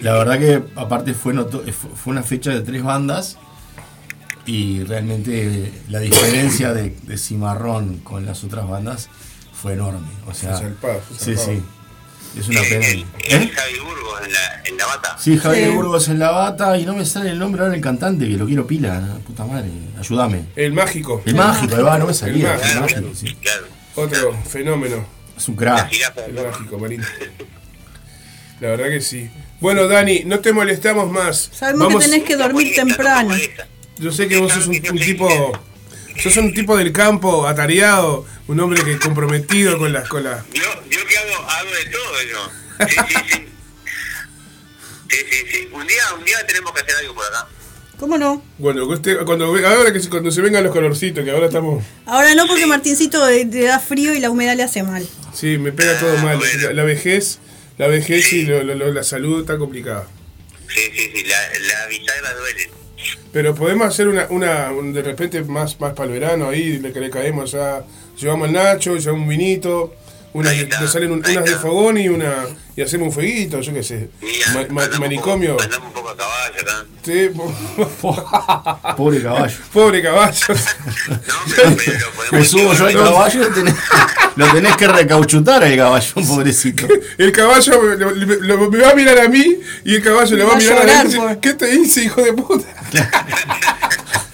la 0.00 0.12
verdad 0.14 0.38
que 0.38 0.62
aparte 0.76 1.14
fue, 1.14 1.32
noto- 1.34 1.64
fue 1.72 2.12
una 2.12 2.22
fecha 2.22 2.50
de 2.50 2.60
tres 2.60 2.82
bandas 2.82 3.38
y 4.46 4.82
realmente 4.84 5.72
la 5.88 6.00
diferencia 6.00 6.72
de, 6.74 6.94
de 7.02 7.18
Cimarrón 7.18 7.98
con 7.98 8.26
las 8.26 8.44
otras 8.44 8.68
bandas 8.68 9.08
fue 9.52 9.74
enorme. 9.74 10.06
O 10.28 10.34
sea, 10.34 10.56
Fue 10.56 10.66
zarpado, 10.68 11.00
fue 11.00 11.16
sí, 11.36 11.36
sí. 11.36 11.62
Es 12.38 12.48
una 12.48 12.60
pena. 12.62 12.86
El 12.86 13.04
¿Eh? 13.24 13.50
Javi 13.54 13.78
Burgos 13.80 14.20
en 14.26 14.32
la, 14.32 14.62
en 14.64 14.76
la 14.78 14.86
bata. 14.86 15.16
Sí, 15.18 15.36
Javier 15.38 15.68
Sí. 15.70 15.74
Burgos 15.74 16.08
en 16.08 16.18
la 16.18 16.30
bata 16.30 16.78
y 16.78 16.84
no 16.86 16.94
me 16.94 17.04
sale 17.04 17.30
el 17.30 17.38
nombre 17.38 17.60
ahora 17.62 17.72
del 17.72 17.80
cantante, 17.82 18.26
que 18.26 18.36
lo 18.36 18.46
quiero 18.46 18.66
pila, 18.66 19.00
la 19.00 19.14
puta 19.16 19.44
madre. 19.44 19.68
Ayúdame. 19.98 20.44
El 20.56 20.72
mágico. 20.72 21.22
El 21.26 21.34
mágico, 21.34 21.76
ahí 21.76 21.82
va, 21.82 21.98
no 21.98 22.06
me 22.06 22.14
salía. 22.14 22.54
El 22.54 22.60
El 22.70 22.80
mágico. 22.80 23.00
mágico, 23.02 23.14
sí. 23.14 23.36
Otro 23.94 24.34
fenómeno. 24.48 25.04
Es 25.36 25.48
un 25.48 25.56
crack. 25.56 25.92
El 26.26 26.34
mágico, 26.34 26.78
Marino. 26.78 27.04
La 28.60 28.68
verdad 28.68 28.86
que 28.88 29.00
sí. 29.00 29.28
Bueno, 29.60 29.86
Dani, 29.88 30.22
no 30.24 30.38
te 30.40 30.52
molestamos 30.52 31.10
más. 31.10 31.50
Sabemos 31.52 31.92
que 31.94 32.10
tenés 32.10 32.24
que 32.24 32.36
dormir 32.36 32.74
temprano. 32.74 33.34
Yo 33.98 34.10
sé 34.12 34.26
que 34.28 34.38
vos 34.38 34.52
sos 34.52 34.66
un, 34.68 34.76
un 34.76 34.98
tipo. 34.98 35.28
Sos 36.20 36.36
un 36.36 36.52
tipo 36.54 36.76
del 36.76 36.92
campo, 36.92 37.46
atareado, 37.46 38.26
un 38.48 38.60
hombre 38.60 38.82
que 38.84 38.98
comprometido 38.98 39.78
con 39.78 39.92
las. 39.92 40.08
Con 40.08 40.24
las 40.24 40.44
Yo, 40.52 40.62
yo 40.90 41.06
que 41.06 41.16
hago, 41.18 41.50
hago 41.50 41.70
de 41.70 41.84
todo 41.86 42.22
yo. 42.30 42.50
Sí, 42.88 42.96
sí, 43.08 43.14
sí. 43.30 43.46
Sí, 45.08 45.16
sí, 45.30 45.36
sí. 45.52 45.68
Un 45.72 45.86
día, 45.86 46.02
un 46.18 46.24
día 46.24 46.46
tenemos 46.46 46.72
que 46.72 46.80
hacer 46.80 46.96
algo 46.96 47.14
por 47.14 47.24
acá. 47.26 47.46
¿Cómo 47.98 48.18
no? 48.18 48.42
bueno, 48.58 48.84
usted- 48.86 49.18
cuando, 49.24 49.52
ve- 49.52 49.64
ahora 49.66 49.92
que 49.92 50.00
se- 50.00 50.08
cuando 50.08 50.30
se 50.32 50.40
vengan 50.40 50.64
los 50.64 50.72
colorcitos, 50.72 51.22
que 51.24 51.30
ahora 51.30 51.46
estamos. 51.46 51.84
Ahora 52.06 52.34
no 52.34 52.46
porque 52.46 52.66
Martincito 52.66 53.28
eh, 53.28 53.44
le 53.44 53.62
da 53.64 53.78
frío 53.78 54.12
y 54.14 54.20
la 54.20 54.30
humedad 54.30 54.56
le 54.56 54.64
hace 54.64 54.82
mal. 54.82 55.06
Sí, 55.34 55.58
me 55.58 55.70
pega 55.70 55.98
todo 56.00 56.16
mal. 56.18 56.40
La, 56.62 56.72
la 56.72 56.82
vejez, 56.82 57.38
la 57.78 57.86
vejez 57.86 58.32
y 58.32 58.44
lo- 58.46 58.64
lo- 58.64 58.74
lo- 58.74 58.92
la 58.92 59.04
salud 59.04 59.40
está 59.42 59.58
complicada. 59.58 60.08
Sí, 60.68 60.80
sí, 60.96 61.10
sí. 61.14 61.24
La, 61.24 61.36
la 61.60 61.86
bisagra 61.86 62.34
duele. 62.34 62.70
Pero 63.32 63.54
podemos 63.54 63.86
hacer 63.88 64.08
una, 64.08 64.26
una 64.30 64.70
un- 64.72 64.92
de 64.92 65.02
repente 65.02 65.42
más, 65.42 65.80
más 65.80 65.92
para 65.94 66.06
el 66.12 66.20
verano 66.20 66.48
ahí, 66.50 66.78
le, 66.78 66.90
le 66.92 67.10
caemos 67.10 67.52
ya. 67.52 67.82
Llevamos 68.18 68.48
al 68.48 68.54
Nacho, 68.54 68.96
llevamos 68.96 69.22
un 69.22 69.28
vinito, 69.28 69.94
unas, 70.34 70.54
le 70.56 70.88
salen 70.88 71.12
un- 71.12 71.18
unas 71.24 71.44
de 71.44 71.56
fogón 71.56 71.98
y 71.98 72.08
una 72.08 72.32
y 72.74 72.80
hacemos 72.82 73.08
un 73.08 73.12
fueguito, 73.14 73.60
yo 73.60 73.72
qué 73.74 73.82
sé. 73.82 74.08
Ma- 74.54 74.66
ma- 74.70 74.98
manicomio. 74.98 75.56
Andamos 75.60 75.88
un 75.88 75.92
poco 75.94 76.08
a 76.10 76.16
caballo 76.16 76.54
acá. 76.60 76.84
Sí, 77.04 77.30
po- 78.00 78.94
Pobre 78.96 79.22
caballo. 79.22 79.56
Pobre 79.72 80.02
caballo. 80.02 80.46
Me 82.32 82.44
subo 82.44 82.72
yo 82.72 82.86
al 82.86 82.94
caballo 82.94 83.42
y 83.48 83.50
tenés- 83.52 83.76
lo 84.36 84.46
tenés 84.52 84.76
que 84.76 84.88
recauchutar 84.88 85.62
al 85.62 85.76
caballo, 85.76 86.14
pobrecito. 86.26 86.86
El 87.18 87.30
caballo 87.32 87.82
me, 87.82 87.96
lo- 87.96 88.10
lo- 88.56 88.70
me 88.70 88.78
va 88.78 88.90
a 88.90 88.94
mirar 88.94 89.18
a 89.18 89.28
mí 89.28 89.58
y 89.84 89.94
el 89.96 90.02
caballo 90.02 90.34
le 90.36 90.44
va 90.44 90.50
a 90.50 90.52
Va 90.54 90.58
a 90.58 90.60
mirar 90.62 90.78
a 90.78 90.80
llorar, 90.82 91.06
él 91.06 91.12
y 91.12 91.14
dice, 91.20 91.38
¿Qué 91.42 91.52
te 91.54 91.74
hice, 91.74 92.04
hijo 92.04 92.22
de 92.22 92.32
puta? 92.32 92.66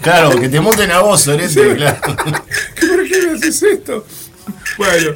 Claro, 0.01 0.39
que 0.39 0.47
te 0.47 0.59
monten 0.61 0.89
a 0.91 0.99
vos, 0.99 1.21
Sorete, 1.21 1.75
claro. 1.75 1.99
¿Por 2.15 3.07
qué 3.07 3.21
me 3.27 3.37
haces 3.37 3.61
esto? 3.63 4.05
Bueno, 4.77 5.11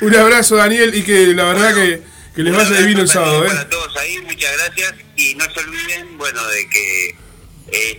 un 0.00 0.14
abrazo, 0.16 0.56
Daniel, 0.56 0.94
y 0.94 1.02
que 1.02 1.26
la 1.34 1.44
verdad 1.44 1.74
que, 1.74 2.02
que 2.34 2.42
les 2.42 2.54
vaya 2.54 2.76
divino 2.78 3.00
el 3.02 3.08
sábado, 3.08 3.44
¿eh? 3.44 3.48
Para 3.48 3.68
todos 3.68 3.96
ahí, 3.96 4.18
muchas 4.22 4.52
gracias. 4.58 4.94
Y 5.16 5.34
no 5.36 5.44
se 5.52 5.60
olviden, 5.60 6.18
bueno, 6.18 6.44
de 6.48 6.68
que 6.68 7.08
eh, 7.10 7.16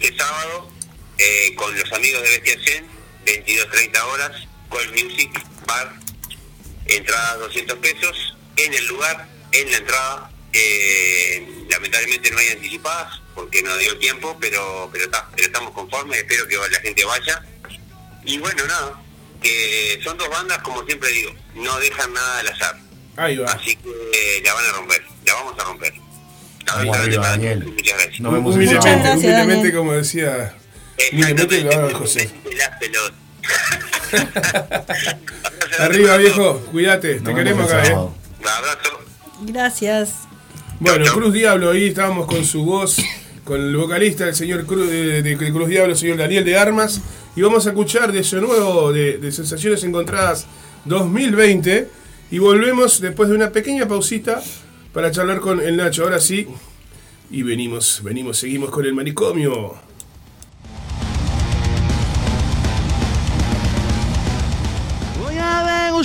este 0.02 0.16
sábado, 0.18 0.72
eh, 1.18 1.56
con 1.56 1.78
los 1.78 1.92
amigos 1.94 2.22
de 2.24 2.30
Bestia 2.30 2.58
Zen, 2.66 2.86
22.30 3.26 4.04
horas, 4.04 4.32
Gold 4.70 4.92
Music 4.92 5.32
Bar, 5.68 5.94
entrada 6.88 7.38
200 7.38 7.78
pesos, 7.80 8.38
en 8.58 8.74
el 8.74 8.86
lugar, 8.88 9.28
en 9.52 9.72
la 9.72 9.78
entrada. 9.78 10.32
eh, 10.54 11.66
lamentablemente 11.70 12.32
no 12.32 12.38
hay 12.38 12.50
anticipadas 12.50 13.20
porque 13.34 13.62
no 13.62 13.76
dio 13.78 13.98
tiempo, 14.00 14.38
pero 14.40 14.90
pero, 14.92 15.10
pero 15.36 15.48
estamos 15.48 15.72
conformes, 15.72 16.20
espero 16.20 16.48
que 16.48 16.56
la 16.56 16.80
gente 16.80 17.04
vaya. 17.04 17.44
Y 18.24 18.38
bueno, 18.38 18.66
nada, 18.66 19.02
que 19.46 20.00
son 20.04 20.18
dos 20.18 20.30
bandas, 20.30 20.58
como 20.60 20.84
siempre 20.86 21.10
digo, 21.12 21.32
no 21.56 21.80
dejan 21.80 22.14
nada 22.14 22.40
al 22.40 22.48
azar. 22.48 22.76
Ahí 23.18 23.38
va. 23.38 23.52
Así 23.52 23.76
que 23.76 23.90
eh, 23.90 24.42
la 24.44 24.54
van 24.54 24.66
a 24.66 24.72
romper, 24.74 25.04
la 25.26 25.34
vamos 25.36 25.54
a 25.60 25.64
romper. 25.64 25.94
Vamos 26.66 26.98
arriba, 26.98 27.30
Daniel. 27.30 27.66
Muchas 27.66 27.94
gracias. 27.98 28.20
Nos 28.20 28.34
vemos 28.34 28.56
Humildemente, 28.56 29.74
como 29.74 29.94
decía. 29.94 30.56
Humildemente 31.12 31.62
lo 31.62 31.72
haga 31.72 31.94
José. 31.98 32.30
Arriba, 35.80 36.18
viejo, 36.18 36.60
cuídate, 36.72 37.20
te 37.20 37.36
queremos 37.36 37.70
acá, 37.70 37.84
¿eh? 37.84 37.88
sábado. 37.88 38.16
Gracias. 39.42 40.14
Bueno, 40.80 41.06
Cruz 41.14 41.34
Diablo, 41.34 41.72
ahí 41.72 41.88
estábamos 41.88 42.26
con 42.26 42.46
su 42.46 42.64
voz, 42.66 42.98
con 43.46 43.62
el 43.62 43.78
vocalista, 43.78 44.28
el 44.28 44.36
señor 44.36 44.66
Cruz, 44.66 44.90
Diablo, 44.90 45.92
el 45.92 45.98
señor 45.98 46.18
Daniel 46.18 46.44
de 46.44 46.58
Armas, 46.58 47.00
y 47.36 47.42
vamos 47.42 47.66
a 47.68 47.70
escuchar 47.70 48.12
de 48.12 48.24
su 48.24 48.42
nuevo, 48.42 48.92
de, 48.92 49.32
Sensaciones 49.32 49.84
Encontradas 49.84 50.48
2020, 50.86 51.88
y 52.32 52.40
volvemos 52.40 53.00
después 53.00 53.30
de 53.30 53.36
una 53.36 53.52
pequeña 53.52 53.88
pausita 53.88 54.42
para 54.92 55.12
charlar 55.12 55.40
con 55.40 55.62
el 55.62 55.78
Nacho, 55.78 56.04
ahora 56.04 56.20
sí, 56.20 56.48
y 57.30 57.44
venimos, 57.44 58.02
venimos, 58.04 58.38
seguimos 58.40 58.72
con 58.72 58.84
el 58.84 58.96
manicomio. 58.96 59.76
Voy 65.22 65.38
a 65.38 66.02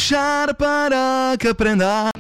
para 0.59 1.37
que 1.39 1.49
aprenda. 1.49 2.11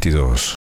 2022. 0.00 0.57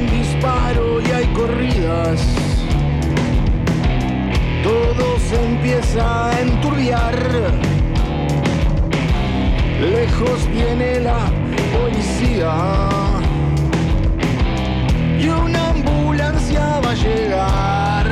Un 0.00 0.10
disparo 0.10 1.00
y 1.00 1.10
hay 1.10 1.26
corridas. 1.32 2.20
Todo 4.62 5.18
se 5.18 5.36
empieza 5.44 6.28
a 6.28 6.40
enturbiar. 6.40 7.16
Lejos 9.80 10.48
viene 10.52 11.00
la 11.00 11.20
policía 11.72 12.52
y 15.18 15.28
una 15.28 15.70
ambulancia 15.70 16.80
va 16.84 16.90
a 16.90 16.94
llegar. 16.94 18.06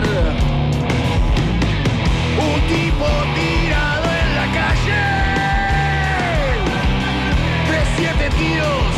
Un 2.48 2.60
tipo 2.74 3.06
tirado 3.36 4.08
en 4.22 4.28
la 4.40 4.46
calle, 4.60 5.04
tres, 7.68 7.86
siete 7.96 8.30
tiros, 8.36 8.92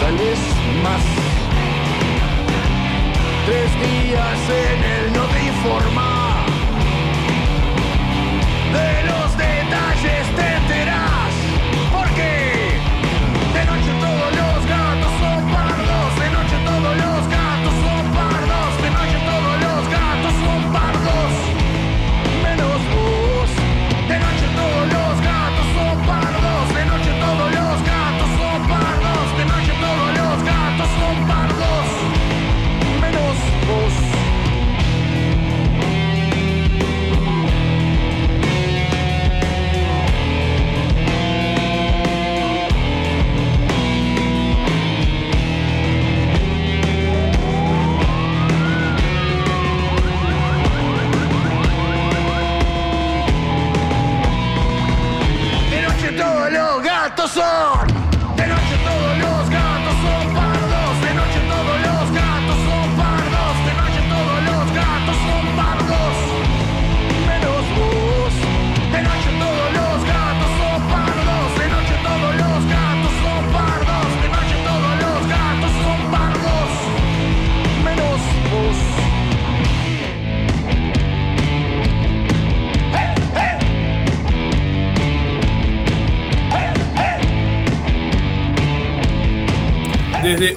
tal 0.00 0.16
vez 0.16 0.38
más. 0.82 1.13
Tres 3.54 3.72
días 3.78 4.50
en 4.50 4.82
el 4.82 5.12
no 5.12 5.26
te 5.26 5.44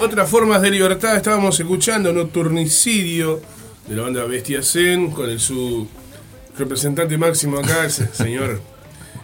Otras 0.00 0.28
formas 0.28 0.60
de 0.62 0.70
libertad 0.70 1.16
estábamos 1.16 1.58
escuchando 1.58 2.12
Nocturnicidio 2.12 3.40
de 3.88 3.96
la 3.96 4.02
banda 4.02 4.24
Bestia 4.24 4.62
Zen 4.62 5.10
con 5.10 5.30
el, 5.30 5.40
su 5.40 5.88
representante 6.58 7.16
máximo 7.16 7.58
acá, 7.58 7.84
el 7.84 7.90
se- 7.90 8.08
señor 8.14 8.60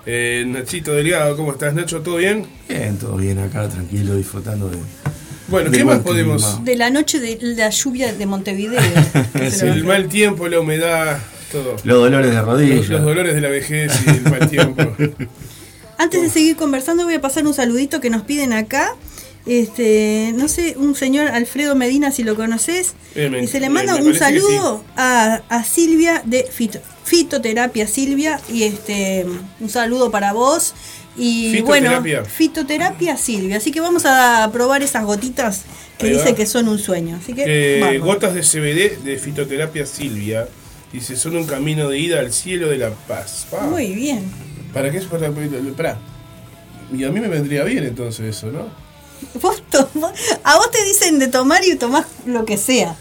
eh, 0.07 0.45
Nachito 0.47 0.93
Delgado. 0.93 1.37
¿Cómo 1.37 1.53
estás, 1.53 1.75
Nacho? 1.75 2.01
¿Todo 2.03 2.17
bien? 2.17 2.47
Bien, 2.69 2.97
todo 2.99 3.17
bien 3.17 3.39
acá, 3.39 3.69
tranquilo, 3.69 4.15
disfrutando 4.17 4.69
de. 4.71 4.79
Bueno, 5.49 5.71
¿qué 5.71 5.85
más 5.85 5.99
podemos? 6.01 6.43
clima. 6.45 6.65
De 6.65 6.77
la 6.77 6.91
noche 6.91 7.21
de 7.21 7.39
la 7.43 7.69
lluvia 7.71 8.13
de 8.15 8.27
Montevideo. 8.27 8.81
Sí, 9.51 9.67
el 9.67 9.85
mal 9.85 10.09
tiempo, 10.09 10.49
la 10.49 10.61
humedad, 10.61 11.19
todo. 11.53 11.77
Los 11.85 11.99
dolores 11.99 12.31
de 12.31 12.41
rodilla. 12.41 12.75
Los, 12.77 12.89
los 12.89 13.03
dolores 13.03 13.35
de 13.35 13.41
la 13.43 13.49
vejez 13.49 13.93
y 14.07 14.11
el 14.11 14.23
mal 14.23 14.49
tiempo. 14.49 14.83
Antes 15.99 16.23
de 16.23 16.31
seguir 16.31 16.57
conversando, 16.57 17.05
voy 17.05 17.15
a 17.15 17.21
pasar 17.21 17.47
un 17.47 17.53
saludito 17.55 18.01
que 18.01 18.09
nos 18.11 18.23
piden 18.23 18.53
acá. 18.53 18.91
Este, 19.47 20.33
no 20.37 20.49
sé, 20.49 20.75
un 20.79 20.95
señor 20.95 21.29
Alfredo 21.29 21.75
Medina, 21.75 22.11
si 22.11 22.25
lo 22.25 22.35
conoces. 22.35 22.95
Eh, 23.15 23.41
y 23.43 23.47
se 23.47 23.61
le 23.61 23.69
manda 23.69 23.95
un 23.97 24.15
saludo 24.15 24.85
a, 24.97 25.43
a 25.49 25.65
Silvia 25.65 26.23
de 26.25 26.47
Fito- 26.51 26.81
Fitoterapia 27.05 27.87
Silvia. 27.87 28.41
Y 28.53 28.63
este, 28.63 29.27
un 29.61 29.69
saludo 29.69 30.11
para 30.11 30.33
vos. 30.33 30.75
Y 31.17 31.53
Fitoterapia. 31.57 32.21
bueno, 32.21 32.25
Fitoterapia 32.35 33.17
Silvia. 33.17 33.59
Así 33.59 33.71
que 33.71 33.81
vamos 33.81 34.05
a 34.07 34.49
probar 34.53 34.83
esas 34.83 35.05
gotitas 35.05 35.63
que 35.99 36.09
dice 36.09 36.35
que 36.35 36.47
son 36.47 36.69
un 36.69 36.79
sueño. 36.79 37.19
Así 37.23 37.35
que 37.35 37.45
Eh, 37.47 37.99
gotas 37.99 38.35
de 38.35 38.41
CBD 38.43 39.05
de 39.05 39.19
fitoterapia 39.19 39.87
Silvia. 39.87 40.49
Dice, 40.93 41.17
son 41.17 41.37
un 41.37 41.45
camino 41.47 41.89
de 41.89 41.99
ida 41.99 42.21
al 42.21 42.33
cielo 42.33 42.69
de 42.69 42.79
la 42.79 42.91
paz. 42.91 43.47
Pa. 43.51 43.61
Muy 43.63 43.93
bien. 43.95 44.23
¿Para 44.73 44.91
qué 44.91 44.99
es 44.99 45.05
para, 45.05 45.31
para- 45.77 45.99
Y 46.97 47.05
a 47.05 47.11
mí 47.11 47.21
me 47.21 47.29
vendría 47.29 47.63
bien 47.65 47.85
entonces 47.85 48.37
eso, 48.37 48.51
¿no? 48.51 48.84
Vos 49.41 49.63
tomás- 49.71 50.13
a 50.43 50.57
vos 50.57 50.71
te 50.71 50.85
dicen 50.85 51.19
de 51.19 51.29
tomar 51.29 51.65
y 51.65 51.75
tomás 51.77 52.07
lo 52.27 52.45
que 52.45 52.57
sea. 52.57 52.97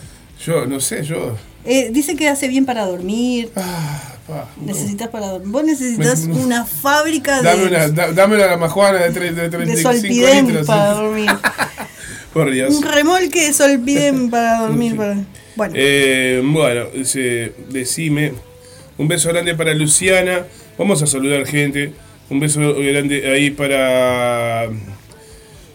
Yo, 0.45 0.65
no 0.65 0.79
sé, 0.79 1.03
yo... 1.03 1.37
Eh, 1.65 1.89
dice 1.93 2.15
que 2.17 2.27
hace 2.27 2.49
bien 2.49 2.65
para 2.65 2.85
dormir. 2.85 3.49
pa, 3.49 4.49
necesitas 4.59 5.07
para 5.07 5.27
dormir. 5.27 5.47
Vos 5.49 5.63
necesitas 5.63 6.25
una 6.25 6.65
fábrica 6.65 7.37
de, 7.37 7.43
Dame 7.43 7.65
una, 7.67 7.87
da- 7.87 8.11
dame 8.11 8.35
una 8.35 8.57
majuana 8.57 8.99
de, 8.99 9.11
tre- 9.13 9.33
de 9.33 9.43
de 9.43 9.49
35 9.49 9.91
solpidem 9.93 10.47
litros. 10.47 10.67
para 10.67 10.93
dormir. 10.95 11.29
Por 12.33 12.51
Dios. 12.51 12.73
Un 12.75 12.83
remolque 12.83 13.47
de 13.47 13.53
solpidem 13.53 14.29
para 14.31 14.59
dormir. 14.61 14.97
para- 14.97 15.17
Bueno, 15.55 15.73
Eh, 15.77 16.41
bueno, 16.43 16.85
dice, 16.93 17.53
decime. 17.69 18.33
Un 18.97 19.07
beso 19.07 19.29
grande 19.29 19.55
para 19.55 19.73
Luciana. 19.73 20.45
Vamos 20.77 21.01
a 21.01 21.07
saludar 21.07 21.45
gente. 21.45 21.93
Un 22.29 22.39
beso 22.41 22.59
grande 22.75 23.31
ahí 23.31 23.51
para 23.51 24.67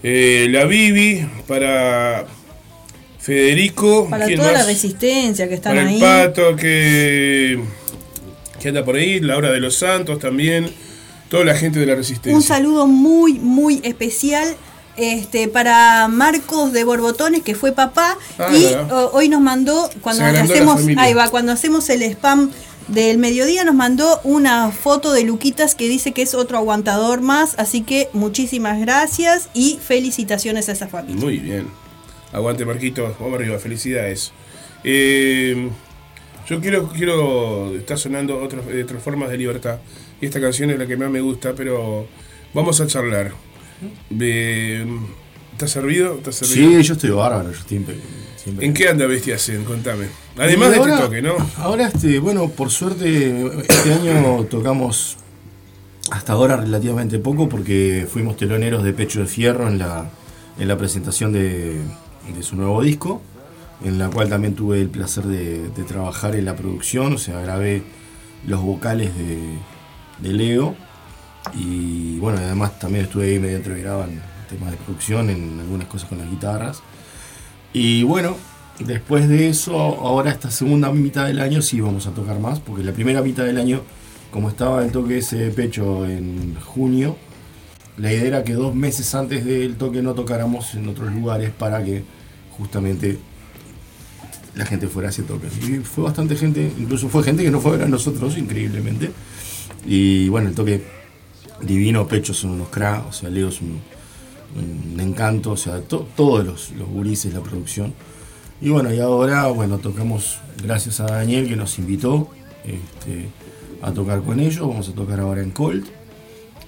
eh, 0.02 0.46
la 0.50 0.64
Bibi, 0.64 1.26
para 1.46 2.26
Federico. 3.18 4.08
para 4.08 4.26
¿quién 4.26 4.38
toda 4.38 4.52
la 4.52 4.64
resistencia 4.64 5.48
que 5.48 5.54
están 5.54 5.76
Para 5.76 5.88
ahí. 5.88 5.94
el 5.96 6.00
pato 6.00 6.56
que, 6.56 7.60
que 8.60 8.68
anda 8.68 8.84
por 8.84 8.96
ahí, 8.96 9.20
Laura 9.20 9.50
de 9.50 9.60
los 9.60 9.76
Santos 9.76 10.18
también. 10.18 10.70
Toda 11.28 11.44
la 11.44 11.54
gente 11.54 11.78
de 11.78 11.86
la 11.86 11.94
resistencia. 11.94 12.34
Un 12.34 12.42
saludo 12.42 12.86
muy, 12.86 13.34
muy 13.34 13.80
especial 13.84 14.56
este, 14.96 15.46
para 15.48 16.08
Marcos 16.08 16.72
de 16.72 16.84
Borbotones, 16.84 17.42
que 17.42 17.54
fue 17.54 17.72
papá. 17.72 18.16
Ah, 18.38 18.48
y 18.52 18.66
hoy 19.12 19.28
nos 19.28 19.40
mandó, 19.40 19.88
cuando 20.00 20.24
hacemos, 20.24 20.80
ahí 20.96 21.14
va, 21.14 21.28
cuando 21.28 21.52
hacemos 21.52 21.88
el 21.90 22.02
spam 22.02 22.50
del 22.89 23.19
mediodía, 23.19 23.65
nos 23.65 23.74
mandó 23.74 24.20
una 24.24 24.70
foto 24.70 25.12
de 25.12 25.24
Luquitas 25.24 25.74
que 25.74 25.89
dice 25.89 26.12
que 26.12 26.23
es 26.23 26.35
otro 26.35 26.59
aguantador 26.59 27.20
más. 27.20 27.55
Así 27.59 27.82
que 27.82 28.09
muchísimas 28.12 28.81
gracias 28.81 29.51
y 29.55 29.78
felicitaciones 29.81 30.69
a 30.69 30.73
esa 30.73 30.89
familia. 30.89 31.20
Muy 31.20 31.39
bien. 31.39 31.69
Aguante 32.32 32.65
Marquito, 32.65 33.15
vamos 33.19 33.39
arriba, 33.39 33.59
felicidades. 33.59 34.32
Eh, 34.85 35.70
yo 36.48 36.60
quiero, 36.60 36.89
quiero, 36.89 37.74
está 37.77 37.97
sonando 37.97 38.39
otras, 38.43 38.66
eh, 38.69 38.82
otras 38.82 39.02
formas 39.02 39.31
de 39.31 39.39
libertad. 39.39 39.78
Y 40.20 40.27
esta 40.27 40.40
canción 40.40 40.70
es 40.70 40.78
la 40.78 40.86
que 40.86 40.97
más 40.97 41.10
me 41.10 41.20
gusta, 41.20 41.55
pero 41.55 42.06
vamos 42.55 42.81
a 42.81 42.86
charlar. 42.86 43.32
Eh, 44.19 44.86
¿Estás 45.52 45.70
servido? 45.70 46.16
¿Estás 46.16 46.36
servido? 46.36 46.81
Sí, 46.81 46.86
yo 46.86 46.94
estoy 46.94 47.10
bárbaro, 47.10 47.52
yo 47.52 47.62
siempre. 47.66 47.97
Siempre. 48.48 48.66
¿En 48.66 48.74
qué 48.74 48.88
anda 48.88 49.06
Bestia 49.06 49.38
Zen? 49.38 49.64
Contame. 49.64 50.06
Además 50.36 50.70
de 50.70 50.76
este 50.78 50.90
toque, 50.90 51.22
¿no? 51.22 51.34
Ahora, 51.58 51.88
este, 51.88 52.18
bueno, 52.18 52.48
por 52.48 52.70
suerte, 52.70 53.46
este 53.68 53.92
año 53.92 54.44
tocamos 54.44 55.16
hasta 56.10 56.32
ahora 56.32 56.56
relativamente 56.56 57.18
poco 57.18 57.48
porque 57.48 58.06
fuimos 58.10 58.36
teloneros 58.36 58.82
de 58.82 58.92
Pecho 58.92 59.20
de 59.20 59.26
Fierro 59.26 59.68
en 59.68 59.78
la, 59.78 60.10
en 60.58 60.68
la 60.68 60.76
presentación 60.78 61.32
de, 61.32 61.80
de 62.34 62.42
su 62.42 62.56
nuevo 62.56 62.82
disco, 62.82 63.20
en 63.84 63.98
la 63.98 64.08
cual 64.08 64.28
también 64.28 64.54
tuve 64.54 64.80
el 64.80 64.88
placer 64.88 65.24
de, 65.24 65.68
de 65.68 65.82
trabajar 65.84 66.34
en 66.34 66.44
la 66.44 66.56
producción, 66.56 67.14
o 67.14 67.18
sea, 67.18 67.40
grabé 67.40 67.82
los 68.46 68.62
vocales 68.62 69.16
de, 69.16 69.38
de 70.20 70.32
Leo 70.32 70.76
y 71.54 72.18
bueno, 72.18 72.38
además 72.38 72.78
también 72.78 73.04
estuve 73.04 73.26
ahí 73.26 73.38
medio 73.38 73.56
entreverado 73.56 74.04
en 74.04 74.20
temas 74.48 74.70
de 74.70 74.76
producción, 74.78 75.30
en 75.30 75.60
algunas 75.60 75.88
cosas 75.88 76.08
con 76.08 76.18
las 76.18 76.30
guitarras. 76.30 76.82
Y 77.73 78.03
bueno, 78.03 78.36
después 78.78 79.28
de 79.28 79.49
eso, 79.49 79.77
ahora 79.77 80.31
esta 80.31 80.51
segunda 80.51 80.90
mitad 80.90 81.27
del 81.27 81.40
año 81.40 81.62
sí 81.62 81.81
vamos 81.81 82.07
a 82.07 82.12
tocar 82.12 82.39
más, 82.39 82.61
porque 82.61 82.85
la 82.85 82.93
primera 82.93 83.23
mitad 83.23 83.45
del 83.45 83.59
año, 83.59 83.82
como 84.31 84.49
estaba 84.49 84.85
el 84.85 84.93
toque 84.93 85.19
ese 85.19 85.36
de 85.36 85.51
pecho 85.51 86.07
en 86.07 86.57
junio, 86.61 87.16
la 87.97 88.12
idea 88.12 88.24
era 88.24 88.45
que 88.45 88.55
dos 88.55 88.74
meses 88.74 89.15
antes 89.15 89.45
del 89.45 89.77
toque 89.77 90.03
no 90.03 90.15
tocáramos 90.15 90.74
en 90.74 90.89
otros 90.89 91.12
lugares 91.12 91.51
para 91.51 91.82
que 91.85 92.05
justamente 92.57 93.19
la 94.55 94.65
gente 94.66 94.89
fuera 94.89 95.09
a 95.09 95.11
ese 95.11 95.23
toque. 95.23 95.49
Y 95.62 95.78
fue 95.78 96.05
bastante 96.05 96.36
gente, 96.36 96.73
incluso 96.78 97.09
fue 97.09 97.23
gente 97.23 97.43
que 97.43 97.51
no 97.51 97.61
fue 97.61 97.73
a 97.73 97.77
ver 97.77 97.86
a 97.86 97.89
nosotros, 97.89 98.36
increíblemente. 98.39 99.11
Y 99.86 100.28
bueno, 100.28 100.49
el 100.49 100.55
toque 100.55 100.82
divino, 101.62 102.07
Pecho 102.07 102.35
son 102.35 102.53
unos 102.53 102.69
cracks, 102.69 103.07
o 103.09 103.12
sea, 103.12 103.31
Leo 103.31 103.49
es 103.49 103.61
un, 103.61 103.81
un 104.56 104.98
encanto, 105.00 105.52
o 105.52 105.56
sea, 105.56 105.80
to- 105.80 106.06
todos 106.16 106.44
los, 106.44 106.70
los 106.72 106.88
gurises, 106.88 107.32
la 107.34 107.40
producción. 107.40 107.92
Y 108.60 108.70
bueno, 108.70 108.92
y 108.92 108.98
ahora, 109.00 109.46
bueno, 109.48 109.78
tocamos, 109.78 110.38
gracias 110.62 111.00
a 111.00 111.04
Daniel 111.06 111.46
que 111.48 111.56
nos 111.56 111.78
invitó 111.78 112.28
este, 112.64 113.28
a 113.82 113.92
tocar 113.92 114.22
con 114.22 114.40
ellos, 114.40 114.66
vamos 114.66 114.88
a 114.88 114.92
tocar 114.92 115.20
ahora 115.20 115.42
en 115.42 115.50
Colt. 115.50 115.86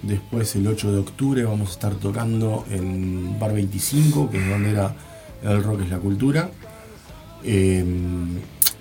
Después 0.02 0.54
el 0.56 0.66
8 0.66 0.92
de 0.92 0.98
octubre 0.98 1.42
vamos 1.44 1.70
a 1.70 1.72
estar 1.72 1.94
tocando 1.94 2.64
en 2.70 3.38
Bar 3.38 3.52
25, 3.52 4.30
que 4.30 4.38
es 4.38 4.48
donde 4.48 4.70
era 4.70 4.94
el 5.42 5.62
rock 5.62 5.82
es 5.82 5.90
la 5.90 5.98
cultura. 5.98 6.50
Eh, 7.44 7.84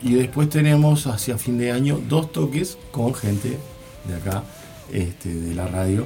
y 0.01 0.13
después 0.13 0.49
tenemos 0.49 1.07
hacia 1.07 1.37
fin 1.37 1.57
de 1.57 1.71
año 1.71 1.99
dos 2.07 2.31
toques 2.31 2.77
con 2.91 3.13
gente 3.13 3.57
de 4.07 4.15
acá, 4.15 4.43
este, 4.93 5.33
de 5.33 5.53
la 5.55 5.67
radio. 5.67 6.05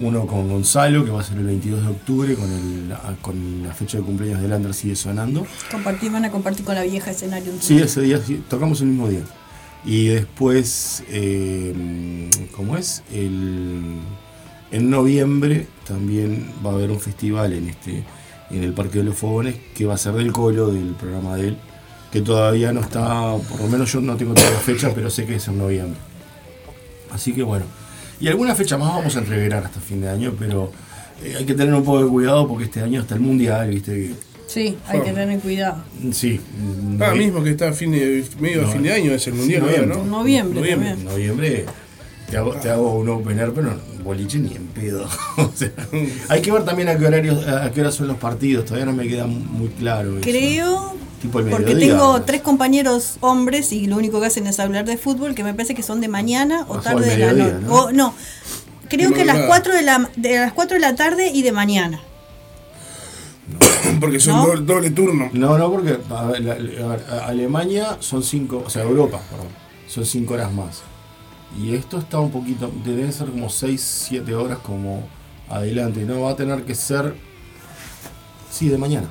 Uno 0.00 0.26
con 0.26 0.48
Gonzalo, 0.48 1.04
que 1.04 1.10
va 1.10 1.20
a 1.20 1.24
ser 1.24 1.38
el 1.38 1.46
22 1.46 1.82
de 1.82 1.88
octubre, 1.88 2.34
con, 2.34 2.50
el, 2.52 2.94
con 3.22 3.62
la 3.62 3.72
fecha 3.72 3.98
de 3.98 4.04
cumpleaños 4.04 4.42
de 4.42 4.48
Lander 4.48 4.74
sigue 4.74 4.96
sonando. 4.96 5.46
Compartir, 5.70 6.12
van 6.12 6.24
a 6.24 6.30
compartir 6.30 6.64
con 6.64 6.74
la 6.74 6.82
vieja 6.82 7.10
escenario. 7.10 7.52
un 7.52 7.60
Sí, 7.60 7.78
ese 7.78 8.02
día 8.02 8.20
sí, 8.24 8.42
tocamos 8.48 8.80
el 8.80 8.88
mismo 8.88 9.08
día. 9.08 9.22
Y 9.84 10.08
después, 10.08 11.04
eh, 11.08 12.28
¿cómo 12.54 12.76
es? 12.76 13.02
El, 13.12 14.00
en 14.70 14.90
noviembre 14.90 15.68
también 15.86 16.50
va 16.64 16.70
a 16.70 16.74
haber 16.74 16.90
un 16.90 17.00
festival 17.00 17.52
en 17.52 17.68
este 17.68 18.04
en 18.50 18.62
el 18.62 18.72
Parque 18.72 18.98
de 18.98 19.04
los 19.04 19.16
Fogones 19.16 19.56
que 19.74 19.86
va 19.86 19.94
a 19.94 19.98
ser 19.98 20.14
del 20.14 20.32
Colo, 20.32 20.68
del 20.68 20.94
programa 20.94 21.36
de 21.36 21.48
él, 21.48 21.56
que 22.12 22.20
todavía 22.20 22.72
no 22.72 22.80
está, 22.80 23.36
por 23.36 23.60
lo 23.60 23.68
menos 23.68 23.92
yo 23.92 24.00
no 24.00 24.16
tengo 24.16 24.34
toda 24.34 24.50
la 24.50 24.58
fecha, 24.58 24.92
pero 24.94 25.10
sé 25.10 25.26
que 25.26 25.36
es 25.36 25.48
en 25.48 25.58
noviembre. 25.58 25.98
Así 27.10 27.32
que 27.32 27.42
bueno. 27.42 27.64
Y 28.20 28.28
alguna 28.28 28.54
fecha 28.54 28.78
más 28.78 28.88
vamos 28.94 29.16
a 29.16 29.20
entreverar 29.20 29.64
hasta 29.64 29.80
fin 29.80 30.00
de 30.00 30.08
año, 30.08 30.34
pero 30.38 30.72
eh, 31.22 31.34
hay 31.38 31.44
que 31.44 31.54
tener 31.54 31.74
un 31.74 31.84
poco 31.84 32.04
de 32.04 32.10
cuidado 32.10 32.48
porque 32.48 32.64
este 32.64 32.80
año 32.80 33.00
está 33.00 33.14
el 33.14 33.20
Mundial, 33.20 33.70
¿viste? 33.70 34.14
Sí, 34.46 34.78
hay 34.86 35.00
que 35.00 35.12
tener 35.12 35.38
cuidado. 35.40 35.82
Sí. 36.12 36.40
Ah, 37.00 37.14
mismo 37.14 37.42
que 37.42 37.50
está 37.50 37.68
a 37.68 37.72
fin 37.72 37.90
de, 37.90 38.24
medio 38.38 38.62
a 38.62 38.66
No, 38.66 38.72
fin 38.72 38.82
de 38.82 38.92
año, 38.92 39.12
es 39.12 39.26
el 39.26 39.34
mundial, 39.34 39.62
ahora, 39.62 39.72
noviembre. 39.74 39.96
¿no? 39.96 40.04
Noviembre, 40.04 40.60
Noviembre. 40.60 40.90
En 40.90 41.04
noviembre 41.04 41.66
te 42.30 42.36
hago, 42.36 42.52
te 42.54 42.70
hago 42.70 42.94
un 42.96 43.08
opener, 43.08 43.52
pero 43.52 43.72
no, 43.72 44.04
boliche 44.04 44.38
ni 44.38 44.54
en 44.54 44.66
pedo. 44.68 45.08
O 45.36 45.50
sea, 45.54 45.72
hay 46.28 46.40
que 46.40 46.52
ver 46.52 46.64
también 46.64 46.88
a 46.88 46.96
qué 46.96 47.06
horarios, 47.06 47.46
a 47.46 47.70
qué 47.72 47.80
hora 47.80 47.90
son 47.90 48.08
los 48.08 48.16
partidos, 48.16 48.64
todavía 48.64 48.86
no 48.86 48.92
me 48.92 49.06
queda 49.08 49.26
muy 49.26 49.68
claro. 49.68 50.18
eso. 50.18 50.96
Creo, 51.18 51.22
Tipo 51.22 51.40
el 51.40 51.48
porque 51.48 51.74
tengo 51.76 52.22
tres 52.22 52.42
compañeros 52.42 53.16
hombres 53.20 53.72
y 53.72 53.86
lo 53.86 53.96
único 53.96 54.20
que 54.20 54.26
hacen 54.26 54.46
es 54.46 54.60
hablar 54.60 54.84
de 54.84 54.96
fútbol, 54.98 55.34
que 55.34 55.42
me 55.44 55.54
parece 55.54 55.74
que 55.74 55.82
son 55.82 56.00
de 56.00 56.08
mañana 56.08 56.64
o 56.68 56.74
O 56.74 56.82
sea, 56.82 56.92
tarde 56.92 57.06
de 57.10 57.18
la 57.18 57.32
noche. 57.32 57.56
¿no? 57.66 57.72
O 57.74 57.92
no, 57.92 58.14
creo 58.88 59.12
que 59.14 59.22
a 59.22 59.24
las 59.24 59.36
madrugada. 59.36 59.62
4 59.62 59.74
de 59.74 59.82
la, 59.82 60.10
de 60.16 60.38
las 60.38 60.52
4 60.52 60.74
de 60.74 60.80
la 60.80 60.94
tarde 60.94 61.30
y 61.32 61.42
de 61.42 61.52
mañana. 61.52 62.00
Porque 64.00 64.18
son 64.20 64.36
¿No? 64.36 64.46
doble, 64.46 64.62
doble 64.66 64.90
turno. 64.90 65.30
No, 65.32 65.56
no, 65.56 65.70
porque 65.70 65.98
a 66.10 66.24
ver, 66.26 66.42
la- 66.42 66.52
a 66.54 66.56
ver, 66.88 67.04
a- 67.10 67.26
Alemania 67.28 67.96
son 68.00 68.22
cinco, 68.22 68.62
o 68.66 68.70
sea, 68.70 68.82
Europa, 68.82 69.20
perdón, 69.30 69.48
son 69.86 70.04
cinco 70.04 70.34
horas 70.34 70.52
más. 70.52 70.82
Y 71.58 71.74
esto 71.74 71.98
está 71.98 72.18
un 72.18 72.30
poquito, 72.30 72.70
deben 72.84 73.12
ser 73.12 73.28
como 73.30 73.48
6, 73.48 73.80
7 74.08 74.34
horas 74.34 74.58
como 74.58 75.08
adelante. 75.48 76.00
No, 76.04 76.22
va 76.22 76.32
a 76.32 76.36
tener 76.36 76.64
que 76.64 76.74
ser, 76.74 77.14
sí, 78.50 78.68
de 78.68 78.76
mañana. 78.76 79.08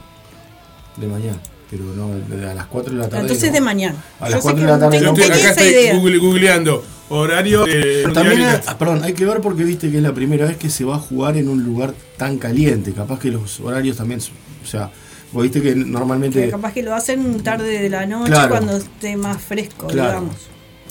De 0.97 1.07
mañana, 1.07 1.39
pero 1.69 1.83
no, 1.95 2.09
de- 2.37 2.49
a 2.49 2.53
las 2.53 2.67
4 2.67 2.93
de 2.93 2.99
la 2.99 3.07
tarde. 3.09 3.21
Entonces 3.23 3.49
no. 3.49 3.53
de 3.53 3.61
mañana. 3.61 4.03
A 4.19 4.29
las 4.29 4.39
sé 4.39 4.43
4 4.43 4.55
que 4.59 4.65
de 4.65 4.71
la 4.71 4.79
tarde. 4.79 5.01
no, 5.01 5.13
estoy, 5.13 5.25
acá 5.25 5.49
estoy 5.51 5.97
google- 5.97 6.17
googleando 6.19 6.83
horario 7.09 7.65
Pero 7.65 8.13
también, 8.13 8.41
ah, 8.65 8.77
perdón, 8.79 9.03
hay 9.03 9.13
que 9.13 9.25
ver 9.25 9.39
porque 9.41 9.63
viste 9.63 9.91
que 9.91 9.97
es 9.97 10.03
la 10.03 10.13
primera 10.13 10.47
vez 10.47 10.57
que 10.57 10.69
se 10.69 10.83
va 10.85 10.95
a 10.95 10.99
jugar 10.99 11.37
en 11.37 11.49
un 11.49 11.63
lugar 11.63 11.93
tan 12.17 12.37
caliente. 12.37 12.93
Capaz 12.93 13.19
que 13.19 13.29
los 13.31 13.59
horarios 13.59 13.97
también, 13.97 14.19
o 14.63 14.65
sea, 14.67 14.89
vos 15.31 15.43
viste 15.43 15.61
que 15.61 15.75
normalmente. 15.75 16.45
Que 16.45 16.49
capaz 16.49 16.73
que 16.73 16.81
lo 16.83 16.95
hacen 16.95 17.41
tarde 17.43 17.79
de 17.81 17.89
la 17.89 18.05
noche 18.07 18.31
Claro. 18.31 18.49
cuando 18.49 18.77
esté 18.77 19.15
más 19.17 19.41
fresco, 19.41 19.87
Claro. 19.87 20.09
digamos. 20.21 20.35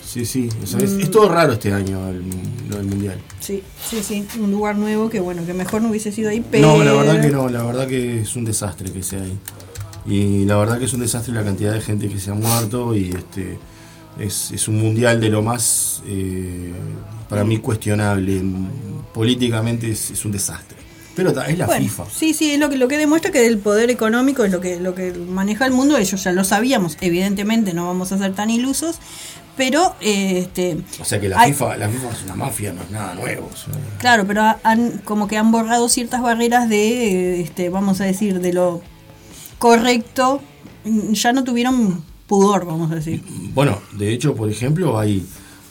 Sí, 0.04 0.24
sí, 0.26 0.48
o 0.62 0.66
sea, 0.66 0.78
es, 0.80 0.92
es 0.92 1.10
todo 1.10 1.28
raro 1.28 1.54
este 1.54 1.72
año 1.72 2.08
el, 2.10 2.22
lo 2.68 2.76
del 2.76 2.86
mundial. 2.86 3.18
Sí, 3.40 3.62
sí, 3.84 4.00
sí, 4.06 4.24
un 4.38 4.52
lugar 4.52 4.76
nuevo 4.76 5.10
que 5.10 5.18
bueno, 5.18 5.44
que 5.44 5.54
mejor 5.54 5.82
no 5.82 5.88
hubiese 5.88 6.12
sido 6.12 6.30
ahí, 6.30 6.44
pero... 6.48 6.76
No, 6.78 6.84
la 6.84 6.92
verdad 6.92 7.20
que 7.20 7.30
no, 7.30 7.48
la 7.48 7.62
verdad 7.64 7.88
que 7.88 8.20
es 8.20 8.36
un 8.36 8.44
desastre 8.44 8.92
que 8.92 9.02
sea 9.02 9.22
ahí. 9.22 9.36
Y 10.06 10.44
la 10.44 10.56
verdad 10.56 10.78
que 10.78 10.84
es 10.84 10.92
un 10.92 11.00
desastre 11.00 11.32
la 11.34 11.44
cantidad 11.44 11.72
de 11.72 11.80
gente 11.80 12.08
que 12.08 12.18
se 12.18 12.30
ha 12.30 12.34
muerto 12.34 12.94
y 12.94 13.10
este 13.10 13.58
es, 14.18 14.50
es 14.52 14.68
un 14.68 14.78
mundial 14.78 15.20
de 15.20 15.28
lo 15.30 15.42
más, 15.42 16.02
eh, 16.06 16.72
para 17.28 17.42
mí, 17.44 17.58
cuestionable. 17.58 18.42
Políticamente 19.12 19.90
es, 19.90 20.10
es 20.10 20.24
un 20.24 20.32
desastre. 20.32 20.76
Pero 21.16 21.30
es 21.30 21.56
la 21.58 21.66
Bueno, 21.66 21.84
FIFA. 21.84 22.04
Sí, 22.12 22.34
sí, 22.34 22.50
es 22.52 22.58
lo 22.58 22.68
que, 22.68 22.76
lo 22.76 22.88
que 22.88 22.98
demuestra 22.98 23.30
que 23.30 23.46
el 23.46 23.58
poder 23.58 23.88
económico 23.90 24.44
es 24.44 24.50
lo 24.50 24.60
que, 24.60 24.80
lo 24.80 24.94
que 24.96 25.12
maneja 25.12 25.64
el 25.64 25.72
mundo, 25.72 25.96
ellos 25.96 26.22
ya 26.24 26.32
lo 26.32 26.42
sabíamos, 26.42 26.96
evidentemente 27.00 27.72
no 27.72 27.86
vamos 27.86 28.10
a 28.10 28.18
ser 28.18 28.34
tan 28.34 28.50
ilusos, 28.50 28.96
pero 29.56 29.94
eh, 30.00 30.38
este 30.40 30.78
O 31.00 31.04
sea 31.04 31.20
que 31.20 31.28
la 31.28 31.38
hay- 31.40 31.52
FIFA, 31.52 31.76
la 31.76 31.88
FIFA 31.88 32.10
es 32.10 32.22
una 32.24 32.34
mafia, 32.34 32.72
no 32.72 32.82
es 32.82 32.90
nada 32.90 33.14
nuevo. 33.14 33.48
o 33.52 33.56
sea. 33.56 33.72
claro, 34.00 34.26
pero 34.26 34.42
ha- 34.42 34.58
han 34.64 34.98
como 35.04 35.28
que 35.28 35.36
han 35.38 35.52
borrado 35.52 35.88
ciertas 35.88 36.20
barreras 36.20 36.68
de 36.68 37.36
eh, 37.36 37.40
este, 37.42 37.68
vamos 37.68 38.00
a 38.00 38.04
decir, 38.06 38.40
de 38.40 38.52
lo 38.52 38.82
correcto, 39.64 40.42
ya 41.12 41.32
no 41.32 41.42
tuvieron 41.42 42.04
pudor, 42.26 42.66
vamos 42.66 42.92
a 42.92 42.96
decir. 42.96 43.22
Bueno, 43.54 43.80
de 43.96 44.12
hecho, 44.12 44.34
por 44.34 44.50
ejemplo, 44.50 44.98
hay 44.98 45.24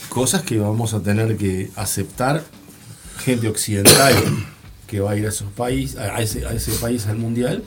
cosas 0.10 0.42
que 0.42 0.58
vamos 0.58 0.96
a 0.96 1.02
tener 1.04 1.38
que 1.38 1.70
aceptar 1.76 2.44
gente 3.20 3.48
occidental 3.48 4.16
que 4.88 5.00
va 5.00 5.12
a 5.12 5.16
ir 5.16 5.28
a 5.28 5.30
esos 5.30 5.52
países, 5.52 5.98
a 6.00 6.20
ese, 6.24 6.72
país 6.82 7.06
al 7.06 7.20
mundial, 7.20 7.64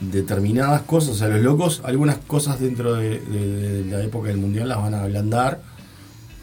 determinadas 0.00 0.82
cosas, 0.82 1.10
o 1.12 1.14
sea, 1.14 1.28
los 1.28 1.40
locos, 1.40 1.80
algunas 1.86 2.18
cosas 2.18 2.60
dentro 2.60 2.96
de, 2.96 3.20
de- 3.20 3.82
de 3.84 3.90
la 3.90 4.04
época 4.04 4.28
del 4.28 4.36
mundial 4.36 4.68
las 4.68 4.76
van 4.82 4.92
a 4.92 5.02
ablandar, 5.02 5.62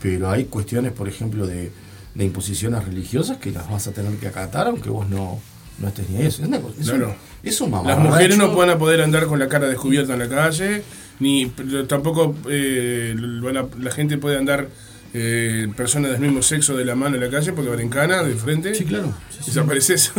pero 0.02 0.32
hay 0.32 0.46
cuestiones, 0.46 0.94
por 0.94 1.08
ejemplo, 1.08 1.46
de, 1.46 1.72
de 2.16 2.26
imposiciones 2.26 2.86
religiosas 2.86 3.38
que 3.38 3.52
las 3.52 3.70
vas 3.70 3.86
a 3.86 3.92
tener 3.92 4.16
que 4.18 4.28
acatar 4.30 4.66
aunque 4.66 4.90
vos 4.90 5.08
no, 5.08 5.40
no 5.80 5.92
ni 6.10 6.18
ahí. 6.18 6.26
Es, 6.28 6.40
una 6.40 6.58
es 6.58 6.64
un- 6.64 6.84
Claro. 6.84 7.16
es 7.44 7.62
un 7.62 7.72
Las 7.86 8.00
mujeres 8.00 8.38
no 8.38 8.56
van 8.56 8.70
a 8.70 8.78
poder 8.78 9.02
andar 9.02 9.26
con 9.28 9.40
la 9.40 9.48
cara 9.48 9.68
descubierta 9.68 10.14
en 10.14 10.20
la 10.20 10.30
calle, 10.30 10.84
ni 11.20 11.48
tampoco 11.88 12.36
eh, 12.50 13.16
la 13.18 13.92
gente 13.92 14.18
puede 14.18 14.38
andar 14.38 14.68
eh, 15.14 15.68
personas 15.76 16.12
del 16.12 16.22
mismo 16.22 16.42
sexo 16.42 16.76
de 16.78 16.86
la 16.86 16.96
mano 16.96 17.16
en 17.16 17.22
la 17.22 17.30
calle 17.30 17.52
porque 17.52 17.70
van 17.70 17.80
en 17.82 17.90
cana 17.90 18.24
de 18.24 18.34
frente. 18.36 18.74
Sí, 18.76 18.86
claro. 18.86 19.14
Sí, 19.30 19.38
sí. 19.42 19.46
Desaparece 19.52 19.94
eso. 19.96 20.14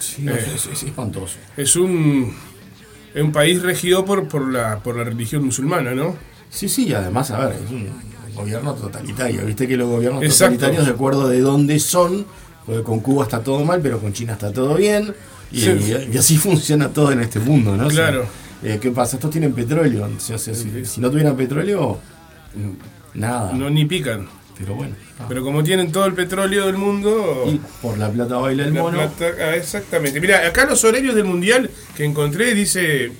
Sí, 0.00 0.22
no, 0.22 0.32
Eh, 0.32 0.44
es, 0.54 0.66
es 0.66 0.82
espantoso. 0.84 1.34
es 1.56 1.74
un, 1.76 2.32
es 3.14 3.22
un 3.22 3.32
país 3.32 3.60
regido 3.62 4.04
por, 4.04 4.28
por, 4.28 4.48
la, 4.52 4.78
por 4.82 4.96
la 4.96 5.04
religión 5.04 5.44
musulmana, 5.44 5.92
¿no? 5.92 6.16
Sí, 6.50 6.68
sí, 6.68 6.86
y 6.88 6.92
además, 6.94 7.30
a 7.32 7.46
ver, 7.48 7.56
es 7.64 7.70
un 7.70 7.88
gobierno 8.34 8.74
totalitario. 8.74 9.44
Viste 9.44 9.66
que 9.68 9.76
los 9.76 9.88
gobiernos 9.88 10.22
Exacto. 10.22 10.54
totalitarios, 10.54 10.86
de 10.86 10.92
acuerdo 10.94 11.28
de 11.28 11.40
dónde 11.40 11.78
son, 11.80 12.26
porque 12.68 12.82
con 12.82 13.00
Cuba 13.00 13.24
está 13.24 13.42
todo 13.42 13.64
mal, 13.64 13.80
pero 13.82 13.98
con 13.98 14.12
China 14.12 14.34
está 14.34 14.52
todo 14.52 14.74
bien. 14.74 15.14
Y, 15.50 15.60
Sí. 15.62 15.96
y 16.12 16.18
así 16.18 16.36
funciona 16.36 16.90
todo 16.90 17.10
en 17.12 17.20
este 17.20 17.38
mundo, 17.40 17.74
¿no? 17.74 17.86
O 17.86 17.90
sea, 17.90 18.08
Claro. 18.08 18.26
eh, 18.62 18.78
¿Qué 18.80 18.90
pasa? 18.90 19.16
Estos 19.16 19.30
tienen 19.30 19.54
petróleo. 19.54 20.06
O 20.14 20.20
sea, 20.20 20.36
si, 20.36 20.54
si 20.84 21.00
no 21.00 21.10
tuvieran 21.10 21.34
petróleo, 21.34 21.98
nada. 23.14 23.52
No 23.54 23.70
ni 23.70 23.84
pican. 23.86 24.28
Pero 24.58 24.74
bueno. 24.74 24.94
Pero 25.28 25.44
como 25.44 25.62
tienen 25.62 25.92
todo 25.92 26.04
el 26.06 26.14
petróleo 26.14 26.66
del 26.66 26.76
mundo. 26.76 27.44
Y 27.46 27.60
por 27.80 27.96
la 27.96 28.10
plata 28.10 28.36
baila 28.36 28.64
el 28.64 28.72
mono. 28.74 28.98
plata- 28.98 29.34
ah, 29.40 29.56
exactamente. 29.56 30.20
Mira, 30.20 30.46
acá 30.46 30.66
los 30.66 30.82
horarios 30.84 31.14
del 31.14 31.24
mundial 31.24 31.70
que 31.96 32.04
encontré 32.04 32.54
dice 32.54 33.12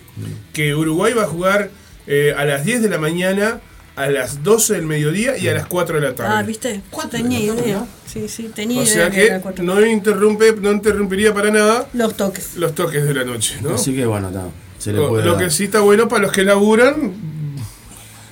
que 0.52 0.74
Uruguay 0.74 1.12
va 1.12 1.22
a 1.22 1.26
jugar 1.26 1.70
eh, 2.08 2.34
a 2.36 2.44
las 2.44 2.64
10 2.64 2.82
de 2.82 2.88
la 2.88 2.98
mañana, 2.98 3.60
a 3.98 4.08
las 4.08 4.44
12 4.44 4.74
del 4.74 4.86
mediodía 4.86 5.36
y 5.36 5.48
a 5.48 5.54
las 5.54 5.66
4 5.66 6.00
de 6.00 6.06
la 6.08 6.14
tarde. 6.14 6.32
Ah, 6.32 6.42
¿viste? 6.42 6.80
Tenía 7.10 7.40
idea. 7.40 7.84
Sí, 8.06 8.28
sí, 8.28 8.50
tenía 8.54 8.80
O 8.80 8.84
idea 8.84 8.94
sea 8.94 9.10
que 9.10 9.62
no 9.62 9.84
interrumpe, 9.84 10.52
no 10.52 10.70
interrumpiría 10.70 11.34
para 11.34 11.50
nada 11.50 11.88
los 11.92 12.16
toques. 12.16 12.56
Los 12.56 12.74
toques 12.76 13.04
de 13.04 13.12
la 13.12 13.24
noche, 13.24 13.56
¿no? 13.60 13.74
Así 13.74 13.94
que 13.94 14.06
bueno, 14.06 14.28
está, 14.28 14.44
se 14.78 14.92
le 14.92 14.98
lo, 14.98 15.08
puede 15.08 15.24
lo 15.24 15.32
dar. 15.34 15.44
que 15.44 15.50
sí 15.50 15.64
está 15.64 15.80
bueno 15.80 16.06
para 16.08 16.22
los 16.22 16.32
que 16.32 16.44
laburan, 16.44 17.12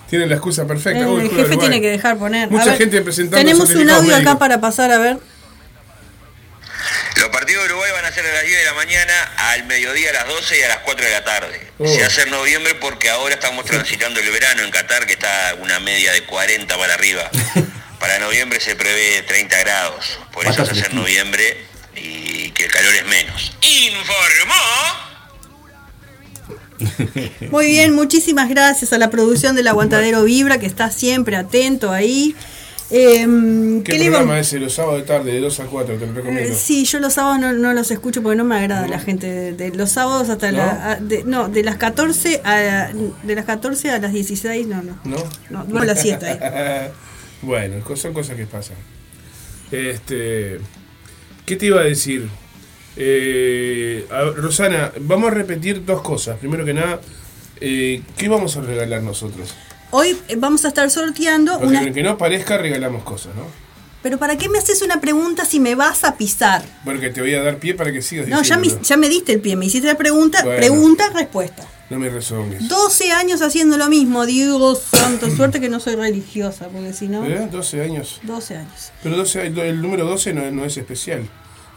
tienen 0.08 0.28
la 0.28 0.36
excusa 0.36 0.66
perfecta. 0.66 1.00
Eh, 1.00 1.20
el 1.22 1.30
jefe 1.30 1.56
tiene 1.56 1.80
que 1.80 1.90
dejar 1.90 2.16
poner. 2.16 2.48
Mucha 2.48 2.66
ver, 2.66 2.78
gente 2.78 3.02
presentando 3.02 3.44
Tenemos 3.44 3.68
un 3.74 3.90
audio 3.90 4.14
acá 4.14 4.38
para 4.38 4.60
pasar 4.60 4.92
a 4.92 4.98
ver. 4.98 5.18
Los 7.16 7.30
partidos 7.30 7.64
de 7.64 7.70
Uruguay 7.70 7.92
van 7.92 8.04
a 8.04 8.12
ser 8.12 8.26
a 8.26 8.32
las 8.32 8.42
10 8.44 8.58
de 8.58 8.64
la 8.64 8.74
mañana, 8.74 9.32
al 9.36 9.64
mediodía 9.64 10.10
a 10.10 10.12
las 10.12 10.28
12 10.28 10.58
y 10.58 10.62
a 10.62 10.68
las 10.68 10.78
4 10.78 11.04
de 11.04 11.10
la 11.12 11.24
tarde. 11.24 11.60
Oh. 11.78 11.86
Se 11.86 12.04
hace 12.04 12.22
en 12.22 12.30
noviembre 12.30 12.74
porque 12.74 13.08
ahora 13.08 13.34
estamos 13.34 13.64
transitando 13.64 14.20
el 14.20 14.30
verano 14.30 14.62
en 14.62 14.70
Qatar, 14.70 15.06
que 15.06 15.14
está 15.14 15.56
una 15.60 15.80
media 15.80 16.12
de 16.12 16.24
40 16.24 16.76
para 16.76 16.94
arriba. 16.94 17.30
Para 17.98 18.18
noviembre 18.18 18.60
se 18.60 18.76
prevé 18.76 19.22
30 19.22 19.58
grados, 19.58 20.18
por 20.30 20.46
eso 20.46 20.66
se 20.66 20.72
hace 20.72 20.86
en 20.90 20.96
noviembre 20.96 21.64
y 21.94 22.50
que 22.50 22.66
el 22.66 22.70
calor 22.70 22.94
es 22.94 23.06
menos. 23.06 23.56
¡Informó! 23.62 24.54
Muy 27.50 27.66
bien, 27.68 27.94
muchísimas 27.94 28.50
gracias 28.50 28.92
a 28.92 28.98
la 28.98 29.08
producción 29.08 29.56
del 29.56 29.68
Aguantadero 29.68 30.24
Vibra, 30.24 30.58
que 30.58 30.66
está 30.66 30.90
siempre 30.90 31.36
atento 31.36 31.90
ahí. 31.90 32.36
Em, 32.88 33.82
¿Qué, 33.82 33.92
¿qué 33.92 33.98
le 33.98 34.04
programa 34.10 34.38
es? 34.38 34.52
Los 34.52 34.74
sábados 34.74 35.00
de 35.00 35.06
tarde, 35.06 35.32
de 35.32 35.40
2 35.40 35.58
a 35.60 35.64
4, 35.64 35.96
te 35.96 36.06
lo 36.06 36.12
recomiendo. 36.14 36.52
Eh, 36.52 36.54
sí, 36.54 36.84
yo 36.84 37.00
los 37.00 37.14
sábados 37.14 37.40
no, 37.40 37.52
no 37.52 37.72
los 37.72 37.90
escucho 37.90 38.22
porque 38.22 38.36
no 38.36 38.44
me 38.44 38.56
agrada 38.56 38.86
la 38.86 39.00
gente. 39.00 39.26
De, 39.26 39.52
de 39.52 39.70
los 39.76 39.90
sábados 39.90 40.28
hasta 40.28 40.52
¿No? 40.52 40.58
la. 40.58 40.92
a- 40.92 40.96
de, 40.96 41.24
no, 41.24 41.48
de 41.48 41.64
las 41.64 41.76
14 41.78 42.42
a 42.44 42.92
de 43.24 43.34
las 43.34 43.44
14 43.44 43.90
a 43.90 43.98
las 43.98 44.12
16, 44.12 44.66
no, 44.68 44.82
no. 44.82 44.98
¿No? 45.04 45.16
No, 45.50 45.64
duermo 45.64 45.80
a 45.80 45.84
las 45.86 46.00
7 46.00 46.26
ahí. 46.26 46.90
bueno, 47.42 47.76
son 47.96 48.12
cosas 48.12 48.36
que 48.36 48.46
pasan. 48.46 48.76
Este, 49.72 50.58
¿Qué 51.44 51.56
te 51.56 51.66
iba 51.66 51.80
a 51.80 51.84
decir? 51.84 52.28
Eh, 52.96 54.06
a- 54.10 54.30
Rosana, 54.30 54.92
vamos 55.00 55.32
a 55.32 55.34
repetir 55.34 55.84
dos 55.84 56.02
cosas. 56.02 56.38
Primero 56.38 56.64
que 56.64 56.72
nada, 56.74 57.00
eh, 57.60 58.00
¿qué 58.16 58.28
vamos 58.28 58.56
a 58.56 58.60
regalar 58.60 59.02
nosotros? 59.02 59.54
Hoy 59.98 60.14
vamos 60.36 60.62
a 60.66 60.68
estar 60.68 60.90
sorteando 60.90 61.52
Porque 61.52 61.66
una. 61.68 61.80
aunque 61.80 62.02
no 62.02 62.18
parezca, 62.18 62.58
regalamos 62.58 63.02
cosas, 63.02 63.34
¿no? 63.34 63.44
Pero 64.02 64.18
¿para 64.18 64.36
qué 64.36 64.50
me 64.50 64.58
haces 64.58 64.82
una 64.82 65.00
pregunta 65.00 65.46
si 65.46 65.58
me 65.58 65.74
vas 65.74 66.04
a 66.04 66.18
pisar? 66.18 66.62
Porque 66.84 67.08
te 67.08 67.22
voy 67.22 67.32
a 67.34 67.42
dar 67.42 67.56
pie 67.56 67.72
para 67.72 67.90
que 67.92 68.02
sigas 68.02 68.28
No, 68.28 68.42
ya 68.42 68.56
me, 68.56 68.64
diciéndolo. 68.64 68.86
ya 68.88 68.96
me 68.98 69.08
diste 69.08 69.32
el 69.32 69.40
pie, 69.40 69.56
me 69.56 69.64
hiciste 69.64 69.86
la 69.86 69.96
pregunta, 69.96 70.42
Bueno. 70.44 70.58
pregunta, 70.58 71.08
respuesta. 71.14 71.66
No 71.88 71.98
me 71.98 72.10
rezongues. 72.10 72.68
12 72.68 73.10
años 73.12 73.40
haciendo 73.40 73.78
lo 73.78 73.88
mismo, 73.88 74.26
Dios 74.26 74.82
santo, 74.92 75.30
suerte 75.34 75.60
que 75.62 75.70
no 75.70 75.80
soy 75.80 75.94
religiosa, 75.96 76.68
porque 76.68 76.92
si 76.92 77.08
no, 77.08 77.24
¿Eh? 77.24 77.48
12 77.50 77.80
años. 77.82 78.20
12 78.24 78.56
años. 78.58 78.92
Pero 79.02 79.16
12, 79.16 79.46
el, 79.46 79.58
el 79.58 79.80
número 79.80 80.04
12 80.04 80.34
no, 80.34 80.50
no 80.50 80.66
es 80.66 80.76
especial. 80.76 81.22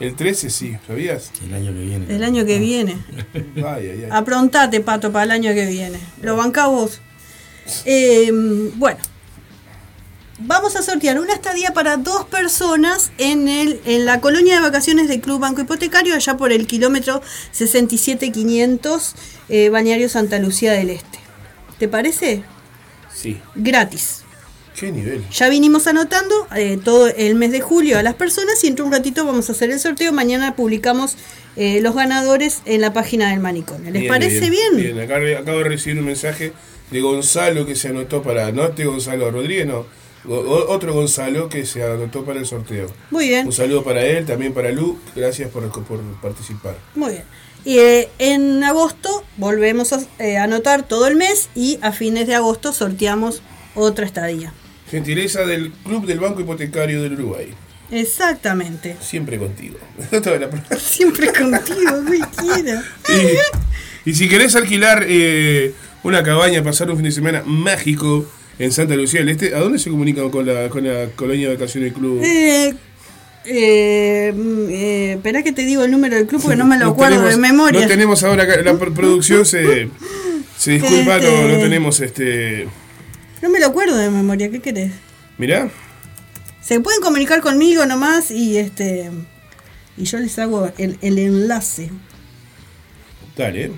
El 0.02 0.16
13 0.16 0.50
sí, 0.50 0.78
¿sabías? 0.88 1.32
El 1.46 1.54
año 1.54 1.72
que 1.72 1.80
viene. 1.80 2.16
El 2.16 2.24
año 2.26 2.46
que 2.46 2.60
viene. 2.60 2.98
Ay, 3.56 3.64
ay, 3.88 4.04
ay. 4.04 4.10
Aprontate, 4.12 4.82
Pato, 4.82 5.12
para 5.14 5.24
el 5.24 5.32
año 5.32 5.54
que 5.54 5.66
viene. 5.68 6.00
Lo 6.22 6.36
banca 6.36 6.68
vos. 6.68 7.00
Eh, 7.86 8.30
bueno. 8.76 9.00
Vamos 10.41 10.78
a 10.78 10.82
sortear 10.82 11.20
una 11.20 11.34
estadía 11.34 11.74
para 11.74 11.98
dos 11.98 12.24
personas 12.26 13.12
en, 13.18 13.50
el, 13.50 13.82
en 13.86 14.06
la 14.06 14.22
colonia 14.22 14.56
de 14.56 14.62
vacaciones 14.62 15.10
del 15.10 15.20
Club 15.20 15.41
Banco 15.41 15.60
Hipotecario, 15.60 16.16
allá 16.16 16.38
por 16.38 16.54
el 16.54 16.66
kilómetro 16.66 17.22
67500, 17.52 19.16
eh, 19.50 19.68
Bañario 19.70 20.08
Santa 20.08 20.40
Lucía 20.40 20.72
del 20.72 20.91
Este. 20.91 21.20
¿Te 21.78 21.90
parece? 21.90 22.44
Sí. 23.14 23.38
Gratis. 23.56 24.22
¿Qué 24.80 24.94
nivel? 24.94 25.26
Ya 25.30 25.50
vinimos 25.50 25.88
anotando 25.88 26.48
eh, 26.56 26.80
todo 26.82 27.08
el 27.10 27.36
mes 27.36 27.52
de 27.52 27.60
julio 27.60 27.98
a 27.98 28.04
las 28.04 28.14
personas 28.14 28.64
y 28.64 28.68
entre 28.68 28.86
un 28.86 28.94
ratito 28.94 29.26
vamos 29.26 29.50
a 29.50 29.52
hacer 29.52 29.70
el 29.72 29.80
sorteo. 29.82 30.14
Mañana 30.14 30.56
publicamos 30.56 31.18
eh, 31.58 31.82
los 31.82 31.96
ganadores 31.96 32.62
en 32.66 32.80
la 32.80 32.94
página 32.94 33.32
del 33.32 33.41
manicomio. 33.41 33.91
¿Les 33.91 34.04
Bien, 34.04 34.08
parece 34.14 34.50
bien? 34.50 34.78
Bien, 34.78 34.98
acá 35.02 35.20
re- 35.20 35.36
acabo 35.36 35.58
de 35.58 35.64
recibir 35.66 36.00
un 36.00 36.06
mensaje 36.06 36.54
de 36.91 37.02
Gonzalo 37.02 37.66
que 37.66 37.76
se 37.76 37.90
anotó 37.90 38.22
para. 38.22 38.52
No 38.52 38.66
este 38.66 38.86
Gonzalo 38.86 39.30
Rodríguez, 39.32 39.68
no. 39.68 39.86
o- 40.28 40.66
Otro 40.70 40.94
Gonzalo 40.94 41.49
que 41.49 41.66
se 41.66 41.84
anotó 41.84 42.24
para 42.26 42.40
el 42.40 42.45
sorteo. 42.45 42.88
Muy 43.11 43.30
bien. 43.30 43.45
Un 43.48 43.53
saludo 43.53 43.84
para 43.84 44.03
él, 44.06 44.26
también 44.26 44.53
para 44.53 44.72
Lu. 44.72 44.98
Gracias 45.16 45.49
por, 45.49 45.70
por 45.86 45.99
participar. 46.22 46.76
Muy 46.95 47.11
bien. 47.11 47.24
Y 47.66 47.78
eh, 47.80 48.10
en 48.20 48.64
agosto 48.64 49.24
volvemos 49.38 49.91
a 49.94 49.99
eh, 50.20 50.38
anotar 50.38 50.88
todo 50.88 51.07
el 51.07 51.16
mes 51.16 51.49
y 51.56 51.78
a 51.82 51.91
fines 51.91 52.26
de 52.28 52.36
agosto 52.36 52.72
sorteamos 52.74 53.41
otra 53.76 54.06
estadía. 54.06 54.53
Gentileza 54.90 55.45
del 55.45 55.72
Club 55.84 56.06
del 56.06 56.20
Banco 56.20 56.41
Hipotecario 56.41 57.03
del 57.03 57.14
Uruguay. 57.14 57.53
Exactamente. 57.91 58.95
Siempre 59.02 59.38
contigo. 59.38 59.78
Siempre 60.80 61.32
contigo, 61.34 62.02
güey, 62.07 62.22
quiero. 62.38 62.82
y, 64.06 64.10
y 64.10 64.16
si 64.16 64.30
querés 64.30 64.56
alquilar 64.56 65.06
eh, 65.07 65.74
una 66.04 66.24
cabaña, 66.24 66.64
pasar 66.64 66.90
un 66.90 66.98
fin 66.98 67.06
de 67.06 67.12
semana 67.12 67.44
mágico 67.46 68.26
en 68.58 68.72
Santa 68.72 68.96
Lucía 68.96 69.20
del 69.22 69.30
Este, 69.30 69.54
¿a 69.56 69.60
dónde 69.60 69.80
se 69.80 69.90
comunican 69.90 70.30
con 70.30 70.46
la, 70.46 70.70
con 70.70 70.86
la 70.86 71.08
colonia 71.16 71.50
de 71.50 71.56
vacaciones 71.56 71.92
del 71.92 72.00
club? 72.00 72.22
Eh, 72.24 72.74
eh, 73.46 74.34
mm, 74.36 74.70
eh, 74.70 75.12
esperá 75.14 75.44
que 75.44 75.52
te 75.52 75.64
digo 75.64 75.84
el 75.84 75.92
número 75.92 76.16
del 76.16 76.28
club 76.28 76.42
porque 76.42 76.58
no 76.58 76.66
me 76.66 76.78
lo 76.78 76.86
No 76.86 76.92
acuerdo 76.92 77.16
tenemos- 77.16 77.32
de 77.32 77.38
memoria. 77.42 77.82
No 77.82 77.88
tenemos 77.88 78.24
ahora 78.24 78.44
acá, 78.44 78.62
la 78.62 78.78
pro- 78.78 78.94
producción 78.94 79.46
se, 79.46 79.90
se 80.58 80.72
disculpa, 80.72 81.18
no, 81.20 81.24
Este- 81.28 81.48
no 81.54 81.60
tenemos 81.60 82.00
este. 82.02 82.68
No 83.42 83.50
me 83.50 83.60
lo 83.60 83.68
acuerdo 83.68 83.98
de 83.98 84.10
memoria, 84.10 84.50
¿qué 84.52 84.60
querés? 84.60 84.92
Mirá, 85.38 85.70
Se 86.62 86.80
pueden 86.82 87.02
comunicar 87.02 87.40
conmigo 87.42 87.86
nomás 87.86 88.30
y 88.32 88.58
este 88.58 89.10
y 89.98 90.04
yo 90.04 90.20
les 90.20 90.38
hago 90.40 90.70
el, 90.78 90.98
el 91.02 91.18
enlace. 91.18 91.90
dale. 93.38 93.72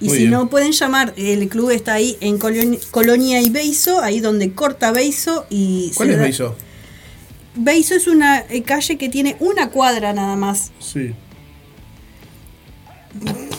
Y 0.00 0.06
Muy 0.06 0.14
si 0.16 0.18
bien. 0.22 0.30
no 0.32 0.48
pueden 0.50 0.72
llamar, 0.72 1.14
el 1.16 1.48
club 1.48 1.70
está 1.70 1.94
ahí 1.94 2.16
en 2.20 2.38
Coloni- 2.38 2.80
Colonia 2.90 3.40
y 3.40 3.48
Beizo, 3.50 4.00
ahí 4.00 4.20
donde 4.20 4.52
corta 4.52 4.90
Beizo 4.92 5.46
y 5.50 5.92
¿Cuál 5.94 6.10
es 6.10 6.16
da- 6.16 6.22
Beizo? 6.22 6.56
Beizo 7.54 7.94
es 7.94 8.06
una 8.08 8.40
eh, 8.50 8.62
calle 8.64 8.98
que 8.98 9.08
tiene 9.08 9.36
una 9.38 9.70
cuadra 9.70 10.12
nada 10.12 10.34
más. 10.36 10.72
Sí. 10.80 11.12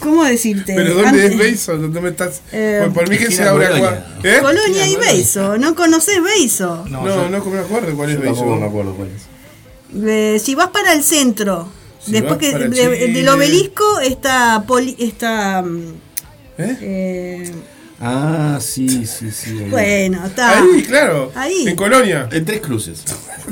¿Cómo 0.02 0.24
decirte? 0.26 0.74
Pero 0.76 0.94
¿dónde 0.96 1.08
Antes- 1.10 1.32
es 1.32 1.38
Beizo? 1.38 1.78
¿Dónde 1.78 2.02
me 2.02 2.10
estás? 2.10 2.42
Eh, 2.52 2.82
por, 2.84 2.94
por 2.94 3.10
mí 3.10 3.18
que 3.18 3.26
se 3.28 3.32
esquina 3.32 3.52
abre 3.52 3.68
Colonia. 3.68 3.88
agua. 3.90 4.06
¿Eh? 4.24 4.38
Colonia 4.42 4.88
y 4.88 4.96
Beizo, 4.98 5.58
¿no 5.58 5.76
conoces 5.76 6.22
Beizo? 6.22 6.86
No, 6.90 7.04
no, 7.06 7.30
no, 7.30 7.46
me 7.46 7.60
acuerdo 7.60 7.96
cuál 7.96 8.10
es 8.12 8.20
Beizo. 8.20 8.36
tampoco 8.36 8.56
me 8.58 8.66
acuerdo 8.68 8.94
cuál 8.96 9.10
es. 9.16 9.24
Eh, 10.08 10.40
si 10.40 10.56
vas 10.56 10.70
para 10.72 10.92
el 10.92 11.04
centro, 11.04 11.70
Si 12.06 12.12
después 12.12 12.38
que 12.38 12.52
de- 12.54 13.08
del 13.14 13.30
obelisco 13.30 14.00
está 14.02 14.66
poli, 14.68 14.96
está 15.00 15.62
mm, 15.62 15.94
¿Eh? 16.58 16.78
eh, 16.82 17.52
Ah, 18.00 18.60
sí, 18.62 19.06
sí, 19.06 19.32
sí. 19.32 19.52
ahí. 19.58 19.70
bueno, 19.70 20.26
está 20.26 20.60
Ahí, 20.60 20.84
claro. 20.84 21.32
Ahí. 21.34 21.66
En 21.68 21.76
Colonia. 21.76 22.28
En 22.32 22.44
Tres 22.44 22.60
Cruces. 22.60 23.04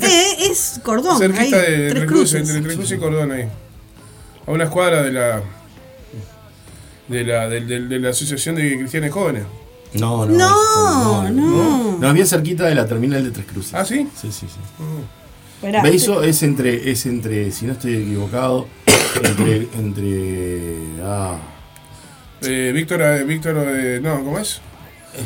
Eh, 0.01 0.35
es 0.49 0.81
cordón, 0.83 1.17
Cerquita 1.17 1.57
ahí, 1.61 1.71
de 1.71 1.77
tres 1.77 1.93
Tres 1.93 2.05
cruces. 2.05 2.41
Entre 2.41 2.61
Tres 2.61 2.75
Cruces 2.75 2.97
y 2.97 2.99
Cordón 2.99 3.31
ahí. 3.31 3.47
A 4.45 4.51
unas 4.51 4.69
cuadras 4.69 5.05
de 5.05 5.11
la. 5.13 5.41
De 7.07 7.23
la, 7.23 7.47
de 7.49 7.99
la 7.99 8.09
Asociación 8.09 8.55
de 8.55 8.77
Cristianes 8.77 9.11
Jóvenes. 9.11 9.43
No, 9.93 10.25
No, 10.25 11.29
no. 11.29 11.97
No, 11.99 12.07
es 12.07 12.13
bien 12.13 12.27
cerquita 12.27 12.65
de 12.65 12.75
la 12.75 12.85
terminal 12.85 13.23
de 13.23 13.31
Tres 13.31 13.45
Cruces. 13.45 13.73
¿Ah, 13.73 13.85
sí? 13.85 14.07
Sí, 14.19 14.29
sí, 14.31 14.47
sí. 14.47 15.69
Beizo 15.81 16.21
es 16.21 16.43
entre, 16.43 16.91
es 16.91 17.05
entre, 17.05 17.49
si 17.51 17.65
no 17.65 17.73
estoy 17.73 17.95
equivocado, 17.95 18.67
entre, 19.23 19.69
entre, 19.77 20.75
ah, 21.03 21.37
Eh, 22.45 22.71
Víctor, 22.73 23.01
eh, 23.01 23.23
Víctor, 23.23 23.55
eh, 23.67 23.99
no, 24.01 24.23
¿cómo 24.23 24.39
es? 24.39 24.59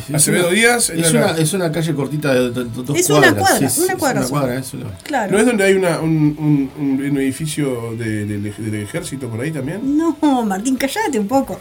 es 0.09 0.13
Acevedo 0.15 0.47
una- 0.47 0.53
Díaz. 0.55 0.89
Es 0.89 1.11
una, 1.13 1.31
es 1.37 1.53
una 1.53 1.71
calle 1.71 1.93
cortita 1.95 2.33
de, 2.33 2.51
de- 2.51 2.65
de 2.65 2.69
dos 2.83 2.97
Es 2.97 3.09
una 3.09 3.33
cuadra, 3.33 3.69
Sí, 3.69 3.79
una 3.81 3.93
es 3.93 3.99
cuadra 3.99 4.19
una 4.19 4.29
cuadra, 4.29 4.59
es 4.59 4.73
una- 4.73 4.97
Claro. 5.03 5.31
¿No 5.31 5.39
es 5.39 5.45
donde 5.45 5.63
hay 5.63 5.73
una, 5.75 5.99
un, 6.01 6.69
un, 6.77 6.99
un- 7.05 7.17
edificio 7.17 7.95
de- 7.97 8.25
de- 8.25 8.37
de- 8.39 8.51
del 8.51 8.83
ejército 8.83 9.29
por 9.29 9.39
ahí 9.39 9.51
también? 9.51 9.97
No, 9.97 10.17
Martín, 10.45 10.75
callate 10.75 11.17
un 11.17 11.27
poco. 11.29 11.57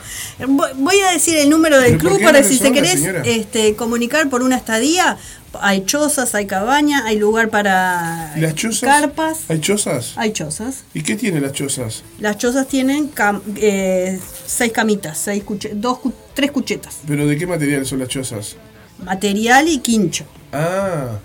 Voy 0.46 0.68
voy 0.76 0.96
a 1.08 1.12
decir 1.12 1.36
el 1.36 1.48
número 1.48 1.78
del 1.80 1.98
¿Pero 1.98 2.00
por 2.10 2.18
club 2.18 2.24
para 2.24 2.42
si 2.42 2.58
se 2.58 2.68
resonga, 2.70 3.22
querés 3.22 3.26
este, 3.38 3.76
comunicar 3.76 4.28
por 4.28 4.42
una 4.42 4.56
estadía. 4.56 5.16
Hay 5.62 5.84
chozas, 5.84 6.34
hay 6.34 6.46
cabaña, 6.46 7.04
hay 7.06 7.18
lugar 7.18 7.48
para 7.50 8.32
¿Y 8.36 8.40
las 8.40 8.54
chozas? 8.54 8.88
carpas. 8.88 9.38
¿Hay 9.48 9.60
chozas? 9.60 10.12
Hay 10.16 10.32
chozas. 10.32 10.84
¿Y 10.94 11.02
qué 11.02 11.16
tienen 11.16 11.42
las 11.42 11.52
chozas? 11.52 12.02
Las 12.20 12.38
chozas 12.38 12.66
tienen 12.68 13.12
cam- 13.14 13.42
eh, 13.56 14.18
seis 14.46 14.72
camitas, 14.72 15.18
seis 15.18 15.44
cuche- 15.44 15.72
dos, 15.74 15.98
cu- 15.98 16.12
tres 16.34 16.50
cuchetas. 16.50 16.98
¿Pero 17.06 17.26
de 17.26 17.36
qué 17.36 17.46
material 17.46 17.84
son 17.86 17.98
las 18.00 18.08
chozas? 18.08 18.56
Material 19.04 19.68
y 19.68 19.78
quincho. 19.78 20.24
Ah. 20.52 21.18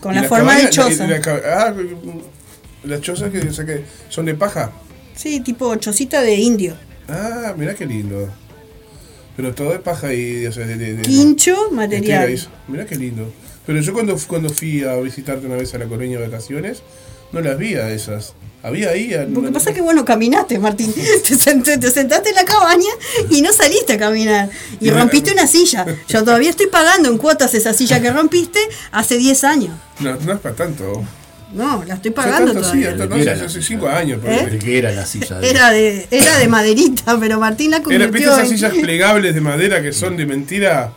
Con 0.00 0.12
¿Y 0.14 0.20
la 0.20 0.28
forma 0.28 0.56
de 0.56 0.70
choza. 0.70 1.06
La- 1.06 1.16
la 1.16 1.20
ca- 1.20 1.40
ah, 1.44 1.74
las 2.84 3.00
chozas 3.00 3.30
que, 3.30 3.38
o 3.40 3.52
sea, 3.52 3.66
que 3.66 3.84
son 4.08 4.26
de 4.26 4.34
paja. 4.34 4.70
Sí, 5.16 5.40
tipo 5.40 5.74
chocita 5.76 6.22
de 6.22 6.36
indio. 6.36 6.76
Ah, 7.08 7.54
mirá 7.56 7.74
qué 7.74 7.84
lindo. 7.86 8.28
Pero 9.36 9.54
todo 9.54 9.72
es 9.72 9.80
paja 9.80 10.12
y 10.14 10.46
o 10.46 10.52
sea, 10.52 10.66
de, 10.66 10.76
de- 10.76 10.94
de- 10.96 11.02
Quincho, 11.02 11.70
material. 11.72 12.38
Mirá 12.68 12.86
qué 12.86 12.96
lindo. 12.96 13.32
Pero 13.68 13.80
yo 13.82 13.92
cuando, 13.92 14.16
cuando 14.26 14.48
fui 14.48 14.82
a 14.82 14.96
visitarte 14.96 15.46
una 15.46 15.56
vez 15.56 15.74
a 15.74 15.78
la 15.78 15.84
colonia 15.84 16.18
de 16.18 16.26
vacaciones, 16.26 16.82
no 17.32 17.40
las 17.42 17.58
vi 17.58 17.74
a 17.74 17.90
esas. 17.90 18.32
Había 18.62 18.88
ahí. 18.88 19.12
a- 19.12 19.24
Lo 19.26 19.42
que 19.42 19.52
pasa 19.52 19.70
es 19.70 19.76
que 19.76 19.82
bueno, 19.82 20.06
caminaste, 20.06 20.58
Martín. 20.58 20.90
Te, 20.94 21.34
sent- 21.34 21.78
te 21.78 21.90
sentaste 21.90 22.30
en 22.30 22.34
la 22.34 22.46
cabaña 22.46 22.88
y 23.28 23.42
no 23.42 23.52
saliste 23.52 23.92
a 23.92 23.98
caminar. 23.98 24.48
Y 24.80 24.88
rompiste 24.90 25.32
una 25.32 25.46
silla. 25.46 25.84
Yo 26.08 26.24
todavía 26.24 26.48
estoy 26.48 26.68
pagando 26.68 27.10
en 27.10 27.18
cuotas 27.18 27.52
esa 27.54 27.74
silla 27.74 28.00
que 28.00 28.10
rompiste 28.10 28.58
hace 28.90 29.18
10 29.18 29.44
años. 29.44 29.76
No, 30.00 30.16
no 30.16 30.32
es 30.32 30.40
para 30.40 30.54
tanto. 30.54 31.04
No, 31.52 31.84
la 31.86 31.94
estoy 31.94 32.10
pagando 32.10 32.52
tanto, 32.52 32.70
sí, 32.72 32.80
todavía. 32.82 32.90
hasta- 33.04 33.06
no, 33.06 33.16
hace- 33.16 33.44
hace 33.44 33.62
cinco 33.62 33.88
años. 33.88 34.18
por 34.20 34.30
¿Eh? 34.30 34.40
ahí. 34.40 34.50
¿De 34.50 34.58
qué 34.58 34.78
era 34.78 34.92
la 34.92 35.04
silla? 35.06 35.38
de- 35.38 35.50
Era 35.50 35.70
de, 35.70 36.06
era 36.10 36.38
de 36.38 36.48
maderita, 36.48 37.18
pero 37.20 37.38
Martín 37.38 37.70
la 37.70 37.76
Era, 37.76 37.84
convirtió 37.84 38.12
¿Viste 38.12 38.30
esas 38.30 38.50
en- 38.50 38.56
sillas 38.56 38.72
plegables 38.82 39.34
de 39.34 39.40
madera 39.42 39.82
que 39.82 39.92
son 39.92 40.16
de 40.16 40.24
mentira? 40.26 40.92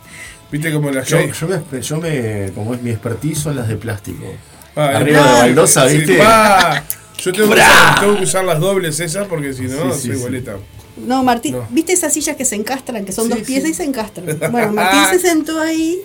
¿Viste 0.52 0.72
como 0.72 0.90
las 0.90 1.08
Yo, 1.08 1.18
yo 1.20 1.48
me, 1.48 1.80
yo 1.80 1.96
me, 1.98 2.52
como 2.54 2.74
es 2.74 2.82
mi 2.82 2.90
expertizo 2.90 3.50
en 3.50 3.56
las 3.56 3.68
de 3.68 3.76
plástico. 3.76 4.24
Ah, 4.76 4.92
Arriba 4.96 5.20
de 5.26 5.32
baldosa, 5.40 5.88
sí, 5.88 5.98
¿viste? 5.98 6.18
pa. 6.18 6.84
Yo 7.18 7.32
tengo 7.32 7.48
que, 7.48 7.54
usar, 7.60 8.00
tengo 8.00 8.16
que 8.18 8.22
usar 8.24 8.44
las 8.44 8.60
dobles 8.60 9.00
esas 9.00 9.26
porque 9.28 9.52
si 9.52 9.62
no, 9.62 9.92
Sí, 9.94 10.00
sí, 10.02 10.06
soy 10.08 10.16
sí. 10.16 10.22
boleta. 10.22 10.56
No, 10.96 11.22
Martín, 11.24 11.52
No. 11.56 11.66
¿viste 11.70 11.92
esas 11.94 12.12
sillas 12.12 12.36
que 12.36 12.44
se 12.44 12.54
encastran, 12.54 13.04
que 13.04 13.12
son 13.12 13.24
Sí, 13.24 13.30
dos 13.30 13.38
piezas 13.40 13.66
sí. 13.68 13.70
y 13.70 13.74
se 13.74 13.84
encastran? 13.84 14.38
Bueno, 14.52 14.72
Martín 14.72 15.00
se 15.10 15.18
sentó 15.26 15.60
ahí 15.60 16.00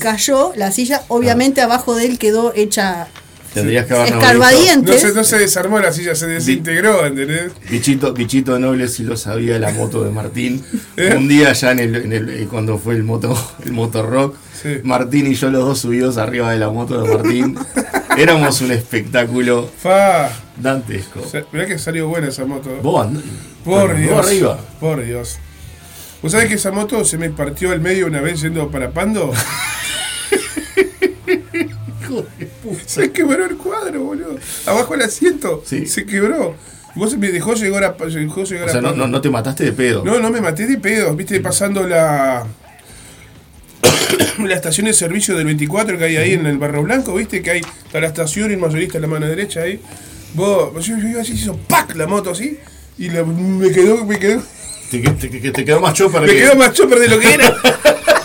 cayó, 0.00 0.52
la 0.56 0.72
silla 0.72 1.02
obviamente 1.08 1.60
abajo 1.60 1.94
de 1.94 2.06
él 2.06 2.18
quedó 2.18 2.52
hecha 2.54 3.06
Tendrías 3.54 3.86
que 3.86 3.94
haber 3.94 4.08
Escarbadientes. 4.12 5.02
No 5.02 5.08
se, 5.08 5.14
no 5.14 5.24
se 5.24 5.38
desarmó 5.38 5.78
la 5.78 5.92
silla, 5.92 6.14
se 6.14 6.26
desintegró, 6.26 7.06
¿entendés? 7.06 7.52
Bichito, 7.70 8.12
bichito 8.12 8.58
noble 8.58 8.88
si 8.88 9.04
lo 9.04 9.16
sabía 9.16 9.58
la 9.58 9.70
moto 9.70 10.02
de 10.04 10.10
Martín. 10.10 10.62
¿Eh? 10.96 11.14
Un 11.16 11.28
día 11.28 11.52
ya 11.52 11.70
en 11.72 11.78
el, 11.78 11.94
en 11.96 12.12
el- 12.12 12.28
eh, 12.30 12.46
cuando 12.50 12.76
fue 12.78 12.94
el 12.94 13.04
moto, 13.04 13.34
el 13.64 13.72
moto 13.72 14.02
rock, 14.02 14.36
Martín 14.82 15.26
y 15.26 15.34
yo 15.34 15.50
los 15.50 15.64
dos 15.64 15.78
subidos 15.80 16.16
arriba 16.16 16.50
de 16.50 16.58
la 16.58 16.70
moto 16.70 17.00
de 17.02 17.14
Martín. 17.14 17.56
Éramos 18.18 18.60
un 18.60 18.70
espectáculo 18.72 19.68
Fa. 19.82 20.30
dantesco. 20.56 21.20
O 21.20 21.28
sea, 21.28 21.44
mirá 21.52 21.66
que 21.66 21.78
salió 21.78 22.08
buena 22.08 22.28
esa 22.28 22.44
moto. 22.44 22.70
Vos 22.82 23.06
and- 23.06 23.22
Por 23.64 23.90
vos 23.92 23.98
Dios. 24.00 24.26
arriba. 24.26 24.58
Por 24.80 25.04
Dios. 25.04 25.38
¿Vos 26.22 26.32
sabés 26.32 26.48
que 26.48 26.54
esa 26.54 26.70
moto 26.70 27.04
se 27.04 27.18
me 27.18 27.28
partió 27.30 27.70
al 27.72 27.80
medio 27.80 28.06
una 28.06 28.20
vez 28.22 28.40
yendo 28.40 28.70
para 28.70 28.90
Pando? 28.92 29.32
Se 32.86 33.10
quebró 33.12 33.44
el 33.46 33.56
cuadro, 33.56 34.02
boludo. 34.04 34.36
Abajo 34.66 34.94
el 34.94 35.02
asiento. 35.02 35.62
Se 35.66 36.04
quebró. 36.06 36.54
Vos 36.96 37.16
me 37.18 37.30
dejó 37.32 37.54
llegar 37.54 37.82
a, 37.84 37.90
dejó 37.92 38.44
llegar 38.44 38.68
O 38.68 38.70
sea, 38.70 38.78
a 38.78 38.82
no, 38.82 38.92
no, 38.94 39.08
no 39.08 39.20
te 39.20 39.28
mataste 39.28 39.64
de 39.64 39.72
pedo. 39.72 40.04
No, 40.04 40.20
no 40.20 40.30
me 40.30 40.40
maté 40.40 40.66
de 40.66 40.78
pedo, 40.78 41.14
viste, 41.16 41.40
pasando 41.40 41.86
la 41.86 42.46
la 44.38 44.54
estación 44.54 44.86
de 44.86 44.92
servicio 44.92 45.36
del 45.36 45.46
24 45.46 45.98
que 45.98 46.04
hay 46.04 46.16
ahí 46.16 46.32
en 46.34 46.46
el 46.46 46.58
Barro 46.58 46.82
Blanco, 46.82 47.14
viste, 47.14 47.42
que 47.42 47.50
hay 47.50 47.60
está 47.60 48.00
la 48.00 48.06
estación 48.06 48.50
y 48.50 48.54
el 48.54 48.60
mayorista 48.60 48.98
en 48.98 49.02
la 49.02 49.08
mano 49.08 49.26
derecha 49.26 49.62
ahí. 49.62 49.80
Vos, 50.34 50.84
yo, 50.86 50.96
iba 50.98 51.20
así, 51.20 51.32
hizo 51.32 51.56
¡pac! 51.56 51.94
la 51.96 52.06
moto 52.06 52.30
así, 52.30 52.58
y 52.98 53.08
la- 53.10 53.24
me 53.24 53.70
quedó, 53.70 54.04
me 54.04 54.18
quedó. 54.18 54.42
Te- 54.90 55.00
te 55.00 55.64
quedó 55.64 55.80
más 55.80 55.94
chopper 55.94 56.20
Me 56.22 56.28
que- 56.28 56.36
quedó 56.38 56.54
más 56.56 56.72
chopper 56.72 56.98
de 57.00 57.08
lo 57.08 57.18
que 57.18 57.34
era. 57.34 57.52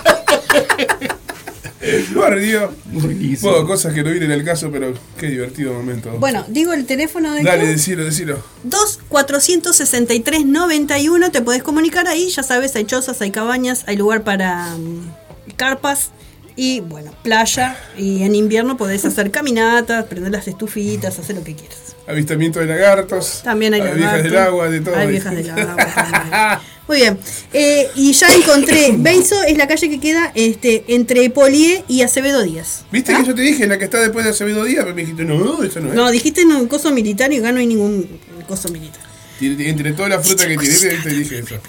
Bueno, 3.41 3.65
cosas 3.65 3.93
que 3.93 4.03
no 4.03 4.11
vienen 4.11 4.31
al 4.31 4.43
caso, 4.43 4.69
pero 4.71 4.93
qué 5.17 5.27
divertido 5.27 5.73
momento. 5.73 6.11
Bueno, 6.19 6.45
digo 6.47 6.73
el 6.73 6.85
teléfono 6.85 7.33
de 7.33 7.43
Dale, 7.43 7.67
decilo, 7.67 8.03
decilo. 8.03 8.43
2 8.63 8.99
463 9.07 10.45
91 10.45 11.31
te 11.31 11.41
podés 11.41 11.63
comunicar 11.63 12.07
ahí, 12.07 12.29
ya 12.29 12.43
sabes, 12.43 12.75
hay 12.75 12.85
chozas, 12.85 13.21
hay 13.21 13.31
cabañas, 13.31 13.83
hay 13.87 13.95
lugar 13.95 14.23
para 14.23 14.75
mm, 14.75 15.53
carpas 15.55 16.11
y 16.55 16.81
bueno, 16.81 17.13
playa 17.23 17.77
y 17.97 18.23
en 18.23 18.35
invierno 18.35 18.75
podés 18.75 19.05
hacer 19.05 19.31
caminatas, 19.31 20.05
prender 20.05 20.33
las 20.33 20.47
estufitas, 20.47 21.17
hacer 21.17 21.37
lo 21.37 21.43
que 21.43 21.55
quieras. 21.55 21.95
Avistamiento 22.07 22.59
de 22.59 22.65
lagartos. 22.65 23.41
También 23.43 23.73
hay 23.75 23.81
viejas 23.81 23.99
lagartos. 24.01 24.23
del 24.23 24.37
agua, 24.37 24.69
de 24.69 24.81
todo. 24.81 24.95
Hay 24.95 25.07
viejas 25.07 25.35
del 25.35 25.49
agua 25.49 25.75
también. 25.75 26.59
Muy 26.89 26.97
bien. 26.97 27.19
Eh, 27.53 27.87
y 27.93 28.13
ya 28.13 28.33
encontré, 28.35 28.91
Beizo 28.97 29.43
es 29.43 29.55
la 29.55 29.67
calle 29.67 29.91
que 29.91 29.99
queda 29.99 30.31
este, 30.33 30.85
entre 30.87 31.29
Polié 31.29 31.83
y 31.87 32.01
Acevedo 32.01 32.41
Díaz. 32.41 32.83
¿Viste 32.91 33.15
que 33.15 33.25
yo 33.25 33.35
te 33.35 33.43
dije, 33.43 33.67
la 33.67 33.77
que 33.77 33.85
está 33.85 33.99
después 33.99 34.25
de 34.25 34.31
Acevedo 34.31 34.63
Díaz? 34.63 34.85
Pero 34.85 34.95
me 34.95 35.01
dijiste, 35.01 35.23
no, 35.23 35.63
eso 35.63 35.81
no 35.81 35.89
es. 35.89 35.93
No, 35.93 36.09
dijiste 36.09 36.41
en 36.41 36.51
un 36.51 36.67
coso 36.67 36.91
militar 36.91 37.31
y 37.31 37.37
acá 37.37 37.51
no 37.51 37.59
hay 37.59 37.67
ningún 37.67 38.09
coso 38.47 38.69
militar. 38.69 39.03
Entre 39.39 39.93
toda 39.93 40.09
la 40.09 40.19
fruta 40.19 40.47
que 40.47 40.57
tiene, 40.57 40.95
te 41.03 41.09
dije 41.09 41.37
eso. 41.37 41.59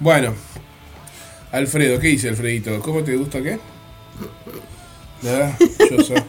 Bueno, 0.00 0.34
Alfredo, 1.52 2.00
¿qué 2.00 2.08
dice 2.08 2.30
Alfredito? 2.30 2.80
¿Cómo 2.80 3.04
te 3.04 3.14
gusta 3.14 3.40
qué? 3.40 3.60
Nada, 5.22 5.56
choza. 5.88 6.26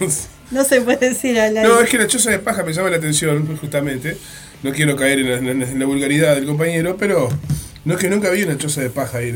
No 0.50 0.62
se 0.62 0.82
puede 0.82 1.08
decir 1.08 1.40
al 1.40 1.56
aire. 1.56 1.68
No, 1.68 1.80
es 1.80 1.88
que 1.88 1.96
la 1.96 2.06
choza 2.06 2.30
de 2.30 2.38
paja 2.38 2.62
me 2.62 2.72
llama 2.72 2.90
la 2.90 2.98
atención, 2.98 3.56
justamente. 3.56 4.18
No 4.64 4.72
quiero 4.72 4.96
caer 4.96 5.20
en 5.20 5.30
la, 5.30 5.36
en 5.52 5.60
la- 5.60 5.66
en 5.70 5.78
la 5.78 5.86
vulgaridad 5.86 6.34
del 6.34 6.46
compañero, 6.46 6.96
pero 6.96 7.28
no 7.84 7.94
es 7.94 8.00
que 8.00 8.08
nunca 8.08 8.30
vi 8.30 8.42
una 8.42 8.58
choza 8.58 8.80
de 8.80 8.90
paja 8.90 9.18
ahí. 9.18 9.32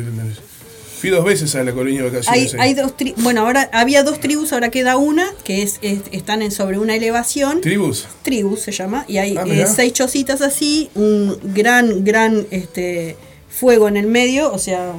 Fui 1.01 1.11
dos 1.11 1.25
veces 1.25 1.55
a 1.55 1.63
la 1.63 1.73
colonia 1.73 2.03
de 2.03 2.09
vacaciones. 2.11 2.57
hay 2.59 2.75
dos 2.75 2.97
tri- 2.97 3.15
bueno, 3.19 3.43
ahora 3.43 3.71
había 3.73 4.03
dos 4.03 4.19
tribus, 4.19 4.53
ahora 4.53 4.71
queda 4.71 4.97
una, 4.97 5.29
que 5.45 5.63
es, 5.63 5.79
es- 5.83 6.01
están 6.11 6.43
en 6.43 6.51
sobre 6.51 6.79
una 6.79 6.97
elevación. 6.97 7.61
¿Tribus? 7.61 8.09
Tribus 8.23 8.63
se 8.63 8.73
llama, 8.73 9.05
y 9.07 9.19
hay 9.19 9.37
Ah, 9.37 9.45
eh, 9.47 9.67
seis 9.73 9.93
chocitas 9.93 10.41
así, 10.41 10.91
un 10.97 11.39
gran, 11.55 12.05
gran 12.05 12.47
este 12.51 13.17
fuego 13.49 13.87
en 13.87 13.97
el 13.97 14.07
medio, 14.09 14.51
o 14.53 14.59
sea, 14.59 14.95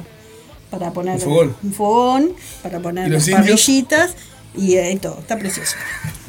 para 0.70 0.92
poner 0.92 1.16
Un 1.16 1.20
fogón. 1.20 1.56
un 1.62 1.72
fogón, 1.74 2.32
para 2.62 2.78
¿Y 2.78 2.82
poner 2.82 3.04
los 3.10 3.14
las 3.18 3.28
indios? 3.28 3.42
parrillitas 3.60 4.14
y 4.56 4.76
eh, 4.76 4.98
todo, 5.02 5.18
está 5.18 5.36
precioso. 5.38 5.74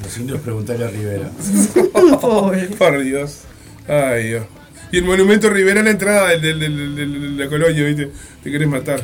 Los 0.04 0.18
indios 0.18 0.42
preguntarle 0.42 0.86
a 0.86 0.90
Rivera. 0.90 1.32
Pobre. 2.20 2.66
Por 2.70 3.02
Dios. 3.04 3.42
Ay, 3.88 4.28
Dios. 4.30 4.46
Y 4.92 4.98
el 4.98 5.06
monumento 5.06 5.50
Rivera 5.50 5.80
en 5.80 5.86
la 5.86 5.92
entrada 5.92 6.28
del, 6.30 6.42
del- 6.42 6.60
del- 6.60 6.96
del- 6.96 7.38
de 7.38 7.44
la 7.46 7.50
colonia, 7.50 7.84
¿viste? 7.86 8.12
Te 8.44 8.52
querés 8.52 8.68
matar. 8.68 9.02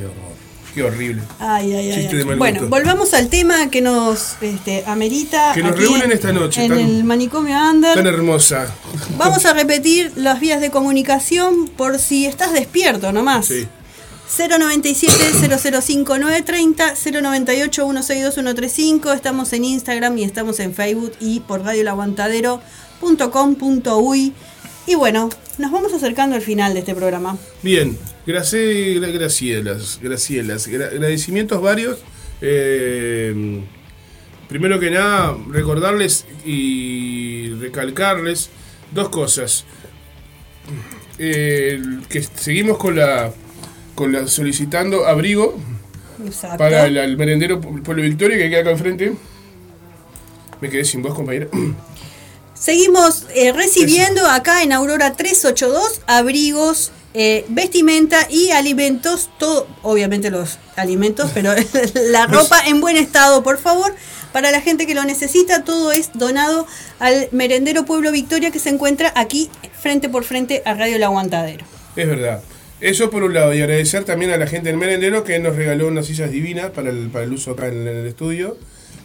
Qué 0.75 0.83
horrible. 0.83 1.21
Ay, 1.39 1.73
ay, 1.73 1.89
ay, 1.91 1.95
Chiste 1.95 2.11
ay. 2.11 2.17
de 2.19 2.25
mal 2.25 2.37
Bueno, 2.37 2.59
gusto. 2.59 2.75
volvamos 2.75 3.13
al 3.15 3.29
tema 3.29 3.69
que 3.71 3.81
nos 3.81 4.35
este, 4.41 4.83
amerita. 4.85 5.51
Que 5.53 5.63
nos 5.63 5.71
aquí 5.71 5.81
reúnen 5.81 6.03
en- 6.03 6.11
esta 6.11 6.31
noche, 6.31 6.63
En 6.65 6.69
tan- 6.69 6.79
el 6.79 7.03
manicomio 7.03 7.57
Under. 7.71 7.95
Tan 7.95 8.05
hermosa. 8.05 8.67
Vamos 9.17 9.45
a 9.45 9.53
repetir 9.53 10.11
las 10.17 10.39
vías 10.39 10.61
de 10.61 10.69
comunicación 10.69 11.67
por 11.69 11.97
si 11.99 12.25
estás 12.27 12.53
despierto 12.53 13.11
nomás. 13.11 13.47
Sí. 13.47 13.67
097-005-930, 14.37 16.95
098-162-135. 16.95 19.13
Estamos 19.15 19.53
en 19.53 19.63
Instagram 19.65 20.17
y 20.17 20.23
estamos 20.25 20.59
en 20.59 20.73
Facebook 20.73 21.13
y 21.19 21.39
por 21.39 21.61
radiolaguantadero.com.uy. 21.63 24.33
Y 24.87 24.95
bueno, 24.95 25.29
nos 25.57 25.71
vamos 25.71 25.93
acercando 25.93 26.35
al 26.35 26.41
final 26.41 26.73
de 26.73 26.79
este 26.79 26.95
programa. 26.95 27.37
Bien, 27.61 27.97
Gracie- 28.25 28.99
gra- 28.99 29.11
Gracielas, 29.11 29.99
Gracielas, 30.01 30.67
gra- 30.69 30.89
agradecimientos 30.91 31.61
varios. 31.61 31.99
Eh, 32.41 33.61
primero 34.47 34.79
que 34.79 34.89
nada, 34.89 35.37
recordarles 35.49 36.25
y 36.45 37.49
recalcarles 37.59 38.49
dos 38.93 39.09
cosas. 39.09 39.65
Eh, 41.19 41.81
que 42.09 42.21
seguimos 42.23 42.77
con 42.77 42.95
la, 42.95 43.33
con 43.95 44.11
la 44.13 44.27
solicitando 44.27 45.05
abrigo 45.07 45.57
Exacto. 46.25 46.57
para 46.59 46.85
el, 46.85 46.95
el 46.97 47.17
merendero 47.17 47.59
Pu- 47.59 47.81
Pueblo 47.83 48.03
Victoria 48.03 48.37
que 48.37 48.49
queda 48.49 48.61
acá 48.61 48.71
enfrente. 48.71 49.13
Me 50.61 50.69
quedé 50.69 50.85
sin 50.85 51.01
voz, 51.01 51.13
compañero. 51.13 51.49
Seguimos 52.59 53.25
eh, 53.35 53.51
recibiendo 53.51 54.25
acá 54.25 54.63
en 54.63 54.73
Aurora 54.73 55.13
382 55.13 56.01
abrigos, 56.07 56.91
eh, 57.13 57.45
vestimenta 57.49 58.27
y 58.29 58.51
alimentos, 58.51 59.29
todo, 59.37 59.67
obviamente 59.83 60.29
los 60.29 60.57
alimentos, 60.75 61.31
pero 61.33 61.53
la 62.09 62.27
ropa 62.27 62.61
en 62.65 62.81
buen 62.81 62.97
estado, 62.97 63.43
por 63.43 63.57
favor. 63.57 63.95
Para 64.33 64.51
la 64.51 64.61
gente 64.61 64.85
que 64.85 64.93
lo 64.93 65.03
necesita, 65.03 65.63
todo 65.63 65.91
es 65.91 66.11
donado 66.13 66.67
al 66.99 67.29
merendero 67.31 67.85
Pueblo 67.85 68.11
Victoria 68.11 68.51
que 68.51 68.59
se 68.59 68.69
encuentra 68.69 69.11
aquí 69.15 69.49
frente 69.79 70.09
por 70.09 70.25
frente 70.25 70.61
a 70.65 70.73
Radio 70.73 70.97
El 70.97 71.03
Aguantadero. 71.03 71.65
Es 71.95 72.07
verdad. 72.07 72.41
Eso 72.79 73.09
por 73.09 73.23
un 73.23 73.33
lado, 73.33 73.55
y 73.55 73.61
agradecer 73.61 74.03
también 74.03 74.31
a 74.31 74.37
la 74.37 74.45
gente 74.45 74.69
del 74.69 74.77
merendero 74.77 75.23
que 75.23 75.39
nos 75.39 75.55
regaló 75.55 75.87
unas 75.87 76.05
sillas 76.05 76.29
divinas 76.29 76.69
para 76.69 76.91
el, 76.91 77.09
para 77.09 77.25
el 77.25 77.33
uso 77.33 77.51
acá 77.51 77.67
en, 77.67 77.87
el 77.87 78.05
estudio. 78.05 78.57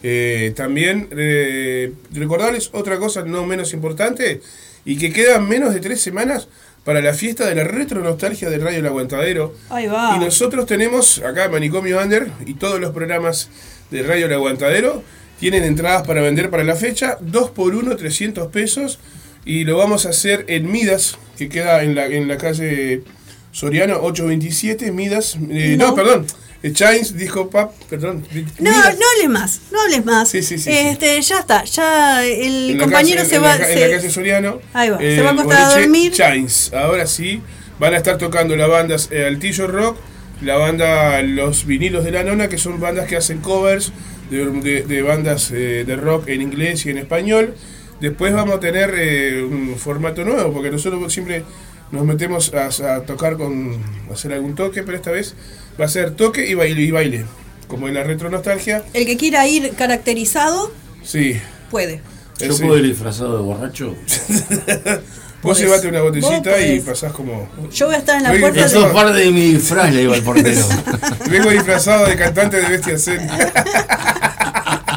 Eh, 0.03 0.53
también 0.55 1.07
eh, 1.11 1.93
recordarles 2.11 2.69
otra 2.73 2.97
cosa 2.97 3.23
no 3.23 3.45
menos 3.45 3.73
importante, 3.73 4.41
y 4.85 4.97
que 4.97 5.13
quedan 5.13 5.47
menos 5.47 5.73
de 5.73 5.79
tres 5.79 6.01
semanas 6.01 6.49
para 6.83 6.99
la 7.01 7.13
fiesta 7.13 7.47
de 7.47 7.55
la 7.55 7.63
retro 7.63 8.01
nostalgia 8.01 8.49
del 8.49 8.61
Radio 8.61 8.79
El 8.79 8.85
Aguantadero. 8.85 9.55
Ahí 9.69 9.87
va. 9.87 10.15
Y 10.15 10.19
nosotros 10.19 10.65
tenemos 10.65 11.19
acá 11.19 11.47
Manicomio 11.47 12.01
Under 12.01 12.29
y 12.45 12.55
todos 12.55 12.79
los 12.79 12.91
programas 12.91 13.49
de 13.89 14.03
Radio 14.03 14.25
El 14.25 14.33
Aguantadero 14.33 15.03
tienen 15.39 15.63
entradas 15.63 16.05
para 16.05 16.21
vender 16.21 16.49
para 16.49 16.63
la 16.63 16.75
fecha, 16.75 17.17
2 17.21 17.51
por 17.51 17.73
1 17.73 17.95
300 17.95 18.49
pesos 18.49 18.99
y 19.45 19.63
lo 19.63 19.77
vamos 19.77 20.05
a 20.05 20.09
hacer 20.09 20.45
en 20.47 20.71
Midas, 20.71 21.17
que 21.37 21.49
queda 21.49 21.83
en 21.83 21.95
la, 21.95 22.05
en 22.07 22.27
la 22.27 22.37
calle 22.37 23.03
Soriano 23.51 23.95
827, 24.01 24.91
Midas, 24.91 25.37
eh, 25.49 25.75
no. 25.77 25.89
No. 25.89 25.95
perdón, 25.95 26.25
Chains, 26.71 27.15
dijo 27.17 27.49
Pap, 27.49 27.73
perdón. 27.89 28.25
No, 28.59 28.71
no 28.71 28.77
hables 28.87 29.29
más, 29.29 29.59
no 29.71 29.81
hables 29.81 30.05
más. 30.05 30.29
sí, 30.29 30.41
sí, 30.41 30.55
este, 30.69 31.21
ya 31.21 31.39
está, 31.39 31.63
ya 31.65 32.23
el 32.25 32.71
En 32.71 32.77
compañero 32.79 33.17
calle- 33.21 33.29
se 33.29 33.35
en 33.35 33.43
va. 33.43 33.57
la, 33.57 33.67
en 33.69 33.77
se- 33.77 33.87
la 33.89 33.95
calle 33.97 34.09
Soriano. 34.09 34.59
Ahí 34.73 34.89
va, 34.89 34.97
eh, 35.01 35.15
se 35.17 35.21
va 35.21 35.29
a 35.29 35.33
acostar 35.33 35.61
a 35.61 35.79
dormir. 35.79 36.11
Chains. 36.13 36.71
Ahora 36.73 37.05
sí, 37.05 37.41
van 37.79 37.93
a 37.93 37.97
estar 37.97 38.17
tocando 38.17 38.55
la 38.55 38.67
banda 38.67 38.95
eh, 39.11 39.25
Altillo 39.25 39.67
Rock, 39.67 39.97
la 40.41 40.55
banda 40.55 41.21
Los 41.21 41.65
Vinilos 41.65 42.05
de 42.05 42.11
la 42.11 42.23
Nona, 42.23 42.47
que 42.47 42.57
son 42.57 42.79
bandas 42.79 43.07
que 43.07 43.17
hacen 43.17 43.39
covers 43.39 43.91
de, 44.31 44.45
de- 44.61 44.83
de 44.83 45.01
bandas 45.01 45.51
eh, 45.51 45.83
de 45.85 45.95
rock 45.97 46.29
en 46.29 46.41
inglés 46.41 46.85
y 46.85 46.91
en 46.91 46.97
español. 46.97 47.55
Después 47.99 48.33
vamos 48.33 48.55
a 48.55 48.59
tener 48.61 48.93
eh, 48.97 49.43
un 49.43 49.75
formato 49.77 50.23
nuevo, 50.23 50.53
porque 50.53 50.71
nosotros 50.71 51.11
siempre 51.11 51.43
nos 51.91 52.05
metemos 52.05 52.53
a, 52.53 52.95
a 52.95 53.01
tocar 53.01 53.37
con 53.37 53.77
a 54.09 54.13
hacer 54.13 54.33
algún 54.33 54.55
toque, 54.55 54.81
pero 54.83 54.97
esta 54.97 55.11
vez 55.11 55.35
va 55.79 55.85
a 55.85 55.89
ser 55.89 56.11
toque 56.15 56.47
y 56.47 56.53
baile 56.53 56.81
y 56.81 56.91
baile, 56.91 57.25
como 57.67 57.87
en 57.87 57.95
la 57.95 58.03
retro 58.03 58.29
nostalgia. 58.29 58.83
El 58.93 59.05
que 59.05 59.17
quiera 59.17 59.47
ir 59.47 59.73
caracterizado, 59.75 60.71
Sí, 61.03 61.37
puede. 61.69 62.01
¿Yo 62.39 62.53
Sí. 62.53 62.63
puedo 62.63 62.77
ir 62.79 62.85
disfrazado 62.85 63.37
de 63.37 63.43
borracho? 63.43 63.95
Vos 65.43 65.59
llevate 65.59 65.89
una 65.89 66.01
botellita 66.01 66.59
y 66.61 66.79
pasás 66.79 67.11
como. 67.11 67.49
Yo 67.73 67.87
voy 67.87 67.95
a 67.95 67.97
estar 67.97 68.15
en 68.17 68.23
la 68.23 68.31
puerta 68.39 68.65
Eso 68.65 68.79
de... 68.81 68.87
es 68.87 68.93
parte 68.93 69.19
de 69.19 69.31
mi 69.31 69.51
disfraz, 69.53 69.93
le 69.93 69.99
digo 69.99 70.13
al 70.13 70.21
portero. 70.21 70.61
Vengo 71.29 71.49
disfrazado 71.49 72.05
de 72.05 72.15
cantante 72.15 72.61
de 72.61 72.69
Bestia 72.69 72.97
Zen. 72.97 73.27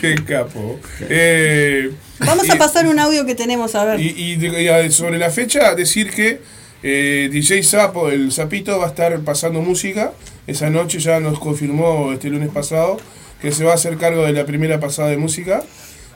Qué 0.00 0.14
capo. 0.26 0.78
Eh, 1.08 1.90
Vamos 2.20 2.46
y- 2.46 2.50
a 2.52 2.58
pasar 2.58 2.86
un 2.86 2.98
audio 2.98 3.26
que 3.26 3.34
tenemos, 3.34 3.74
a 3.74 3.84
ver. 3.84 4.00
Y, 4.00 4.38
sobre 4.92 5.18
la 5.18 5.30
fecha, 5.30 5.74
decir 5.74 6.10
que 6.10 6.40
eh, 6.82 7.28
DJ 7.30 7.62
Sapo, 7.62 8.08
el 8.08 8.32
Sapito, 8.32 8.78
va 8.78 8.86
a 8.86 8.88
estar 8.88 9.18
pasando 9.20 9.60
música. 9.60 10.12
Esa 10.46 10.70
noche 10.70 10.98
ya 10.98 11.20
nos 11.20 11.38
confirmó 11.38 12.12
este 12.12 12.30
lunes 12.30 12.48
pasado 12.50 12.96
que 13.40 13.52
se 13.52 13.64
va 13.64 13.72
a 13.72 13.74
hacer 13.74 13.96
cargo 13.96 14.24
de 14.24 14.32
la 14.32 14.46
primera 14.46 14.80
pasada 14.80 15.08
de 15.08 15.16
música. 15.16 15.62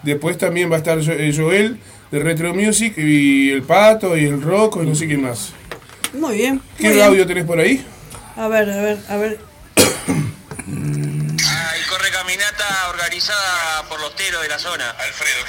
Después 0.03 0.39
también 0.39 0.71
va 0.71 0.77
a 0.77 0.79
estar 0.79 0.99
eh, 0.99 1.33
Joel 1.35 1.79
de 2.11 2.19
Retro 2.21 2.55
Music 2.55 2.95
y 2.97 3.51
el 3.51 3.63
Pato 3.63 4.17
y 4.17 4.25
el 4.25 4.43
Rocco 4.43 4.83
y 4.83 4.87
no 4.87 4.95
sé 4.95 5.07
quién 5.07 5.23
más. 5.23 5.53
Muy 6.13 6.37
bien. 6.37 6.61
¿Qué 6.77 6.85
muy 6.85 6.95
bien. 6.95 7.07
audio 7.07 7.27
tenés 7.27 7.45
por 7.45 7.59
ahí? 7.59 7.85
A 8.37 8.49
ver, 8.49 8.71
a 8.71 8.83
ver, 8.83 8.99
a 9.09 9.17
ver. 9.17 9.39
Hay 9.77 11.83
corre 11.89 12.11
caminata 12.13 12.91
organizada 12.91 13.89
por 13.89 14.01
los 14.01 14.15
teros 14.17 14.43
de 14.43 14.49
la 14.49 14.59
zona. 14.59 14.91
Alfredo, 14.91 15.45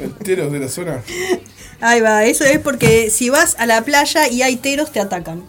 Enteros 0.00 0.52
de 0.52 0.58
la 0.58 0.68
zona. 0.68 1.02
Ahí 1.82 2.00
va, 2.00 2.24
eso 2.24 2.44
es 2.44 2.58
porque 2.58 3.10
si 3.10 3.28
vas 3.28 3.56
a 3.58 3.66
la 3.66 3.82
playa 3.82 4.28
y 4.28 4.42
hay 4.42 4.54
teros, 4.56 4.92
te 4.92 5.00
atacan. 5.00 5.42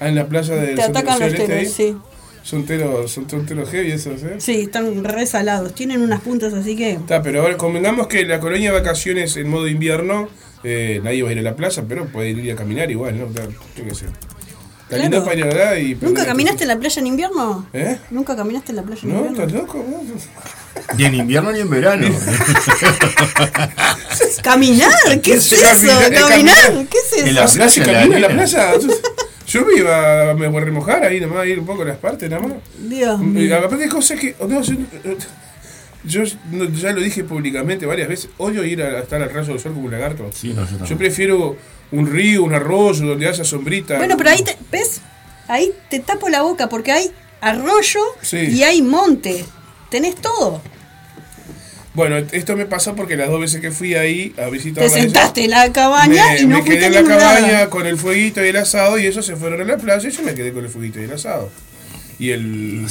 Ah, 0.00 0.08
en 0.08 0.14
la 0.14 0.26
playa 0.26 0.56
del 0.56 0.74
Te 0.76 0.82
atacan 0.82 1.20
los 1.20 1.32
teros, 1.32 1.50
ahí. 1.50 1.66
sí. 1.66 1.96
Son 2.42 2.64
teros, 2.66 3.10
son, 3.12 3.28
son 3.28 3.46
teros 3.46 3.70
heavy 3.70 3.92
esos, 3.92 4.22
¿eh? 4.22 4.36
Sí, 4.38 4.62
están 4.62 5.04
resalados. 5.04 5.74
Tienen 5.74 6.00
unas 6.00 6.20
puntas 6.20 6.52
así 6.54 6.74
que. 6.74 6.92
Está, 6.92 7.22
pero 7.22 7.42
ahora 7.42 7.56
convengamos 7.56 8.06
que 8.06 8.24
la 8.24 8.40
colonia 8.40 8.72
de 8.72 8.78
vacaciones 8.78 9.36
en 9.36 9.48
modo 9.48 9.68
invierno, 9.68 10.28
eh, 10.62 11.00
nadie 11.04 11.22
va 11.22 11.28
a 11.28 11.32
ir 11.32 11.38
a 11.38 11.42
la 11.42 11.54
playa, 11.56 11.84
pero 11.88 12.06
puede 12.06 12.30
ir 12.30 12.52
a 12.52 12.56
caminar 12.56 12.90
igual, 12.90 13.18
¿no? 13.18 13.28
Yo 13.32 13.84
qué 13.86 13.94
sé. 13.94 14.06
Está 14.94 15.08
Claro. 15.08 15.10
lindo 15.10 15.24
para 15.24 15.36
ir 15.36 15.44
allá 15.46 15.78
y... 15.78 15.94
¿Nunca 16.00 16.24
caminaste 16.24 16.62
en 16.64 16.68
la 16.68 16.76
playa 16.78 17.00
en 17.00 17.06
invierno? 17.08 17.66
¿Eh? 17.72 17.98
¿Nunca 18.10 18.36
caminaste 18.36 18.72
en 18.72 18.76
la 18.76 18.82
playa 18.82 19.00
en 19.02 19.08
No, 19.12 19.16
invierno? 19.26 19.38
estás 19.44 19.52
loco? 19.60 19.84
Ni 20.98 21.04
en 21.04 21.14
invierno 21.14 21.52
ni 21.52 21.60
en 21.60 21.70
verano. 21.70 22.06
¿Caminar? 24.42 24.90
¿Qué 25.22 25.34
es 25.34 25.52
eso? 25.52 25.88
Caminar. 26.28 26.86
¿Qué 26.90 26.98
es 26.98 27.12
eso? 27.12 27.26
En 27.26 27.34
la 27.34 27.44
Ah, 27.44 27.48
playa, 27.52 28.02
en 28.02 28.20
la 28.22 28.28
playa. 28.28 28.72
Yo, 29.46 29.64
me 29.64 29.74
iba 29.78 30.30
a 30.30 30.34
me 30.34 30.48
voy 30.48 30.62
a 30.62 30.64
remojar 30.64 31.04
ahí 31.04 31.20
nomás, 31.20 31.46
ir 31.46 31.58
un 31.58 31.66
poco 31.66 31.82
a 31.82 31.86
las 31.86 31.98
partes 31.98 32.28
nada 32.30 32.42
más. 32.42 32.52
Dios 32.78 33.18
mío. 33.20 33.56
aparte 33.58 33.84
hay 33.84 33.90
cosas 33.90 34.18
que... 34.18 34.34
no, 34.46 34.62
yo, 34.62 34.74
yo 36.04 36.22
no- 36.50 36.64
ya 36.70 36.92
lo 36.92 37.00
dije 37.00 37.24
públicamente 37.24 37.86
varias 37.86 38.08
veces, 38.08 38.30
odio 38.38 38.64
ir 38.64 38.82
a 38.82 38.98
estar 39.00 39.22
al 39.22 39.30
rayo 39.32 39.48
del 39.48 39.60
sol 39.60 39.72
como 39.72 39.84
un 39.86 39.92
lagarto. 39.92 40.30
Sí, 40.34 40.52
no, 40.54 40.66
yo 40.68 40.84
Yo 40.84 40.96
prefiero 40.98 41.56
un 41.92 42.10
río, 42.10 42.42
un 42.44 42.54
arroyo, 42.54 43.06
donde 43.06 43.28
haya 43.28 43.44
sombrita. 43.44 43.98
Bueno, 43.98 44.16
pero 44.16 44.30
ahí 44.30 44.42
te, 44.42 44.56
¿ves? 44.70 45.00
Ahí 45.48 45.72
te 45.90 46.00
tapo 46.00 46.28
la 46.28 46.42
boca 46.42 46.68
porque 46.68 46.92
hay 46.92 47.10
arroyo 47.40 48.00
Sí. 48.22 48.38
y 48.38 48.62
hay 48.62 48.82
monte. 48.82 49.44
Tenés 49.90 50.16
todo. 50.16 50.60
Bueno, 51.94 52.16
esto 52.32 52.56
me 52.56 52.66
pasó 52.66 52.96
porque 52.96 53.16
las 53.16 53.28
dos 53.28 53.40
veces 53.40 53.60
que 53.60 53.70
fui 53.70 53.94
ahí 53.94 54.34
a 54.36 54.46
visitar 54.48 54.82
Te 54.82 54.90
sentaste 54.90 55.44
en 55.44 55.50
la 55.50 55.70
cabaña 55.72 56.32
me, 56.32 56.40
y 56.40 56.46
no 56.46 56.58
me 56.58 56.64
quedé 56.64 56.86
en 56.86 56.94
la 56.94 57.04
cabaña 57.04 57.70
con 57.70 57.86
el 57.86 57.96
fueguito 57.96 58.44
y 58.44 58.48
el 58.48 58.56
asado 58.56 58.98
y 58.98 59.06
ellos 59.06 59.24
se 59.24 59.36
fueron 59.36 59.60
a 59.60 59.64
la 59.64 59.76
playa 59.76 60.08
y 60.08 60.10
yo 60.10 60.22
me 60.22 60.34
quedé 60.34 60.52
con 60.52 60.64
el 60.64 60.70
fueguito 60.70 61.00
y 61.00 61.04
el 61.04 61.12
asado. 61.12 61.50
Y 62.18 62.30
el, 62.30 62.86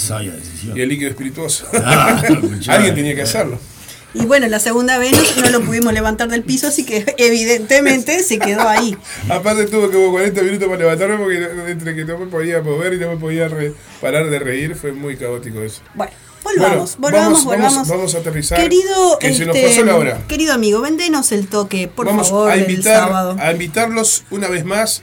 y 0.76 0.82
el 0.82 0.90
líquido 0.90 1.10
espirituoso. 1.10 1.66
Ah, 1.74 2.22
Alguien 2.68 2.96
tenía 2.96 3.16
que 3.16 3.22
hacerlo. 3.24 3.60
Y 4.16 4.26
bueno, 4.26 4.48
la 4.48 4.60
segunda 4.60 4.98
vez 5.00 5.12
no, 5.38 5.42
no 5.44 5.50
lo 5.50 5.62
pudimos 5.62 5.92
levantar 5.94 6.30
del 6.30 6.44
piso, 6.44 6.68
así 6.68 6.86
que 6.86 7.04
evidentemente 7.18 8.22
se 8.24 8.38
quedó 8.40 8.68
ahí. 8.68 8.96
Aparte 9.30 9.66
tuve 9.66 9.90
como 9.92 10.12
40 10.12 10.42
minutos 10.44 10.68
para 10.68 10.80
levantarme 10.80 11.18
porque 11.18 11.72
entre 11.72 11.96
que 11.96 12.06
no 12.06 12.18
me 12.20 12.28
podía 12.28 12.62
mover 12.62 12.94
y 12.94 12.98
no 13.00 13.10
me 13.10 13.18
podía 13.18 13.48
re- 13.48 13.74
parar 14.02 14.30
de 14.30 14.40
reír, 14.40 14.76
fue 14.76 14.92
muy 14.92 15.18
caótico 15.18 15.62
eso. 15.62 15.82
Bueno, 15.96 16.12
volvamos, 16.44 16.98
Bueno, 16.98 17.18
volvamos, 17.18 17.46
vamos, 17.46 17.46
volvamos. 17.46 17.74
vamos- 17.76 17.88
vamos 17.90 18.16
a 18.16 18.18
aterrizar, 18.20 18.60
Querido, 18.60 19.18
que 19.20 19.34
se 19.34 19.46
nos 19.46 19.56
este, 19.56 19.68
pasó 19.70 19.84
la 19.86 19.96
hora. 19.96 20.22
querido 20.28 20.54
amigo, 20.54 20.82
vendenos 20.82 21.32
el 21.32 21.48
toque, 21.48 21.88
por 21.88 22.06
Vamos 22.06 22.30
favor, 22.30 22.52
a 22.52 22.56
del 22.58 22.84
sábado. 22.84 23.36
a 23.40 23.52
invitarlos 23.52 24.24
una 24.30 24.48
vez 24.48 24.64
más 24.66 25.02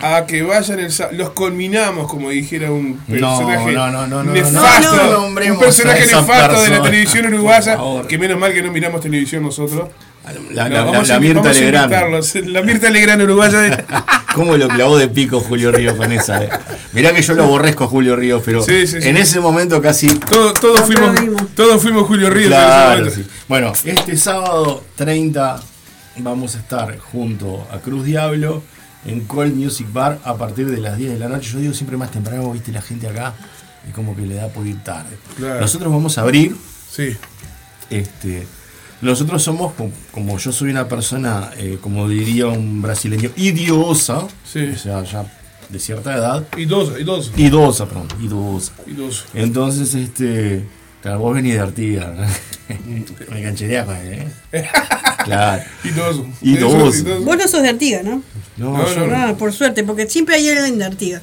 a 0.00 0.26
que 0.26 0.42
vayan 0.42 0.78
el 0.80 0.92
sábado. 0.92 1.16
Los 1.16 1.30
culminamos, 1.30 2.08
como 2.10 2.30
dijera 2.30 2.70
un 2.70 2.98
personaje 3.08 3.72
no, 3.72 3.90
no, 3.90 4.06
no, 4.06 4.22
no, 4.24 4.32
nefasto. 4.32 5.26
un 5.26 5.34
personaje 5.58 6.06
nefasto 6.06 6.62
de 6.62 6.70
la 6.70 6.82
televisión 6.82 7.26
uruguaya. 7.32 7.78
Que 8.08 8.18
menos 8.18 8.38
mal 8.38 8.52
que 8.52 8.62
no 8.62 8.70
miramos 8.72 9.00
televisión 9.00 9.42
nosotros. 9.42 9.88
La, 10.52 10.68
No, 10.68 10.74
la- 10.74 10.82
vamos 10.82 11.08
la- 11.08 11.14
a 11.14 11.18
la 11.18 11.20
Mirta 11.20 11.50
a 11.50 11.52
Legrand. 11.52 11.84
invitarlos. 11.92 12.34
La 12.46 12.62
Mirta 12.62 12.90
Legrand 12.90 13.22
uruguaya. 13.22 13.58
de- 13.60 13.84
¿Cómo 14.34 14.56
lo 14.56 14.66
clavó 14.68 14.98
de 14.98 15.06
pico 15.08 15.38
Julio 15.40 15.70
Ríos 15.70 15.94
con 15.96 16.10
esa? 16.12 16.42
eh? 16.42 16.50
Mirá 16.92 17.12
que 17.14 17.22
yo 17.22 17.34
lo 17.34 17.44
aborrezco 17.44 17.84
a 17.84 17.86
Julio 17.86 18.16
Ríos, 18.16 18.42
pero 18.44 18.60
Sí, 18.62 18.86
sí, 18.88 19.00
sí. 19.00 19.08
en 19.08 19.16
ese 19.18 19.38
momento 19.40 19.80
casi. 19.80 20.08
Todo- 20.18 20.52
todos, 20.52 20.80
fuimos, 20.80 21.14
todos 21.54 21.80
fuimos 21.80 22.06
Julio 22.08 22.28
Ríos. 22.28 22.52
en 22.52 22.58
ese 23.06 23.14
Claro. 23.22 23.30
Bueno, 23.48 23.72
este 23.84 24.16
sábado 24.16 24.82
30 24.96 25.62
vamos 26.18 26.56
a 26.56 26.58
estar 26.58 26.98
junto 26.98 27.66
a 27.72 27.78
Cruz 27.78 28.04
Diablo 28.04 28.62
en 29.06 29.20
Cold 29.24 29.54
Music 29.54 29.86
Bar 29.92 30.18
a 30.24 30.36
partir 30.36 30.70
de 30.70 30.78
las 30.78 30.96
10 30.96 31.12
de 31.12 31.18
la 31.18 31.28
noche. 31.28 31.50
Yo 31.52 31.58
digo 31.60 31.74
siempre 31.74 31.96
más 31.96 32.10
temprano, 32.10 32.50
viste, 32.52 32.72
la 32.72 32.82
gente 32.82 33.08
acá 33.08 33.34
y 33.88 33.92
como 33.92 34.16
que 34.16 34.22
le 34.22 34.34
da 34.34 34.48
por 34.48 34.66
ir 34.66 34.82
tarde. 34.82 35.16
Claro. 35.36 35.60
Nosotros 35.60 35.92
vamos 35.92 36.18
a 36.18 36.22
abrir. 36.22 36.56
Sí. 36.90 37.16
Este, 37.90 38.46
nosotros 39.00 39.42
somos, 39.42 39.74
como, 40.10 40.38
yo 40.38 40.52
soy 40.52 40.70
una 40.70 40.88
persona, 40.88 41.50
eh, 41.56 41.78
como 41.80 42.08
diría 42.08 42.46
un 42.46 42.82
brasileño, 42.82 43.30
idiosa, 43.36 44.18
o 44.18 44.30
sea, 44.44 45.02
ya 45.04 45.32
de 45.68 45.78
cierta 45.78 46.14
edad. 46.14 46.46
Idosa, 46.56 46.98
idosa. 46.98 47.30
Idosa, 47.36 47.86
perdón, 47.86 48.08
idosa. 48.20 48.72
Idoso. 48.86 49.24
Entonces, 49.34 49.94
este, 49.94 50.64
claro, 51.06 51.20
vos 51.20 51.34
venís 51.36 51.54
de 51.54 51.60
Artigas, 51.60 52.08
me 53.30 53.42
canchereás 53.42 53.86
con 53.86 53.94
él, 53.94 54.24
¿eh? 54.50 54.68
Claro. 55.24 55.62
Idoso. 55.84 56.26
Idoso. 56.42 57.20
Vos 57.20 57.36
no 57.36 57.46
sos 57.46 57.62
de 57.62 57.68
Artigas, 57.68 58.02
¿no? 58.02 58.22
No, 58.56 58.92
yo 58.92 59.06
no. 59.06 59.14
Ah, 59.14 59.36
por 59.38 59.52
suerte, 59.52 59.84
porque 59.84 60.08
siempre 60.08 60.34
hay 60.34 60.48
alguien 60.48 60.78
de 60.80 60.84
Artigas. 60.84 61.22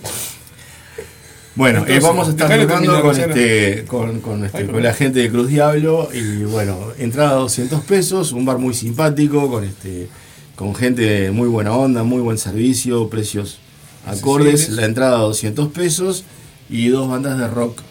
Bueno, 1.55 1.79
eh, 1.79 1.95
Entonces, 1.95 2.03
vamos 2.03 2.27
a 2.27 2.31
estar 2.31 2.61
tocando 2.61 3.01
con, 3.01 3.19
este, 3.19 3.83
con, 3.85 4.21
con, 4.21 4.45
este, 4.45 4.57
Ay, 4.59 4.67
con 4.67 4.81
la 4.81 4.93
gente 4.93 5.19
de 5.19 5.29
Cruz 5.29 5.49
Diablo 5.49 6.07
y 6.13 6.43
bueno, 6.45 6.79
entrada 6.97 7.33
200 7.33 7.81
pesos, 7.83 8.31
un 8.31 8.45
bar 8.45 8.59
muy 8.59 8.73
simpático, 8.73 9.49
con 9.49 9.65
este 9.65 10.07
con 10.55 10.75
gente 10.75 11.01
de 11.01 11.31
muy 11.31 11.49
buena 11.49 11.73
onda, 11.73 12.03
muy 12.03 12.21
buen 12.21 12.37
servicio, 12.37 13.09
precios 13.09 13.59
acordes, 14.05 14.69
la 14.69 14.85
entrada 14.85 15.17
200 15.17 15.73
pesos 15.73 16.23
y 16.69 16.87
dos 16.87 17.09
bandas 17.09 17.37
de 17.37 17.47
rock 17.47 17.81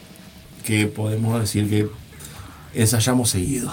que 0.65 0.87
podemos 0.87 1.41
decir 1.41 1.69
que 1.69 1.89
ensayamos 2.75 3.31
seguido. 3.31 3.73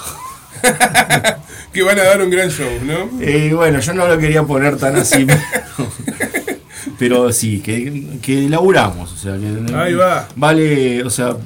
Que 1.71 1.83
van 1.83 1.99
a 1.99 2.03
dar 2.03 2.19
un 2.19 2.31
gran 2.31 2.49
show, 2.49 2.67
¿no? 2.83 3.21
Eh, 3.21 3.53
bueno, 3.53 3.79
yo 3.79 3.93
no 3.93 4.07
lo 4.07 4.17
quería 4.17 4.43
poner 4.43 4.77
tan 4.77 4.95
así, 4.95 5.23
pero, 5.25 5.91
pero 6.99 7.31
sí, 7.31 7.59
que, 7.59 8.17
que 8.23 8.49
laburamos, 8.49 9.13
o 9.13 9.15
sea, 9.15 9.37
que 9.37 9.75
Ahí 9.75 9.93
va. 9.93 10.27
Vale, 10.35 11.03
o 11.03 11.11
sea, 11.11 11.37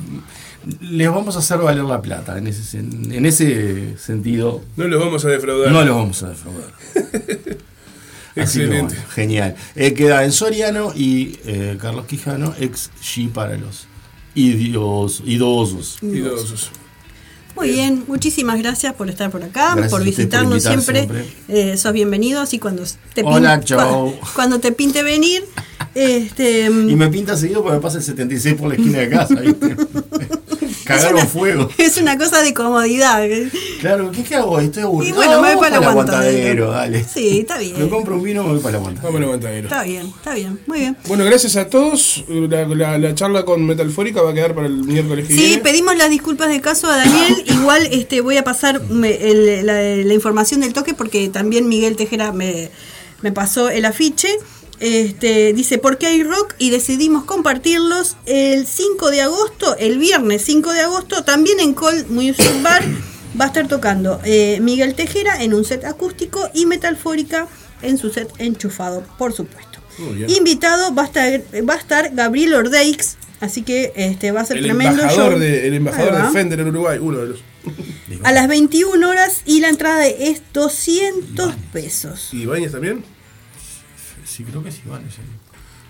les 0.79 1.09
vamos 1.09 1.35
a 1.35 1.39
hacer 1.39 1.57
valer 1.57 1.83
la 1.83 2.01
plata, 2.01 2.37
en 2.37 2.47
ese, 2.47 2.79
en 2.79 3.25
ese 3.25 3.97
sentido. 3.97 4.61
No 4.77 4.87
los 4.87 4.99
vamos 5.03 5.25
a 5.25 5.27
defraudar. 5.27 5.71
No 5.71 5.83
los 5.83 5.95
vamos 5.95 6.23
a 6.23 6.29
defraudar. 6.29 6.71
Así 8.35 8.59
que, 8.59 8.65
Excelente. 8.65 8.95
bueno, 8.95 9.09
genial. 9.13 9.55
Eh, 9.75 9.93
queda 9.93 10.23
en 10.23 10.31
Soriano 10.31 10.93
y 10.95 11.37
eh, 11.45 11.77
Carlos 11.79 12.05
Quijano, 12.07 12.55
ex 12.59 12.89
G 13.01 13.29
para 13.29 13.57
los 13.57 13.87
idios, 14.35 15.21
idosos. 15.25 15.97
Idosos. 16.01 16.71
Muy 17.55 17.69
bien, 17.69 18.03
muchísimas 18.07 18.57
gracias 18.57 18.95
por 18.95 19.09
estar 19.11 19.29
por 19.29 19.43
acá, 19.43 19.73
Gracias 19.75 19.91
por 19.91 20.03
visitarnos 20.03 20.65
invitar 20.65 20.81
siempre. 20.81 21.25
Eh, 21.49 21.77
sos 21.77 21.93
bienvenido, 21.93 22.41
así 22.41 22.57
cuando 22.57 22.83
te, 23.13 23.21
Hola, 23.23 23.59
chao. 23.63 24.11
cua- 24.11 24.33
cuando 24.33 24.59
te 24.59 24.71
pinte 24.71 25.03
venir. 25.03 25.43
Este, 25.95 26.65
Y 26.65 26.95
me 26.95 27.07
pinta 27.09 27.37
seguido 27.37 27.61
porque 27.61 27.75
me 27.75 27.81
pasa 27.81 27.99
el 27.99 28.03
76 28.03 28.55
por 28.55 28.69
la 28.69 28.73
esquina 28.75 28.97
de 28.97 29.09
casa, 29.11 29.35
¿viste? 29.35 29.75
Cagaron 30.85 31.15
una- 31.15 31.25
fuego. 31.25 31.69
es 31.77 31.97
una 31.97 32.17
cosa 32.17 32.41
de 32.41 32.53
comodidad. 32.53 33.23
Claro, 33.79 34.11
¿qué, 34.11 34.23
qué 34.23 34.35
hago? 34.35 34.59
Estoy 34.59 34.83
aburrido. 34.83 35.13
Y 35.13 35.15
bueno, 35.15 35.41
me 35.41 35.53
voy 35.55 35.61
para 35.63 35.77
el 35.77 35.83
aguantadero. 35.83 36.71
dale. 36.71 37.03
Sí, 37.05 37.39
está 37.39 37.57
bien. 37.57 37.77
Me 37.79 37.89
compro 37.89 38.15
un 38.15 38.23
vino, 38.23 38.43
me 38.43 38.49
voy 38.53 38.59
para 38.59 38.71
el 38.71 38.75
aguantadero. 38.83 39.07
Vamos 39.07 39.17
al 39.17 39.23
aguantadero. 39.23 39.67
Está 39.67 39.83
bien, 39.83 40.05
está 40.07 40.33
bien, 40.33 40.59
muy 40.67 40.79
bien. 40.79 40.97
Bueno, 41.07 41.25
gracias 41.25 41.55
a 41.55 41.69
todos. 41.69 42.23
La, 42.27 42.65
la- 42.67 42.97
la 42.97 43.15
charla 43.15 43.43
con 43.45 43.65
Metalfórica 43.65 44.21
va 44.21 44.31
a 44.31 44.33
quedar 44.33 44.53
para 44.55 44.67
el 44.67 44.75
miércoles 44.83 45.27
que 45.27 45.33
Sí, 45.33 45.39
viene. 45.41 45.61
pedimos 45.63 45.95
las 45.97 46.09
disculpas 46.09 46.49
de 46.49 46.61
caso 46.61 46.87
a 46.87 46.97
Daniel. 46.97 47.43
Igual 47.47 47.87
este 47.91 48.21
voy 48.21 48.37
a 48.37 48.43
pasar 48.43 48.81
me- 48.89 49.15
el- 49.15 49.65
la, 49.65 49.81
la 49.81 50.13
información 50.13 50.59
del 50.61 50.73
toque 50.73 50.93
porque 50.93 51.29
también 51.29 51.67
Miguel 51.67 51.95
Tejera 51.95 52.31
me, 52.31 52.69
me 53.21 53.31
pasó 53.31 53.69
el 53.69 53.85
afiche. 53.85 54.29
Este, 54.83 55.53
dice, 55.53 55.77
¿por 55.77 55.97
qué 55.97 56.07
hay 56.07 56.23
rock? 56.23 56.55
Y 56.57 56.69
decidimos 56.69 57.23
compartirlos 57.23 58.17
el 58.25 58.67
5 58.67 59.11
de 59.11 59.21
agosto, 59.21 59.77
el 59.77 59.97
viernes 59.97 60.41
5 60.41 60.73
de 60.73 60.81
agosto, 60.81 61.23
también 61.23 61.61
en 61.61 61.73
Col 61.73 62.05
Music 62.09 62.51
Bar. 62.61 62.83
Va 63.39 63.45
a 63.45 63.47
estar 63.47 63.65
tocando 63.69 64.19
eh, 64.25 64.59
Miguel 64.61 64.93
Tejera 64.93 65.41
en 65.41 65.53
un 65.53 65.63
set 65.63 65.85
acústico 65.85 66.49
y 66.53 66.65
Metalfórica 66.65 67.47
en 67.81 67.97
su 67.97 68.09
set 68.09 68.29
enchufado, 68.39 69.05
por 69.17 69.31
supuesto. 69.31 69.79
Invitado 70.27 70.93
va 70.93 71.03
a 71.03 71.05
estar, 71.05 71.41
va 71.69 71.75
a 71.75 71.77
estar 71.77 72.13
Gabriel 72.13 72.53
Ordeix, 72.53 73.15
así 73.39 73.61
que 73.61 73.93
este, 73.95 74.33
va 74.33 74.41
a 74.41 74.45
ser 74.45 74.57
El 74.57 74.65
tremendo 74.65 75.01
embajador, 75.01 75.31
show. 75.31 75.39
de, 75.39 75.65
el 75.65 75.75
embajador 75.75 76.25
de 76.25 76.33
Fender 76.33 76.59
en 76.59 76.67
Uruguay, 76.67 76.99
uno 77.01 77.19
de 77.19 77.27
los. 77.27 77.39
A 78.23 78.33
las 78.33 78.49
21 78.49 79.09
horas 79.09 79.43
y 79.45 79.61
la 79.61 79.69
entrada 79.69 80.05
es 80.07 80.41
200 80.51 81.53
pesos. 81.71 82.33
¿Y 82.33 82.45
Bañez 82.45 82.73
también? 82.73 83.12
Sí, 84.33 84.43
creo 84.43 84.63
que 84.63 84.71
sí, 84.71 84.81
vale. 84.85 85.05
sí. 85.11 85.21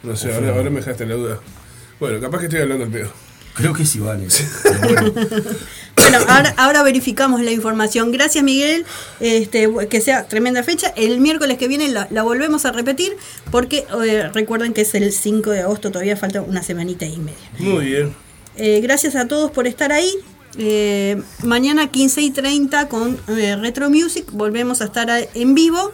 No 0.04 0.18
sé, 0.18 0.34
ahora, 0.34 0.50
ahora 0.50 0.70
me 0.70 0.82
dejaste 0.82 1.04
en 1.04 1.10
la 1.10 1.16
duda. 1.16 1.40
Bueno, 1.98 2.20
capaz 2.20 2.40
que 2.40 2.46
estoy 2.46 2.60
hablando 2.60 2.84
al 2.84 2.92
pedo. 2.92 3.10
Creo 3.54 3.74
que 3.74 3.86
sí, 3.86 4.00
vale. 4.00 4.28
Bueno, 5.96 6.18
ahora, 6.28 6.54
ahora 6.58 6.84
verificamos 6.84 7.40
la 7.42 7.52
información. 7.52 8.12
Gracias, 8.12 8.44
Miguel. 8.44 8.86
Este, 9.22 9.70
que 9.90 10.02
sea 10.02 10.28
tremenda 10.28 10.62
fecha. 10.62 10.92
El 10.98 11.22
miércoles 11.22 11.58
que 11.58 11.70
viene 11.70 11.88
la, 11.88 12.10
la 12.12 12.24
volvemos 12.24 12.66
a 12.66 12.74
repetir 12.74 13.16
porque 13.52 13.86
eh, 14.04 14.30
recuerden 14.34 14.74
que 14.74 14.82
es 14.82 14.94
el 14.96 15.14
5 15.14 15.52
de 15.52 15.62
agosto, 15.62 15.92
todavía 15.92 16.18
falta 16.18 16.42
una 16.42 16.62
semanita 16.62 17.06
y 17.06 17.18
media. 17.18 17.38
Muy 17.60 17.86
bien. 17.86 18.14
Eh, 18.58 18.82
gracias 18.82 19.16
a 19.16 19.30
todos 19.30 19.52
por 19.52 19.66
estar 19.66 19.94
ahí. 19.94 20.12
Eh, 20.58 21.22
mañana 21.44 21.90
15 21.90 22.22
y 22.22 22.32
30 22.32 22.90
con 22.90 23.18
eh, 23.30 23.56
Retro 23.56 23.90
Music 23.90 24.26
volvemos 24.32 24.82
a 24.82 24.86
estar 24.86 25.10
en 25.34 25.56
vivo. 25.56 25.94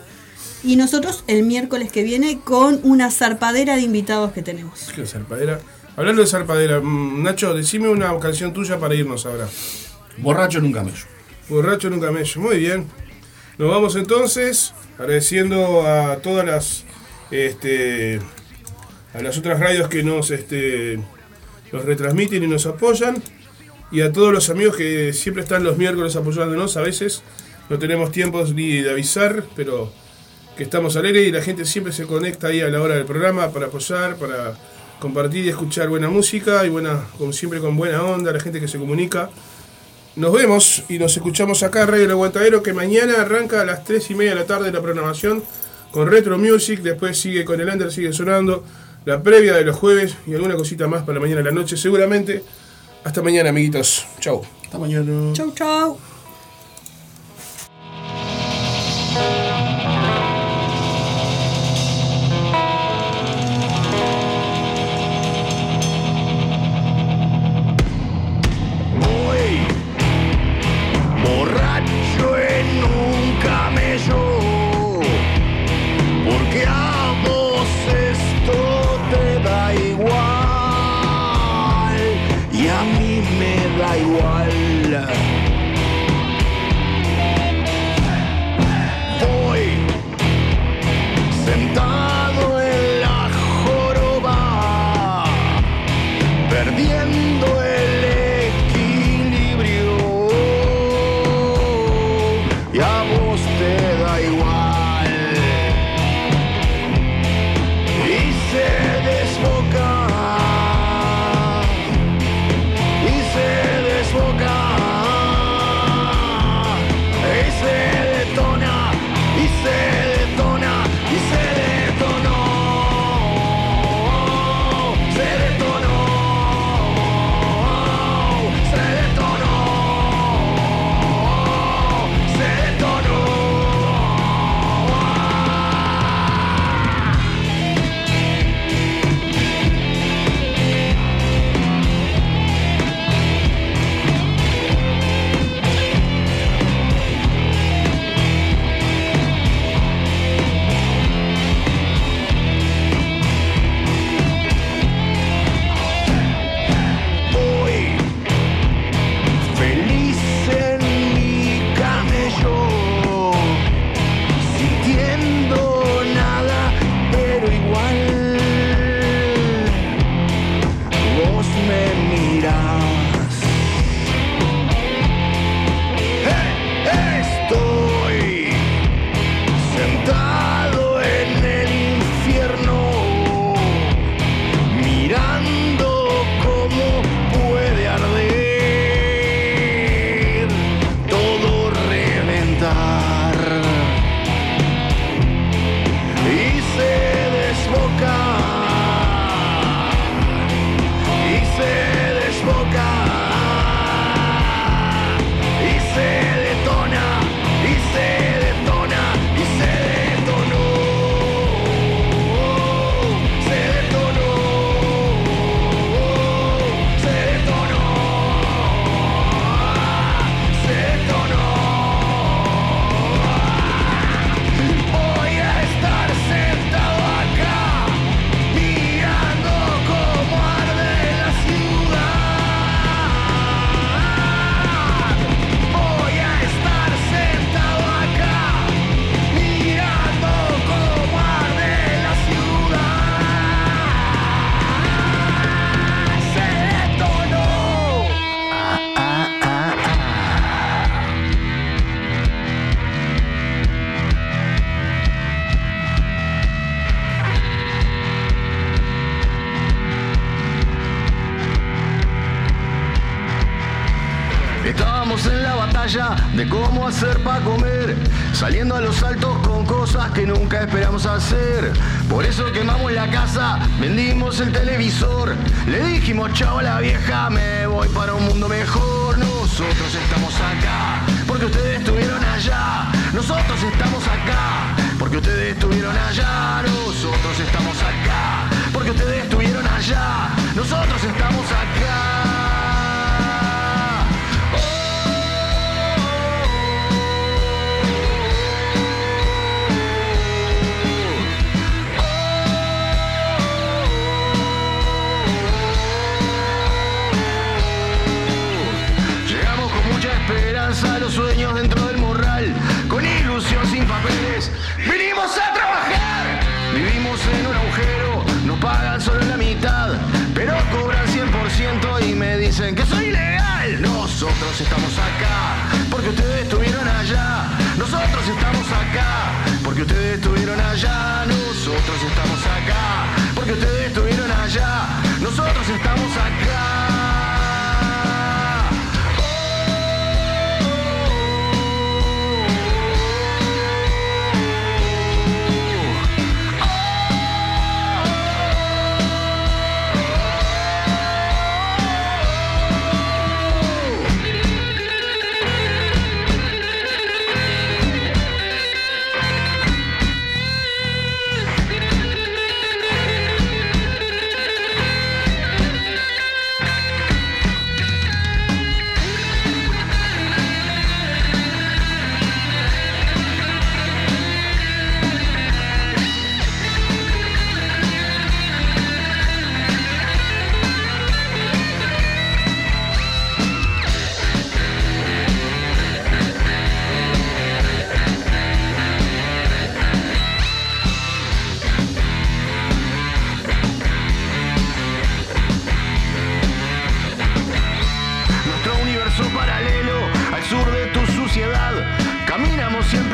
Y 0.64 0.76
nosotros 0.76 1.23
el 1.27 1.44
miércoles 1.44 1.91
que 1.91 2.03
viene 2.03 2.40
con 2.44 2.80
una 2.84 3.11
zarpadera 3.11 3.76
de 3.76 3.84
invitados 3.84 4.34
que 4.34 4.41
tenemos. 4.41 4.91
¿Qué 4.94 5.06
zarpadera? 5.06 5.60
Hablando 5.95 6.22
de 6.22 6.27
zarpadera, 6.27 6.80
mm, 6.81 7.23
Nacho, 7.23 7.53
decime 7.53 7.90
una 7.90 8.18
canción 8.19 8.53
tuya 8.53 8.80
para 8.80 8.95
irnos 8.95 9.26
ahora. 9.26 9.48
Borracho 10.18 10.60
en 10.60 10.65
un 10.65 10.73
camello. 10.73 11.06
Borracho 11.48 11.88
en 11.88 11.94
un 11.94 11.99
camello, 11.99 12.41
muy 12.41 12.57
bien. 12.57 12.88
Nos 13.57 13.69
vamos 13.69 13.95
entonces, 13.95 14.73
agradeciendo 14.98 15.86
a 15.88 16.18
todas 16.18 16.45
las 16.45 16.86
este, 17.31 18.19
a 19.14 19.22
las 19.22 19.38
otras 19.38 19.60
radios 19.60 19.88
que 19.90 20.03
nos 20.03 20.31
este, 20.31 20.99
nos 21.72 21.86
retransmiten 21.86 22.44
y 22.44 22.48
nos 22.48 22.65
apoyan. 22.65 23.22
Y 23.91 24.02
a 24.02 24.11
todos 24.11 24.31
los 24.31 24.49
amigos 24.49 24.77
que 24.77 25.14
siempre 25.14 25.44
están 25.44 25.64
los 25.64 25.77
miércoles 25.77 26.15
apoyándonos. 26.15 26.77
A 26.77 26.81
veces 26.81 27.23
no 27.69 27.80
tenemos 27.80 28.11
tiempo 28.11 28.44
ni 28.45 28.81
de 28.81 28.91
avisar, 28.91 29.45
pero 29.56 29.91
que 30.60 30.65
estamos 30.65 30.94
al 30.98 31.06
aire 31.06 31.22
y 31.22 31.31
la 31.31 31.41
gente 31.41 31.64
siempre 31.64 31.94
se 31.94 32.06
conecta 32.06 32.48
ahí 32.48 32.60
a 32.60 32.68
la 32.68 32.81
hora 32.81 32.95
del 32.95 33.06
programa 33.06 33.49
para 33.49 33.68
apoyar, 33.68 34.18
para 34.18 34.56
compartir 34.99 35.45
y 35.45 35.48
escuchar 35.48 35.88
buena 35.88 36.10
música 36.10 36.65
y 36.65 36.69
buena, 36.69 37.06
como 37.18 37.31
siempre 37.31 37.61
con 37.61 37.77
buena 37.77 38.03
onda, 38.03 38.34
la 38.34 38.41
gente 38.41 38.60
que 38.60 38.68
se 38.68 38.77
comunica. 38.77 39.30
Nos 40.18 40.34
vemos 40.34 40.84
y 40.90 40.99
nos 40.99 41.15
escuchamos 41.15 41.64
acá, 41.64 41.86
Radio 41.86 42.03
El 42.03 42.11
Aguantadero, 42.11 42.61
que 42.61 42.73
mañana 42.73 43.22
arranca 43.22 43.61
a 43.61 43.64
las 43.64 43.86
3 43.86 44.11
y 44.11 44.15
media 44.15 44.31
de 44.31 44.36
la 44.41 44.45
tarde 44.48 44.69
la 44.69 44.81
programación 44.81 45.41
con 45.91 46.11
Retro 46.11 46.38
Music, 46.38 46.81
después 46.81 47.18
sigue 47.18 47.45
con 47.45 47.61
el 47.61 47.69
Under, 47.69 47.90
sigue 47.90 48.11
sonando, 48.11 48.65
la 49.06 49.23
previa 49.23 49.53
de 49.53 49.64
los 49.64 49.77
jueves 49.77 50.18
y 50.27 50.34
alguna 50.34 50.56
cosita 50.56 50.90
más 50.90 51.03
para 51.03 51.22
mañana 51.22 51.40
a 51.40 51.45
la 51.45 51.52
noche, 51.52 51.77
seguramente. 51.77 52.44
Hasta 53.06 53.22
mañana, 53.22 53.52
amiguitos. 53.52 54.06
Chau. 54.19 54.41
Hasta 54.65 54.77
mañana. 54.77 55.31
Chau, 55.31 55.53
chau. 55.56 56.09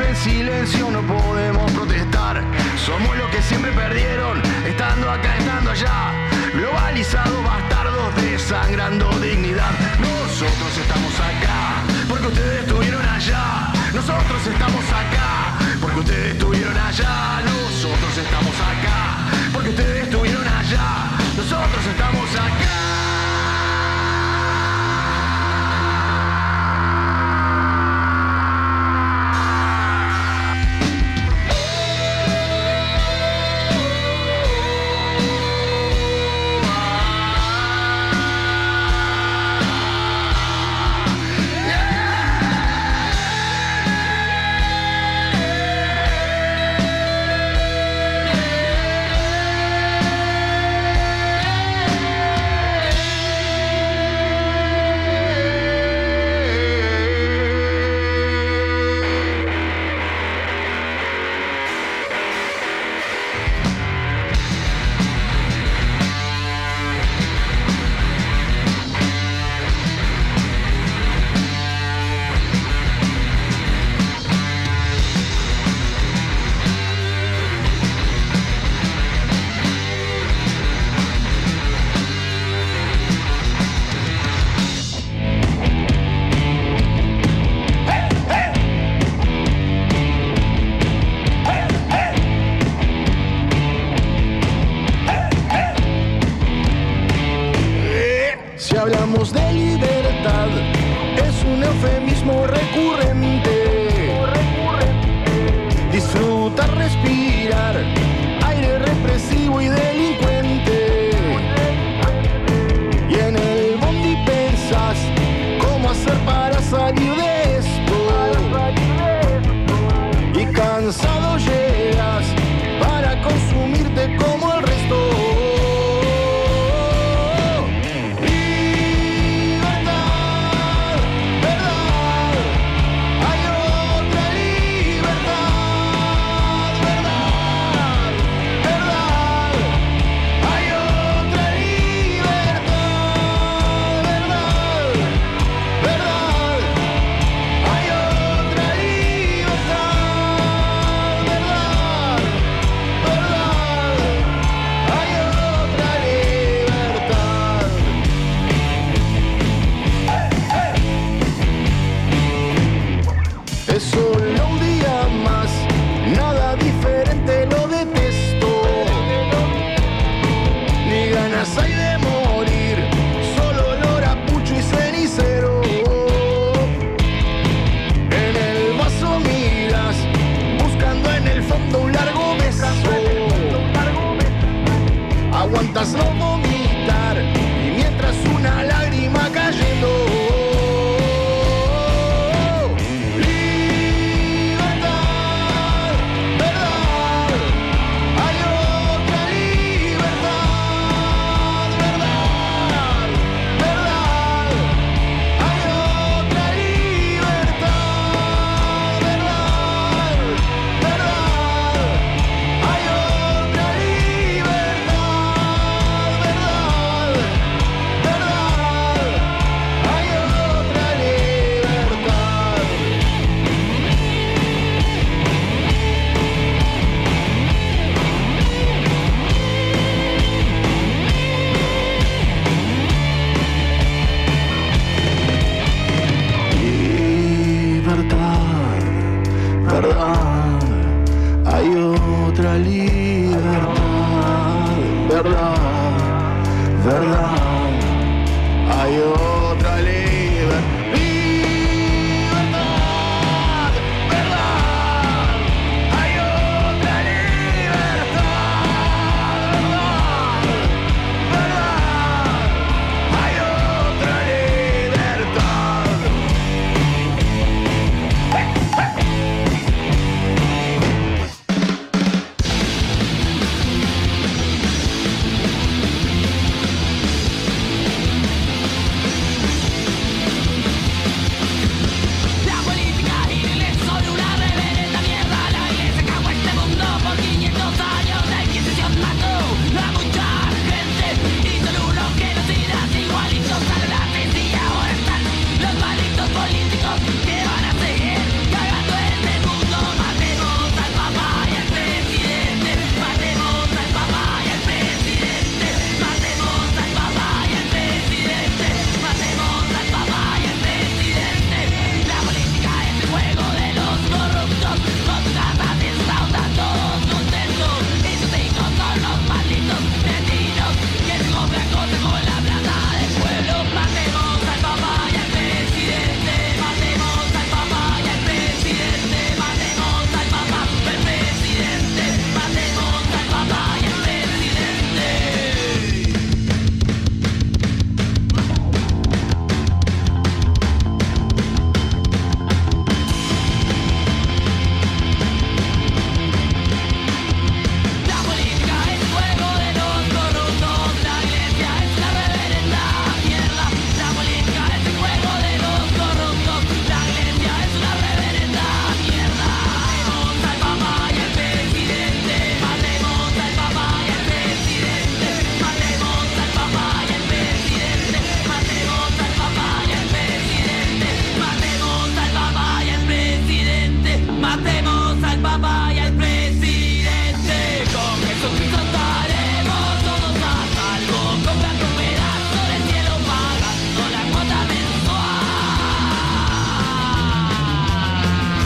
en 0.04 0.16
silencio 0.16 0.90
no 0.90 1.00
podemos 1.02 1.70
protestar. 1.72 2.42
Somos 2.84 3.16
los 3.16 3.30
que 3.30 3.42
siempre 3.42 3.70
perdieron, 3.72 4.40
estando 4.66 5.10
acá, 5.10 5.36
estando 5.38 5.70
allá. 5.70 6.12
Globalizados, 6.52 7.44
bastardos, 7.44 8.14
desangrando 8.16 9.08
dignidad. 9.20 9.70
Nosotros 9.98 10.78
estamos 10.78 11.14
acá, 11.20 11.82
porque 12.08 12.26
ustedes 12.26 12.60
estuvieron 12.66 13.06
allá. 13.06 13.72
Nosotros 13.94 14.46
estamos 14.46 14.84
acá, 14.90 15.58
porque 15.80 16.00
ustedes 16.00 16.32
estuvieron 16.32 16.76
allá. 16.76 17.42
Nosotros 17.44 18.18
estamos 18.18 18.54
acá, 18.54 19.28
porque 19.52 19.70
ustedes 19.70 20.04
estuvieron 20.04 20.46
allá. 20.46 21.10
Nosotros 21.36 21.86
estamos 21.86 22.30
acá. 22.34 23.05